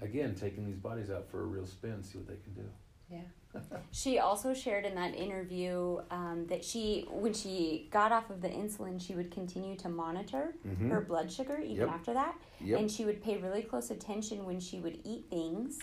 Again, 0.00 0.34
taking 0.34 0.66
these 0.66 0.76
bodies 0.76 1.10
out 1.10 1.28
for 1.30 1.42
a 1.42 1.46
real 1.46 1.66
spin, 1.66 2.02
see 2.02 2.18
what 2.18 2.26
they 2.26 2.36
can 2.44 2.54
do. 2.54 2.68
Yeah. 3.10 3.20
She 3.92 4.18
also 4.18 4.52
shared 4.52 4.84
in 4.84 4.96
that 4.96 5.14
interview 5.14 6.00
um, 6.10 6.46
that 6.48 6.64
she, 6.64 7.06
when 7.08 7.32
she 7.32 7.88
got 7.92 8.10
off 8.10 8.28
of 8.30 8.40
the 8.40 8.48
insulin, 8.48 9.00
she 9.00 9.14
would 9.14 9.30
continue 9.30 9.76
to 9.76 9.88
monitor 9.88 10.56
Mhm. 10.66 10.90
her 10.90 11.00
blood 11.00 11.30
sugar 11.30 11.58
even 11.60 11.86
Yep. 11.86 11.88
after 11.90 12.12
that, 12.14 12.34
Yep. 12.60 12.80
and 12.80 12.90
she 12.90 13.04
would 13.04 13.22
pay 13.22 13.36
really 13.36 13.62
close 13.62 13.92
attention 13.92 14.44
when 14.44 14.58
she 14.58 14.80
would 14.80 14.98
eat 15.04 15.26
things 15.30 15.78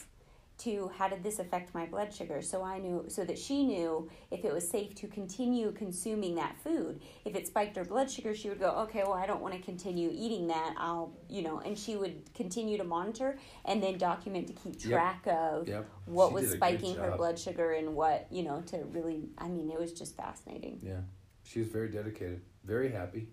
to 0.63 0.91
how 0.97 1.07
did 1.07 1.23
this 1.23 1.39
affect 1.39 1.73
my 1.73 1.85
blood 1.85 2.13
sugar? 2.13 2.41
So 2.41 2.63
i 2.63 2.77
knew 2.79 3.05
so 3.07 3.23
that 3.25 3.37
she 3.37 3.63
knew 3.63 4.09
if 4.31 4.43
it 4.45 4.53
was 4.53 4.69
safe 4.69 4.93
to 4.95 5.07
continue 5.07 5.71
consuming 5.71 6.35
that 6.35 6.55
food. 6.63 7.01
If 7.25 7.35
it 7.35 7.47
spiked 7.47 7.75
her 7.77 7.85
blood 7.85 8.09
sugar 8.11 8.33
she 8.35 8.49
would 8.49 8.59
go 8.59 8.69
okay 8.85 9.03
well 9.03 9.13
i 9.13 9.25
don't 9.25 9.41
want 9.41 9.53
to 9.55 9.61
continue 9.61 10.09
eating 10.13 10.47
that. 10.47 10.75
I'll 10.77 11.13
you 11.29 11.41
know 11.41 11.59
and 11.59 11.77
she 11.77 11.95
would 11.95 12.33
continue 12.33 12.77
to 12.77 12.83
monitor 12.83 13.37
and 13.65 13.81
then 13.81 13.97
document 13.97 14.47
to 14.47 14.53
keep 14.53 14.75
Yep. 14.83 14.89
track 14.89 15.27
of 15.27 15.67
Yep. 15.67 15.85
what 16.05 16.29
She 16.29 16.33
was 16.35 16.43
did 16.43 16.49
a 16.49 16.51
good 16.53 16.57
spiking 16.57 16.95
her 16.95 17.11
blood 17.17 17.37
sugar 17.39 17.71
and 17.73 17.95
what 17.95 18.27
you 18.31 18.43
know 18.43 18.61
to 18.67 18.77
really 18.91 19.29
i 19.37 19.47
mean 19.47 19.69
it 19.71 19.79
was 19.79 19.93
just 19.93 20.15
fascinating. 20.17 20.79
Yeah, 20.83 21.01
she 21.43 21.59
was 21.59 21.67
very 21.69 21.89
dedicated, 21.89 22.41
very 22.63 22.89
happy, 22.91 23.27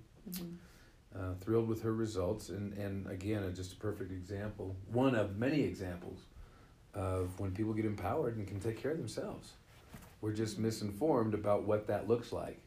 uh, 1.14 1.35
thrilled 1.41 1.69
with 1.69 1.83
her 1.83 1.93
results, 1.95 2.49
and 2.51 2.73
and 2.75 3.07
again, 3.09 3.42
just 3.55 3.73
a 3.73 3.77
perfect 3.77 4.13
example, 4.13 4.77
one 4.92 5.15
of 5.15 5.37
many 5.37 5.63
examples 5.63 6.21
of 6.99 7.38
when 7.38 7.53
people 7.53 7.73
get 7.73 7.85
empowered 7.85 8.37
and 8.37 8.46
can 8.46 8.59
take 8.61 8.83
care 8.83 8.90
of 8.90 8.99
themselves. 8.99 9.53
We're 10.21 10.33
just 10.33 10.59
misinformed 10.59 11.33
about 11.33 11.63
what 11.63 11.87
that 11.87 12.09
looks 12.09 12.33
like. 12.33 12.61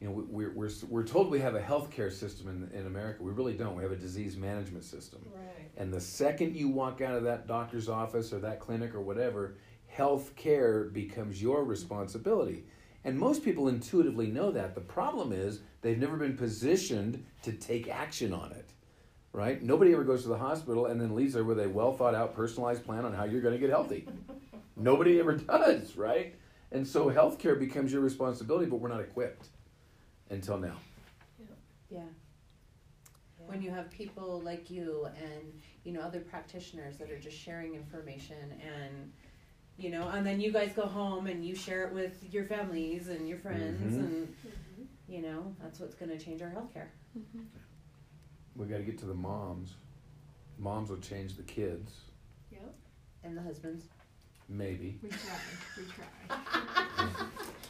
You 0.00 0.08
know, 0.08 0.14
we- 0.14 0.22
we're, 0.46 0.52
we're, 0.54 0.70
we're 0.88 1.02
told 1.06 1.30
we 1.30 1.40
have 1.40 1.56
a 1.56 1.60
healthcare 1.60 2.12
system 2.12 2.48
in, 2.48 2.78
in 2.78 2.86
America. 2.86 3.22
We 3.22 3.32
really 3.32 3.54
don't. 3.54 3.76
We 3.76 3.82
have 3.82 3.92
a 3.92 3.96
disease 3.96 4.36
management 4.36 4.84
system. 4.84 5.20
Right. 5.34 5.68
And 5.76 5.92
the 5.92 6.00
second 6.00 6.54
you 6.56 6.68
walk 6.68 7.00
out 7.00 7.16
of 7.16 7.24
that 7.24 7.48
doctor's 7.48 7.88
office 7.88 8.32
or 8.32 8.38
that 8.40 8.60
clinic 8.60 8.94
or 8.94 9.00
whatever, 9.00 9.56
health 9.88 10.34
care 10.36 10.84
becomes 10.84 11.42
your 11.42 11.64
responsibility. 11.64 12.64
And 13.04 13.18
most 13.18 13.42
people 13.44 13.66
intuitively 13.66 14.28
know 14.28 14.52
that. 14.52 14.76
The 14.76 14.80
problem 14.80 15.32
is 15.32 15.60
they've 15.80 15.98
never 15.98 16.16
been 16.16 16.36
positioned 16.36 17.24
to 17.42 17.52
take 17.52 17.88
action 17.88 18.32
on 18.32 18.52
it. 18.52 18.68
Right? 19.32 19.62
Nobody 19.62 19.92
ever 19.94 20.04
goes 20.04 20.22
to 20.24 20.28
the 20.28 20.36
hospital 20.36 20.86
and 20.86 21.00
then 21.00 21.14
leaves 21.14 21.32
there 21.34 21.44
with 21.44 21.58
a 21.58 21.68
well 21.68 21.92
thought 21.94 22.14
out, 22.14 22.34
personalized 22.34 22.84
plan 22.84 23.04
on 23.06 23.14
how 23.14 23.24
you're 23.24 23.40
going 23.40 23.54
to 23.54 23.60
get 23.60 23.70
healthy. 23.70 24.06
Nobody 24.76 25.18
ever 25.20 25.36
does, 25.36 25.96
right? 25.96 26.34
And 26.70 26.86
so 26.86 27.06
healthcare 27.10 27.58
becomes 27.58 27.92
your 27.92 28.02
responsibility, 28.02 28.66
but 28.66 28.76
we're 28.76 28.88
not 28.88 29.00
equipped 29.00 29.48
until 30.30 30.58
now. 30.58 30.76
Yeah. 31.90 32.00
When 33.46 33.60
you 33.62 33.70
have 33.70 33.90
people 33.90 34.40
like 34.44 34.70
you 34.70 35.06
and, 35.18 35.60
you 35.84 35.92
know, 35.92 36.00
other 36.00 36.20
practitioners 36.20 36.96
that 36.98 37.10
are 37.10 37.18
just 37.18 37.36
sharing 37.36 37.74
information 37.74 38.54
and, 38.62 39.12
you 39.76 39.90
know, 39.90 40.08
and 40.08 40.24
then 40.26 40.40
you 40.40 40.52
guys 40.52 40.72
go 40.74 40.86
home 40.86 41.26
and 41.26 41.44
you 41.44 41.54
share 41.54 41.86
it 41.86 41.92
with 41.92 42.32
your 42.32 42.44
families 42.44 43.08
and 43.08 43.28
your 43.28 43.38
friends 43.38 43.94
Mhm. 43.94 43.98
and, 43.98 44.36
you 45.08 45.20
know, 45.20 45.54
that's 45.60 45.80
what's 45.80 45.94
going 45.94 46.10
to 46.16 46.18
change 46.22 46.40
our 46.40 46.50
healthcare. 46.50 46.88
We 48.56 48.66
got 48.66 48.78
to 48.78 48.82
get 48.82 48.98
to 48.98 49.06
the 49.06 49.14
moms. 49.14 49.74
Moms 50.58 50.90
will 50.90 50.98
change 50.98 51.36
the 51.36 51.42
kids, 51.42 51.92
Yep. 52.50 52.74
And 53.24 53.36
the 53.36 53.42
husbands. 53.42 53.86
maybe. 54.48 54.98
We 55.02 55.08
try. 55.08 55.18
We 55.76 55.84
try. 55.84 57.14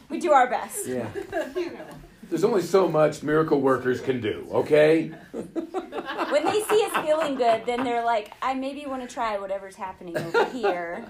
We 0.08 0.20
do 0.20 0.32
our 0.32 0.46
best. 0.50 0.86
Yeah. 0.86 1.08
you 1.56 1.70
know. 1.72 1.86
There's 2.28 2.44
only 2.44 2.60
so 2.60 2.86
much 2.86 3.22
miracle 3.22 3.62
workers 3.62 3.98
can 4.02 4.20
do, 4.20 4.46
okay? 4.52 5.10
When 5.32 6.44
they 6.44 6.62
see 6.64 6.84
us 6.84 7.04
feeling 7.04 7.36
good, 7.36 7.64
then 7.64 7.82
they're 7.84 8.04
like, 8.04 8.32
I 8.42 8.52
maybe 8.52 8.84
want 8.84 9.08
to 9.08 9.12
try 9.12 9.38
whatever's 9.38 9.76
happening 9.76 10.16
over 10.16 10.44
here. 10.46 11.06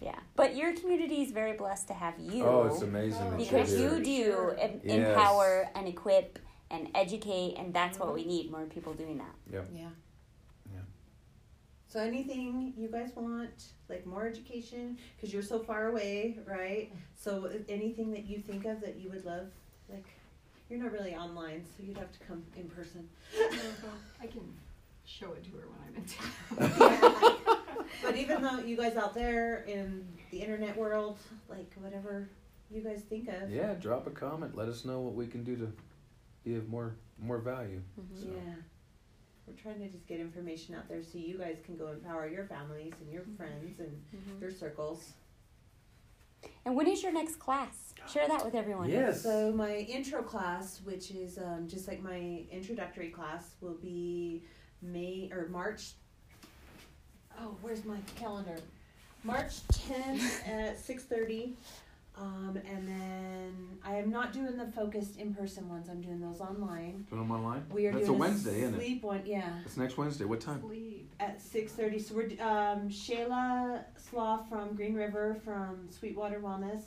Yeah. 0.00 0.18
But 0.34 0.56
your 0.56 0.72
community 0.74 1.22
is 1.22 1.30
very 1.30 1.52
blessed 1.52 1.88
to 1.88 1.94
have 1.94 2.14
you. 2.18 2.44
Oh, 2.44 2.66
it's 2.66 2.82
amazing 2.82 3.30
that 3.30 3.34
oh. 3.34 3.36
because 3.36 3.78
you're 3.78 3.98
you 3.98 4.04
here. 4.04 4.34
do 4.56 4.60
em- 4.60 4.80
Yes. 4.84 5.08
empower 5.08 5.68
and 5.74 5.86
equip 5.86 6.38
and 6.70 6.88
educate, 6.94 7.56
and 7.58 7.74
that's 7.74 7.98
what 7.98 8.14
we 8.14 8.20
mm-hmm. 8.20 8.30
need 8.30 8.50
more 8.50 8.64
people 8.64 8.94
doing 8.94 9.18
that. 9.18 9.34
Yeah. 9.52 9.62
Yeah. 9.74 9.88
So 11.90 11.98
anything 11.98 12.72
you 12.76 12.86
guys 12.86 13.10
want, 13.16 13.64
like 13.88 14.06
more 14.06 14.24
education, 14.24 14.96
because 15.16 15.34
you're 15.34 15.42
so 15.42 15.58
far 15.58 15.88
away, 15.88 16.38
right? 16.46 16.88
So 17.16 17.50
anything 17.68 18.12
that 18.12 18.26
you 18.26 18.38
think 18.38 18.64
of 18.64 18.80
that 18.82 18.96
you 18.96 19.10
would 19.10 19.24
love, 19.24 19.48
like, 19.88 20.06
you're 20.68 20.78
not 20.78 20.92
really 20.92 21.16
online, 21.16 21.64
so 21.64 21.82
you'd 21.82 21.96
have 21.96 22.12
to 22.12 22.18
come 22.20 22.44
in 22.56 22.68
person. 22.68 23.08
Uh-huh. 23.36 23.88
I 24.22 24.28
can 24.28 24.42
show 25.04 25.32
it 25.32 25.42
to 25.46 25.50
her 25.50 25.66
when 25.66 25.88
I'm 25.88 25.96
in 25.96 26.68
town. 26.68 27.36
But 28.02 28.16
even 28.16 28.40
though 28.40 28.58
you 28.60 28.76
guys 28.76 28.96
out 28.96 29.14
there 29.14 29.64
in 29.66 30.06
the 30.30 30.38
internet 30.38 30.76
world, 30.76 31.18
like 31.48 31.72
whatever 31.80 32.28
you 32.70 32.82
guys 32.82 33.02
think 33.08 33.28
of, 33.28 33.50
Yeah, 33.50 33.74
drop 33.74 34.06
a 34.06 34.10
comment. 34.10 34.56
Let 34.56 34.68
us 34.68 34.84
know 34.84 35.00
what 35.00 35.14
we 35.14 35.26
can 35.26 35.42
do 35.42 35.56
to 35.56 35.72
be 36.44 36.54
of 36.56 36.68
more 36.68 36.94
more 37.18 37.38
value. 37.38 37.80
Mhm. 37.98 38.20
So- 38.22 38.28
yeah. 38.28 38.54
We're 39.46 39.54
trying 39.56 39.80
to 39.80 39.88
just 39.88 40.06
get 40.06 40.20
information 40.20 40.76
out 40.76 40.88
there 40.88 41.02
so 41.02 41.18
you 41.18 41.36
guys 41.36 41.56
can 41.64 41.76
go 41.76 41.88
empower 41.88 42.28
your 42.28 42.44
families 42.44 42.92
and 43.00 43.12
your 43.12 43.24
friends 43.36 43.80
and 43.80 44.00
Mhm. 44.14 44.40
your 44.40 44.50
circles. 44.52 45.12
And 46.64 46.76
when 46.76 46.86
is 46.86 47.02
your 47.02 47.12
next 47.12 47.36
class? 47.40 47.92
Share 48.08 48.28
that 48.28 48.44
with 48.44 48.54
everyone. 48.54 48.88
Yes. 48.88 49.22
So 49.22 49.52
my 49.52 49.74
intro 49.76 50.22
class, 50.22 50.80
which 50.82 51.10
is 51.10 51.36
um, 51.36 51.66
just 51.68 51.88
like 51.88 52.00
my 52.00 52.46
introductory 52.50 53.10
class, 53.10 53.56
will 53.60 53.74
be 53.74 54.44
May 54.82 55.28
or 55.32 55.48
March. 55.48 55.94
Oh, 57.40 57.56
where's 57.60 57.84
my 57.84 57.98
calendar? 58.16 58.56
March 59.24 59.66
tenth 59.68 60.46
at 60.48 60.78
six 60.78 61.04
thirty, 61.04 61.56
um, 62.20 62.60
and 62.70 62.86
then 62.86 63.78
I 63.84 63.96
am 63.96 64.10
not 64.10 64.32
doing 64.32 64.56
the 64.56 64.66
focused 64.66 65.16
in 65.16 65.34
person 65.34 65.68
ones. 65.68 65.88
I'm 65.88 66.00
doing 66.02 66.20
those 66.20 66.40
online. 66.40 67.06
Do 67.10 67.16
them 67.16 67.30
online? 67.30 67.64
We 67.72 67.86
are 67.86 67.92
That's 67.92 68.06
doing 68.06 68.16
a 68.16 68.20
Wednesday, 68.20 68.58
isn't 68.62 68.74
it? 68.74 68.78
sleep 68.78 69.02
one, 69.02 69.22
yeah, 69.24 69.50
It's 69.64 69.76
next 69.76 69.96
Wednesday. 69.96 70.24
What 70.26 70.40
time? 70.40 70.60
Sleep. 70.60 71.10
at 71.18 71.40
six 71.40 71.72
thirty. 71.72 71.98
So 71.98 72.14
we're 72.14 72.30
um, 72.40 72.88
Shayla 72.90 73.84
Slaw 73.96 74.38
from 74.48 74.74
Green 74.74 74.94
River 74.94 75.36
from 75.44 75.88
Sweetwater 75.90 76.40
Wellness, 76.40 76.82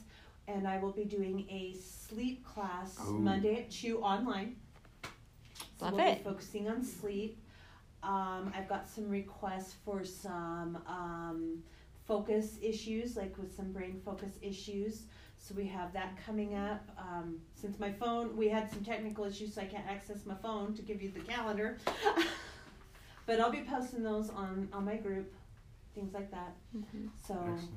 and 0.47 0.67
I 0.67 0.77
will 0.77 0.91
be 0.91 1.05
doing 1.05 1.47
a 1.49 1.75
sleep 1.81 2.45
class 2.45 2.97
Ooh. 3.07 3.17
Monday 3.17 3.55
at 3.57 3.71
two 3.71 3.99
online. 4.01 4.55
So 5.79 5.85
Love 5.85 5.93
we'll 5.95 6.07
it. 6.07 6.17
Be 6.23 6.29
focusing 6.29 6.69
on 6.69 6.83
sleep. 6.83 7.39
Um, 8.03 8.51
I've 8.55 8.67
got 8.67 8.87
some 8.87 9.09
requests 9.09 9.73
for 9.85 10.03
some 10.03 10.77
um, 10.87 11.63
focus 12.05 12.57
issues, 12.61 13.15
like 13.15 13.35
with 13.37 13.55
some 13.55 13.71
brain 13.71 13.99
focus 14.05 14.31
issues. 14.41 15.03
So 15.43 15.53
we 15.55 15.67
have 15.67 15.91
that 15.91 16.13
coming 16.25 16.55
up. 16.55 16.89
Um, 16.97 17.39
since 17.53 17.77
my 17.77 17.91
phone, 17.91 18.37
we 18.37 18.47
had 18.47 18.71
some 18.71 18.81
technical 18.81 19.25
issues, 19.25 19.53
so 19.53 19.61
I 19.61 19.65
can't 19.65 19.85
access 19.89 20.25
my 20.25 20.35
phone 20.35 20.73
to 20.75 20.81
give 20.81 21.01
you 21.01 21.11
the 21.11 21.19
calendar. 21.19 21.77
but 23.25 23.41
I'll 23.41 23.51
be 23.51 23.59
posting 23.69 24.03
those 24.03 24.29
on 24.29 24.69
on 24.71 24.85
my 24.85 24.95
group, 24.95 25.33
things 25.95 26.13
like 26.13 26.31
that. 26.31 26.55
Mhm. 26.73 27.09
So, 27.27 27.33
Excellent. 27.33 27.69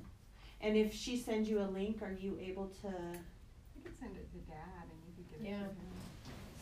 and 0.61 0.77
if 0.77 0.95
she 0.95 1.17
sends 1.17 1.49
you 1.49 1.61
a 1.61 1.67
link, 1.67 2.03
are 2.03 2.13
you 2.13 2.39
able 2.41 2.69
to? 2.83 2.87
I 2.89 3.83
could 3.83 3.99
send 3.99 4.17
it 4.17 4.31
to 4.31 4.39
Dad, 4.49 4.85
and 4.85 5.01
you 5.09 5.25
could 5.25 5.33
give 5.33 5.43
Yeah. 5.51 5.57
it 5.57 5.59
to 5.59 5.65
him. 5.65 5.93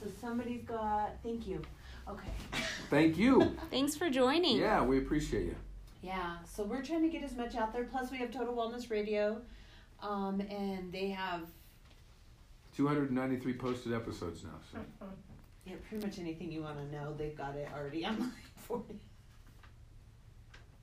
So 0.03 0.07
somebody's 0.23 0.63
got. 0.65 1.23
Thank 1.23 1.47
you. 1.47 1.61
Okay. 2.09 2.31
Thank 2.89 3.19
you. 3.19 3.43
Thanks 3.71 3.95
for 3.95 4.09
joining. 4.09 4.57
Yeah, 4.57 4.83
we 4.83 4.97
appreciate 4.97 5.45
you. 5.45 5.57
Yeah, 6.01 6.37
so 6.47 6.65
we're 6.65 6.83
trying 6.83 7.03
to 7.03 7.09
get 7.11 7.23
as 7.23 7.35
much 7.37 7.55
out 7.57 7.75
there. 7.75 7.85
Plus, 7.85 8.11
we 8.11 8.17
have 8.19 8.31
Total 8.31 8.55
Wellness 8.55 8.91
Radio, 8.91 9.41
um, 10.03 10.41
and 10.41 10.93
they 10.93 11.09
have 11.11 11.43
293 12.77 13.53
posted 13.55 13.93
episodes 13.93 14.43
now. 14.45 14.59
So 14.73 14.79
yeah, 15.67 15.75
pretty 15.89 16.05
much 16.07 16.19
anything 16.19 16.51
you 16.53 16.63
want 16.63 16.77
to 16.79 16.97
know. 16.97 17.15
They've 17.17 17.37
got 17.37 17.55
it 17.57 17.69
already 17.77 18.05
online 18.07 18.31
for 18.57 18.83
you. 18.89 18.99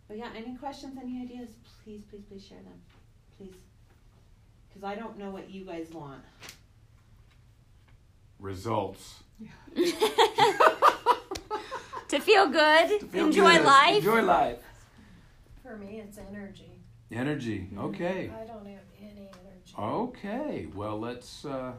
But 0.08 0.18
yeah, 0.18 0.30
any 0.36 0.56
questions, 0.58 0.98
any 1.02 1.22
ideas? 1.22 1.50
Please, 1.84 2.02
please, 2.10 2.22
please 2.30 2.46
share 2.46 2.58
them, 2.60 2.82
please, 3.38 3.56
because 4.68 4.84
I 4.84 4.96
don't 4.96 5.18
know 5.18 5.30
what 5.30 5.50
you 5.50 5.64
guys 5.66 5.90
want. 5.92 6.22
results. 8.40 9.24
To 12.08 12.20
feel 12.20 12.48
good, 12.50 13.10
Feel 13.10 13.28
enjoy 13.28 13.56
good. 13.56 13.66
life. 13.66 13.98
Enjoy 14.00 14.22
life. 14.22 14.60
For 15.64 15.78
me, 15.78 16.02
it's 16.06 16.18
energy. 16.18 16.70
Energy. 17.10 17.70
Okay. 17.78 18.30
I 18.30 18.40
don't 18.46 18.50
have 18.50 18.62
any 18.66 18.74
energy. 18.74 18.91
Okay. 19.78 20.68
Well, 20.76 21.00
let's. 21.00 21.46
Uh, 21.46 21.74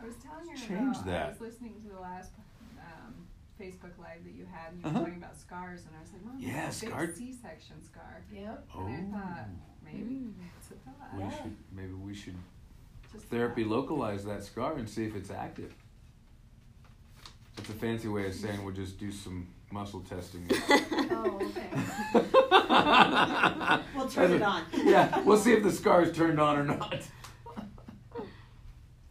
I 0.00 0.04
was 0.04 0.14
telling 0.16 0.48
her 0.48 0.56
Change 0.56 0.96
about, 0.96 1.06
that. 1.06 1.26
I 1.26 1.28
was 1.30 1.40
listening 1.40 1.74
to 1.82 1.88
the 1.94 2.00
last 2.00 2.30
um, 2.78 3.14
Facebook 3.60 3.98
Live 3.98 4.22
that 4.24 4.34
you 4.34 4.46
had, 4.50 4.72
and 4.72 4.80
you 4.82 4.86
Uh-huh. 4.88 4.98
were 5.00 5.04
talking 5.06 5.22
about 5.22 5.36
scars, 5.36 5.82
and 5.86 5.96
I 5.96 6.00
was 6.00 6.12
like, 6.12 6.24
Mom, 6.24 6.36
Yeah, 6.38 6.64
that's 6.64 6.82
a 6.82 6.86
big 6.86 6.90
scar- 6.94 7.14
C-section 7.14 7.84
scar. 7.84 8.22
Yep. 8.32 8.68
oh. 8.76 8.86
And 8.86 9.14
I 9.14 9.18
thought, 9.18 9.48
maybe 9.84 10.00
Mm. 10.14 10.32
it's 10.58 10.70
a 10.70 10.74
thought. 10.74 11.14
We 11.14 11.20
Yeah. 11.22 11.30
should 11.42 11.56
maybe 11.72 11.92
we 11.94 12.14
should 12.14 12.36
Just 13.12 13.24
therapy 13.26 13.64
thought. 13.64 13.70
localize 13.72 14.24
that 14.24 14.44
scar 14.44 14.74
and 14.76 14.88
see 14.88 15.04
if 15.04 15.16
it's 15.16 15.30
active. 15.30 15.74
It's 17.56 17.68
a 17.70 17.72
fancy 17.72 18.06
way 18.08 18.26
of 18.28 18.34
saying 18.34 18.64
we'll 18.64 18.74
just 18.74 18.98
do 18.98 19.10
some 19.10 19.48
muscle 19.70 20.00
testing. 20.00 20.48
Oh, 21.10 21.40
okay. 21.42 21.68
We'll 23.94 24.08
turn 24.08 24.32
it 24.32 24.42
on. 24.42 24.62
yeah, 24.84 25.20
we'll 25.22 25.36
see 25.36 25.52
if 25.52 25.62
the 25.62 25.72
scar 25.72 26.02
is 26.02 26.16
turned 26.16 26.40
on 26.40 26.56
or 26.56 26.64
not. 26.64 27.02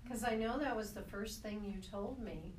Because 0.03 0.24
I 0.24 0.36
know 0.36 0.58
that 0.60 0.76
was 0.76 0.93
the 0.93 1.01
first 1.01 1.41
thing 1.41 1.62
you 1.66 1.82
told 1.91 2.20
me. 2.24 2.53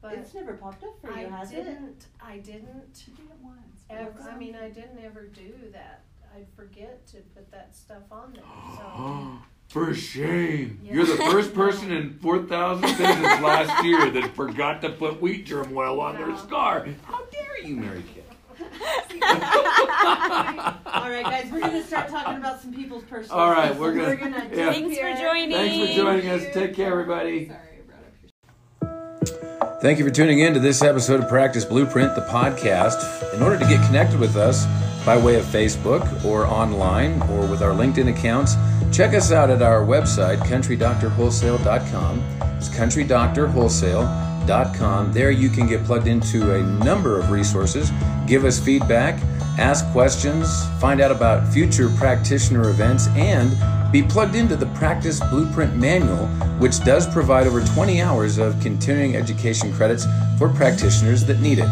But 0.00 0.14
It's 0.14 0.34
never 0.34 0.54
popped 0.54 0.84
up 0.84 1.00
for 1.00 1.10
you, 1.10 1.26
I 1.26 1.30
has 1.30 1.50
it? 1.50 1.56
didn't. 1.64 2.06
I 2.24 2.38
didn't. 2.38 2.96
She 3.04 3.10
did 3.10 3.26
it 3.26 3.38
once. 3.42 3.82
Ever, 3.90 4.14
I 4.30 4.36
mean, 4.36 4.54
I 4.54 4.68
didn't 4.68 5.00
ever 5.04 5.26
do 5.26 5.52
that. 5.72 6.04
I'd 6.34 6.46
forget 6.54 7.06
to 7.08 7.16
put 7.34 7.50
that 7.50 7.74
stuff 7.74 8.04
on 8.12 8.32
there. 8.34 8.44
So 8.76 9.38
For 9.68 9.92
shame. 9.94 10.80
Yeah. 10.82 10.92
You're 10.94 11.06
the 11.06 11.16
first 11.16 11.52
person 11.62 11.92
in 11.92 12.18
4,000 12.20 12.88
visits 12.88 13.20
last 13.40 13.84
year 13.84 14.10
that 14.10 14.34
forgot 14.34 14.80
to 14.82 14.90
put 14.90 15.20
wheat 15.20 15.44
germ 15.46 15.76
oil 15.76 16.00
on 16.00 16.16
their 16.16 16.36
scar. 16.38 16.86
How 17.04 17.24
dare 17.26 17.58
you, 17.64 17.76
Mary 17.76 18.02
Kay? 18.14 18.22
All 19.22 21.10
right, 21.10 21.24
guys, 21.24 21.50
we're 21.52 21.60
gonna 21.60 21.82
start 21.82 22.08
talking 22.08 22.36
about 22.36 22.60
some 22.62 22.72
people's 22.72 23.04
personal. 23.04 23.38
All 23.38 23.50
right, 23.50 23.74
we're 23.76 23.92
gonna- 23.94 24.16
gonna 24.16 24.48
yeah. 24.52 24.72
Thanks 24.72 24.96
for 24.96 25.14
joining. 25.14 25.50
Thanks 25.50 25.90
for 25.94 25.96
joining 26.02 26.28
us. 26.28 26.42
Take 26.54 26.74
care, 26.74 26.90
everybody. 26.92 27.48
Sorry, 27.48 27.58
I 27.60 27.82
brought 27.86 28.92
up 29.20 29.70
your 29.70 29.80
Thank 29.82 29.98
you 29.98 30.04
for 30.06 30.10
tuning 30.10 30.38
in 30.40 30.54
to 30.54 30.60
this 30.60 30.82
episode 30.82 31.20
of 31.22 31.28
Practice 31.28 31.64
Blueprint, 31.64 32.14
the 32.14 32.22
podcast. 32.22 33.34
In 33.34 33.42
order 33.42 33.58
to 33.58 33.64
get 33.66 33.84
connected 33.86 34.18
with 34.18 34.36
us 34.36 34.64
by 35.04 35.16
way 35.16 35.36
of 35.38 35.44
Facebook 35.44 36.24
or 36.24 36.46
online 36.46 37.20
or 37.30 37.46
with 37.46 37.62
our 37.62 37.72
LinkedIn 37.72 38.08
accounts, 38.16 38.54
check 38.92 39.14
us 39.14 39.32
out 39.32 39.50
at 39.50 39.62
our 39.62 39.80
website, 39.80 40.38
countrydoctorwholesale.com. 40.38 42.22
It's 42.56 42.68
countrydoctorwholesale.com. 42.68 45.12
There 45.12 45.30
you 45.30 45.48
can 45.48 45.66
get 45.66 45.84
plugged 45.84 46.06
into 46.06 46.54
a 46.54 46.62
number 46.62 47.18
of 47.18 47.30
resources, 47.30 47.90
give 48.26 48.44
us 48.44 48.58
feedback, 48.58 49.20
ask 49.58 49.86
questions, 49.92 50.66
find 50.80 51.00
out 51.00 51.10
about 51.10 51.50
future 51.52 51.88
practitioner 51.96 52.68
events, 52.70 53.08
and 53.08 53.56
be 53.92 54.02
plugged 54.02 54.34
into 54.34 54.56
the 54.56 54.66
Practice 54.66 55.20
Blueprint 55.30 55.76
Manual, 55.76 56.26
which 56.58 56.82
does 56.84 57.06
provide 57.06 57.46
over 57.46 57.64
20 57.64 58.02
hours 58.02 58.38
of 58.38 58.60
continuing 58.60 59.16
education 59.16 59.72
credits 59.72 60.06
for 60.38 60.48
practitioners 60.48 61.24
that 61.24 61.40
need 61.40 61.58
it. 61.58 61.68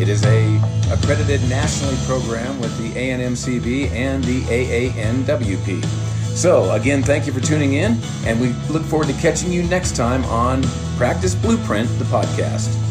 It 0.00 0.08
is 0.08 0.24
a 0.24 0.56
accredited 0.92 1.40
nationally 1.48 1.96
program 2.06 2.60
with 2.60 2.76
the 2.78 2.90
ANMCB 2.98 3.90
and 3.90 4.24
the 4.24 4.40
AANWP. 4.42 6.07
So, 6.38 6.70
again, 6.70 7.02
thank 7.02 7.26
you 7.26 7.32
for 7.32 7.40
tuning 7.40 7.72
in, 7.72 7.98
and 8.24 8.40
we 8.40 8.52
look 8.72 8.84
forward 8.84 9.08
to 9.08 9.14
catching 9.14 9.50
you 9.50 9.64
next 9.64 9.96
time 9.96 10.24
on 10.26 10.62
Practice 10.96 11.34
Blueprint, 11.34 11.88
the 11.98 12.04
podcast. 12.04 12.87